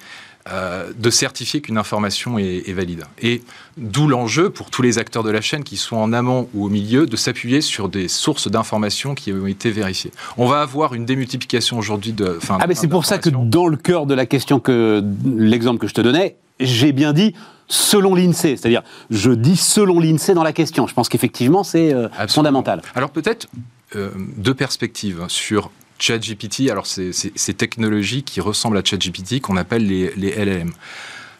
euh, 0.50 0.92
de 0.98 1.10
certifier 1.10 1.62
qu'une 1.62 1.78
information 1.78 2.40
est, 2.40 2.74
valide. 2.74 3.04
Et 3.22 3.44
d'où 3.78 4.08
l'enjeu 4.08 4.50
pour 4.50 4.70
tous 4.70 4.82
les 4.82 4.98
acteurs 4.98 5.24
de 5.24 5.30
la 5.30 5.42
chaîne 5.42 5.64
qui 5.64 5.78
sont 5.78 5.98
en 5.98 6.14
amont 6.14 6.50
ou 6.54 6.66
au 6.66 6.70
milieu 6.70 7.06
de 7.06 7.16
s'appuyer 7.16 7.62
sur 7.62 7.90
des 7.90 8.08
sources 8.08 8.50
d'informations 8.50 9.14
qui 9.14 9.32
ont 9.34 9.46
été 9.46 9.72
vérifiées. 9.72 10.12
On 10.38 10.48
va 10.48 10.62
avoir 10.62 10.94
une 10.94 11.06
démultiplication 11.06 11.78
aujourd'hui 11.78 12.12
de. 12.14 12.40
Ah, 12.50 12.66
mais 12.68 12.76
c'est 12.76 12.88
pour 12.88 13.06
ça 13.06 13.18
que 13.18 13.30
dans 13.30 13.68
le 13.68 13.78
cœur 13.78 14.06
de 14.06 14.14
la 14.14 14.26
question 14.26 14.60
que 14.60 15.04
l'exemple 15.26 15.80
que 15.80 15.88
je 15.88 15.94
te 15.94 16.02
donnais, 16.02 16.38
j'ai 16.60 16.92
bien 16.92 17.14
dit 17.14 17.36
selon 17.68 18.16
l'INSEE. 18.16 18.58
C'est-à-dire, 18.58 18.84
je 19.10 19.32
dis 19.32 19.58
selon 19.58 20.00
l'INSEE 20.00 20.34
dans 20.34 20.44
la 20.44 20.54
question. 20.54 20.88
Je 20.88 20.94
pense 20.94 21.10
qu'effectivement, 21.10 21.64
c'est 21.64 21.94
euh, 21.94 22.10
fondamental. 22.28 22.82
Alors 22.96 23.12
peut-être 23.12 23.48
euh, 23.96 24.10
deux 24.38 24.54
perspectives 24.54 25.26
sur 25.28 25.72
ChatGPT, 26.02 26.70
alors 26.70 26.88
c'est 26.88 27.12
ces 27.14 27.54
technologies 27.54 28.24
qui 28.24 28.42
ressemblent 28.42 28.78
à 28.78 28.84
ChatGPT 28.84 29.40
qu'on 29.40 29.58
appelle 29.58 29.86
les, 29.86 30.12
les, 30.16 30.32
LLM. 30.32 30.74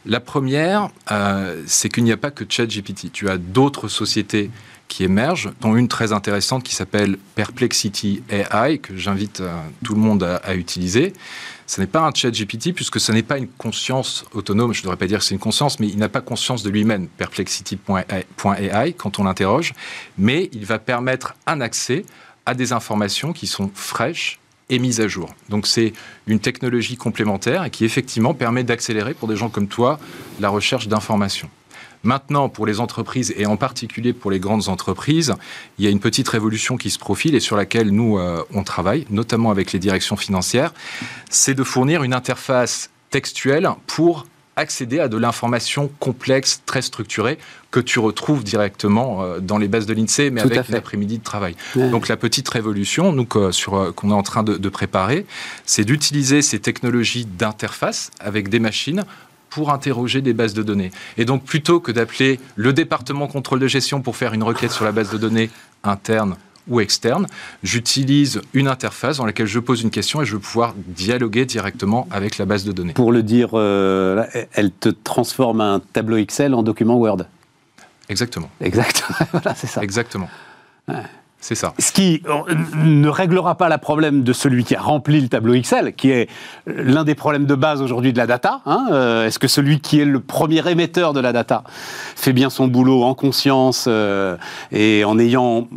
La 0.06 0.20
première, 0.20 0.90
euh, 1.12 1.62
c'est 1.68 1.90
qu'il 1.90 2.04
n'y 2.04 2.12
a 2.12 2.18
pas 2.18 2.32
que 2.32 2.44
ChatGPT. 2.48 3.12
Tu 3.12 3.30
as 3.30 3.38
d'autres 3.38 3.88
sociétés 3.88 4.52
qui 4.92 5.06
émergent, 5.06 5.52
dont 5.62 5.78
une 5.78 5.88
très 5.88 6.12
intéressante 6.12 6.64
qui 6.64 6.76
s'appelle 6.76 7.18
Perplexity 7.36 8.24
AI, 8.30 8.80
que 8.80 8.98
j'invite 8.98 9.40
euh, 9.40 9.56
tout 9.86 9.96
le 9.96 10.02
monde 10.02 10.22
à, 10.24 10.54
utiliser. 10.54 11.14
Ce 11.66 11.80
n'est 11.80 11.88
pas 11.88 12.02
un 12.02 12.12
chat 12.14 12.30
GPT 12.30 12.74
puisque 12.76 13.00
ce 13.00 13.14
n'est 13.14 13.24
pas 13.24 13.38
une 13.38 13.48
conscience 13.48 14.26
autonome. 14.34 14.74
Je 14.74 14.80
ne 14.80 14.84
devrais 14.84 14.98
pas 14.98 15.08
dire 15.08 15.20
que 15.20 15.24
c'est 15.24 15.34
une 15.34 15.40
conscience, 15.40 15.80
mais 15.80 15.88
il 15.88 15.98
n'a 15.98 16.10
pas 16.10 16.20
conscience 16.20 16.62
de 16.62 16.70
lui-même, 16.70 17.08
perplexity.ai, 17.08 18.94
quand 18.94 19.20
on 19.20 19.24
l'interroge. 19.24 19.74
Mais 20.18 20.50
il 20.52 20.66
va 20.66 20.78
permettre 20.78 21.36
un 21.48 21.62
accès 21.62 22.04
à 22.46 22.54
des 22.54 22.74
informations 22.74 23.32
qui 23.32 23.48
sont 23.48 23.72
fraîches, 23.74 24.41
mise 24.80 25.02
à 25.02 25.08
jour. 25.08 25.30
Donc 25.50 25.68
c'est 25.68 25.94
une 26.28 26.40
technologie 26.40 26.98
complémentaire 26.98 27.70
qui 27.72 27.86
effectivement 27.86 28.34
permet 28.34 28.64
d'accélérer 28.64 29.14
pour 29.14 29.28
des 29.28 29.36
gens 29.36 29.50
comme 29.50 29.68
toi 29.68 30.00
la 30.40 30.50
recherche 30.50 30.88
d'informations. 30.88 31.50
Maintenant, 32.04 32.50
pour 32.50 32.66
les 32.66 32.80
entreprises 32.80 33.34
et 33.38 33.46
en 33.46 33.58
particulier 33.58 34.12
pour 34.12 34.32
les 34.32 34.40
grandes 34.40 34.70
entreprises, 34.70 35.36
il 35.78 35.86
y 35.86 35.88
a 35.88 35.92
une 35.92 36.00
petite 36.00 36.28
révolution 36.28 36.76
qui 36.78 36.90
se 36.90 36.98
profile 36.98 37.36
et 37.36 37.40
sur 37.40 37.56
laquelle 37.56 37.92
nous, 37.92 38.18
euh, 38.18 38.44
on 38.54 38.64
travaille, 38.64 39.06
notamment 39.12 39.52
avec 39.52 39.72
les 39.72 39.78
directions 39.78 40.16
financières, 40.16 40.74
c'est 41.30 41.54
de 41.54 41.64
fournir 41.64 42.02
une 42.02 42.14
interface 42.14 42.90
textuelle 43.12 43.70
pour 43.86 44.26
accéder 44.56 45.00
à 45.00 45.08
de 45.08 45.18
l'information 45.18 45.90
complexe, 46.00 46.62
très 46.66 46.82
structurée, 46.82 47.38
que 47.72 47.80
tu 47.80 48.00
retrouves 48.00 48.44
directement 48.44 49.24
euh, 49.24 49.40
dans 49.40 49.58
les 49.58 49.68
bases 49.68 49.86
de 49.86 49.94
l'INSEE, 49.94 50.30
mais 50.30 50.42
avec 50.42 50.68
une 50.70 50.76
après-midi 50.76 51.20
de 51.20 51.24
travail. 51.24 51.56
Donc 51.76 52.08
la 52.08 52.18
petite 52.18 52.50
révolution, 52.50 53.14
nous, 53.14 53.28
sur, 53.52 53.76
euh, 53.76 53.92
qu'on 53.92 54.10
est 54.12 54.14
en 54.14 54.24
train 54.24 54.44
de, 54.44 54.58
de 54.58 54.70
préparer, 54.70 55.26
c'est 55.66 55.86
d'utiliser 55.86 56.42
ces 56.42 56.60
technologies 56.60 57.26
d'interface 57.26 58.12
avec 58.20 58.50
des 58.50 58.60
machines 58.60 59.04
pour 59.50 59.70
interroger 59.70 60.22
des 60.22 60.34
bases 60.34 60.54
de 60.54 60.64
données. 60.64 60.92
Et 61.18 61.26
donc, 61.26 61.44
plutôt 61.44 61.80
que 61.80 61.92
d'appeler 61.92 62.40
le 62.56 62.72
département 62.72 63.28
contrôle 63.28 63.60
de 63.60 63.68
gestion 63.68 64.02
pour 64.02 64.16
faire 64.16 64.34
une 64.34 64.44
requête 64.44 64.72
sur 64.72 64.86
la 64.86 64.94
base 64.94 65.12
de 65.12 65.18
données 65.18 65.50
interne 65.84 66.38
ou 66.68 66.80
externe, 66.80 67.28
j'utilise 67.64 68.42
une 68.54 68.68
interface 68.68 69.18
dans 69.18 69.26
laquelle 69.26 69.48
je 69.48 69.60
pose 69.60 69.82
une 69.82 69.90
question 69.90 70.22
et 70.22 70.26
je 70.26 70.36
vais 70.36 70.42
pouvoir 70.42 70.74
dialoguer 70.78 71.46
directement 71.46 72.08
avec 72.12 72.38
la 72.38 72.46
base 72.46 72.64
de 72.64 72.72
données. 72.72 72.94
Pour 72.94 73.12
le 73.12 73.24
dire, 73.24 73.50
euh, 73.54 74.26
elle 74.54 74.72
te 74.72 74.90
transforme 74.90 75.62
un 75.62 75.80
tableau 75.80 76.18
Excel 76.18 76.54
en 76.54 76.64
document 76.64 76.96
Word. 76.96 77.24
Exactement. 78.10 78.50
Exactement. 78.60 79.18
voilà, 79.32 79.56
c'est 79.56 79.68
ça. 79.68 79.82
Exactement. 79.82 80.30
C'est 81.42 81.56
ça. 81.56 81.74
Ce 81.80 81.92
qui 81.92 82.22
euh, 82.28 82.54
ne 82.76 83.10
réglera 83.10 83.56
pas 83.56 83.68
le 83.68 83.78
problème 83.80 84.22
de 84.22 84.32
celui 84.32 84.64
qui 84.64 84.76
a 84.76 84.82
rempli 84.82 85.20
le 85.20 85.28
tableau 85.28 85.56
Excel, 85.56 85.96
qui 85.96 86.12
est 86.12 86.30
l'un 86.68 87.04
des 87.04 87.16
problèmes 87.16 87.48
de 87.48 87.56
base 87.56 87.82
aujourd'hui 87.82 88.14
de 88.14 88.18
la 88.20 88.28
data. 88.28 88.62
Hein. 88.68 88.86
Euh, 88.92 89.26
est-ce 89.26 89.40
que 89.40 89.48
celui 89.48 89.80
qui 89.80 90.00
est 90.00 90.06
le 90.06 90.20
premier 90.20 90.66
émetteur 90.70 91.14
de 91.14 91.20
la 91.20 91.34
data 91.34 91.64
fait 92.16 92.32
bien 92.32 92.52
son 92.52 92.68
boulot 92.68 93.02
en 93.02 93.16
conscience 93.16 93.86
euh, 93.88 94.38
et 94.72 95.04
en 95.04 95.18
ayant 95.18 95.68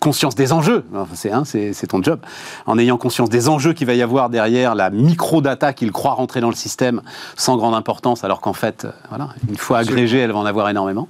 conscience 0.00 0.34
des 0.34 0.54
enjeux 0.54 0.84
C'est 1.12 1.30
hein, 1.30 1.42
ton 1.86 2.02
job. 2.02 2.20
En 2.64 2.78
ayant 2.78 2.96
conscience 2.96 3.28
des 3.28 3.50
enjeux 3.50 3.74
qu'il 3.74 3.86
va 3.86 3.94
y 3.94 4.00
avoir 4.00 4.30
derrière 4.30 4.74
la 4.74 4.88
micro-data 4.88 5.74
qu'il 5.74 5.92
croit 5.92 6.14
rentrer 6.14 6.40
dans 6.40 6.48
le 6.48 6.54
système 6.54 7.02
sans 7.36 7.58
grande 7.58 7.74
importance, 7.74 8.24
alors 8.24 8.40
qu'en 8.40 8.54
fait, 8.54 8.86
voilà, 9.10 9.28
une 9.50 9.58
fois 9.58 9.78
agrégée, 9.78 10.18
elle 10.18 10.32
va 10.32 10.38
en 10.38 10.46
avoir 10.46 10.70
énormément. 10.70 11.08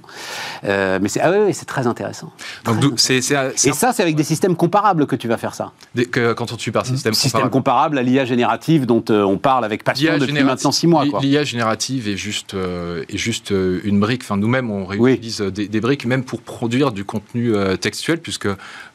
mais 0.63 1.07
c'est 1.07 1.21
ah 1.21 1.31
c'est 1.53 1.65
très 1.65 1.87
intéressant. 1.87 2.29
Donc, 2.65 2.99
c'est, 2.99 3.17
et 3.17 3.71
ça, 3.71 3.93
avec 4.01 4.15
des 4.15 4.23
systèmes 4.23 4.55
comparables 4.55 5.05
que 5.05 5.15
tu 5.15 5.27
vas 5.27 5.37
faire 5.37 5.53
ça. 5.53 5.71
que, 6.11 6.33
quand 6.33 6.51
on 6.51 6.57
tue 6.57 6.71
par 6.71 6.85
système, 6.85 7.13
système 7.13 7.49
comparable 7.49 7.97
à 7.97 8.03
l'IA 8.03 8.25
générative 8.25 8.85
dont 8.85 9.03
euh, 9.09 9.23
on 9.23 9.37
parle 9.37 9.65
avec 9.65 9.83
passion 9.83 10.17
depuis 10.17 10.43
maintenant 10.43 10.71
six 10.71 10.87
mois. 10.87 11.05
L'IA 11.21 11.43
générative 11.43 12.07
est 12.07 12.17
juste, 12.17 12.53
euh, 12.53 13.03
est 13.09 13.17
juste 13.17 13.51
euh, 13.51 13.81
une 13.83 13.99
brique. 13.99 14.21
Enfin, 14.23 14.37
nous-mêmes, 14.37 14.69
on 14.71 14.85
réutilise 14.85 15.41
des, 15.41 15.81
briques 15.81 16.05
même 16.05 16.23
pour 16.23 16.41
produire 16.41 16.91
du 16.91 17.05
contenu 17.05 17.53
textuel, 17.79 18.19
puisque, 18.19 18.47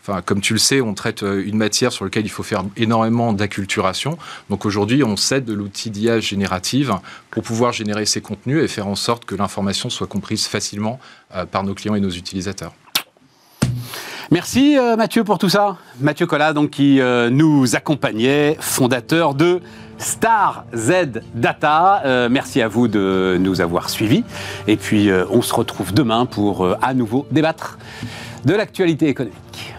enfin, 0.03 0.23
comme 0.23 0.41
tu 0.41 0.53
le 0.53 0.59
sais, 0.59 0.81
on 0.81 0.95
traite 0.95 1.23
une 1.23 1.57
matière 1.57 1.93
sur 1.93 2.05
laquelle 2.05 2.25
il 2.25 2.31
faut 2.31 2.45
faire 2.45 2.65
énormément 2.77 3.33
d'acculturation. 3.33 4.19
Donc 4.51 4.67
aujourd'hui, 4.67 5.03
on 5.03 5.17
cède 5.17 5.45
de 5.45 5.53
l'outil 5.53 5.91
d'IA 5.91 6.21
générative 6.21 6.95
pour 7.31 7.43
pouvoir 7.43 7.73
générer 7.73 8.07
ces 8.07 8.21
contenus 8.21 8.63
et 8.63 8.69
faire 8.69 8.87
en 8.87 8.95
sorte 8.95 9.25
que 9.25 9.35
l'information 9.35 9.91
soit 9.91 10.07
comprise 10.07 10.47
facilement 10.47 11.01
par 11.51 11.65
nos 11.65 11.75
clients 11.75 11.97
et 11.97 12.01
nos 12.01 12.11
utilisateurs. 12.11 12.73
Merci 14.33 14.77
euh, 14.77 14.97
Mathieu 14.97 15.23
pour 15.23 15.39
tout 15.39 15.49
ça. 15.49 15.77
Mathieu 16.01 16.27
Collat, 16.27 16.53
donc, 16.53 16.71
qui 16.71 17.01
euh, 17.01 17.31
nous 17.31 17.77
accompagnait, 17.77 18.57
fondateur 18.59 19.35
de 19.35 19.61
Star 19.99 20.65
Z 20.75 21.23
Data. 21.35 22.03
Euh, 22.05 22.29
merci 22.29 22.61
à 22.61 22.67
vous 22.67 22.89
de 22.89 23.37
nous 23.39 23.61
avoir 23.61 23.89
suivis. 23.89 24.25
Et 24.67 24.77
puis, 24.77 25.11
on 25.31 25.43
se 25.43 25.55
retrouve 25.55 25.95
demain 25.95 26.27
pour 26.27 26.67
à 26.83 26.93
nouveau 26.93 27.27
débattre 27.31 27.79
de 28.45 28.55
l'actualité 28.55 29.07
économique. 29.07 29.76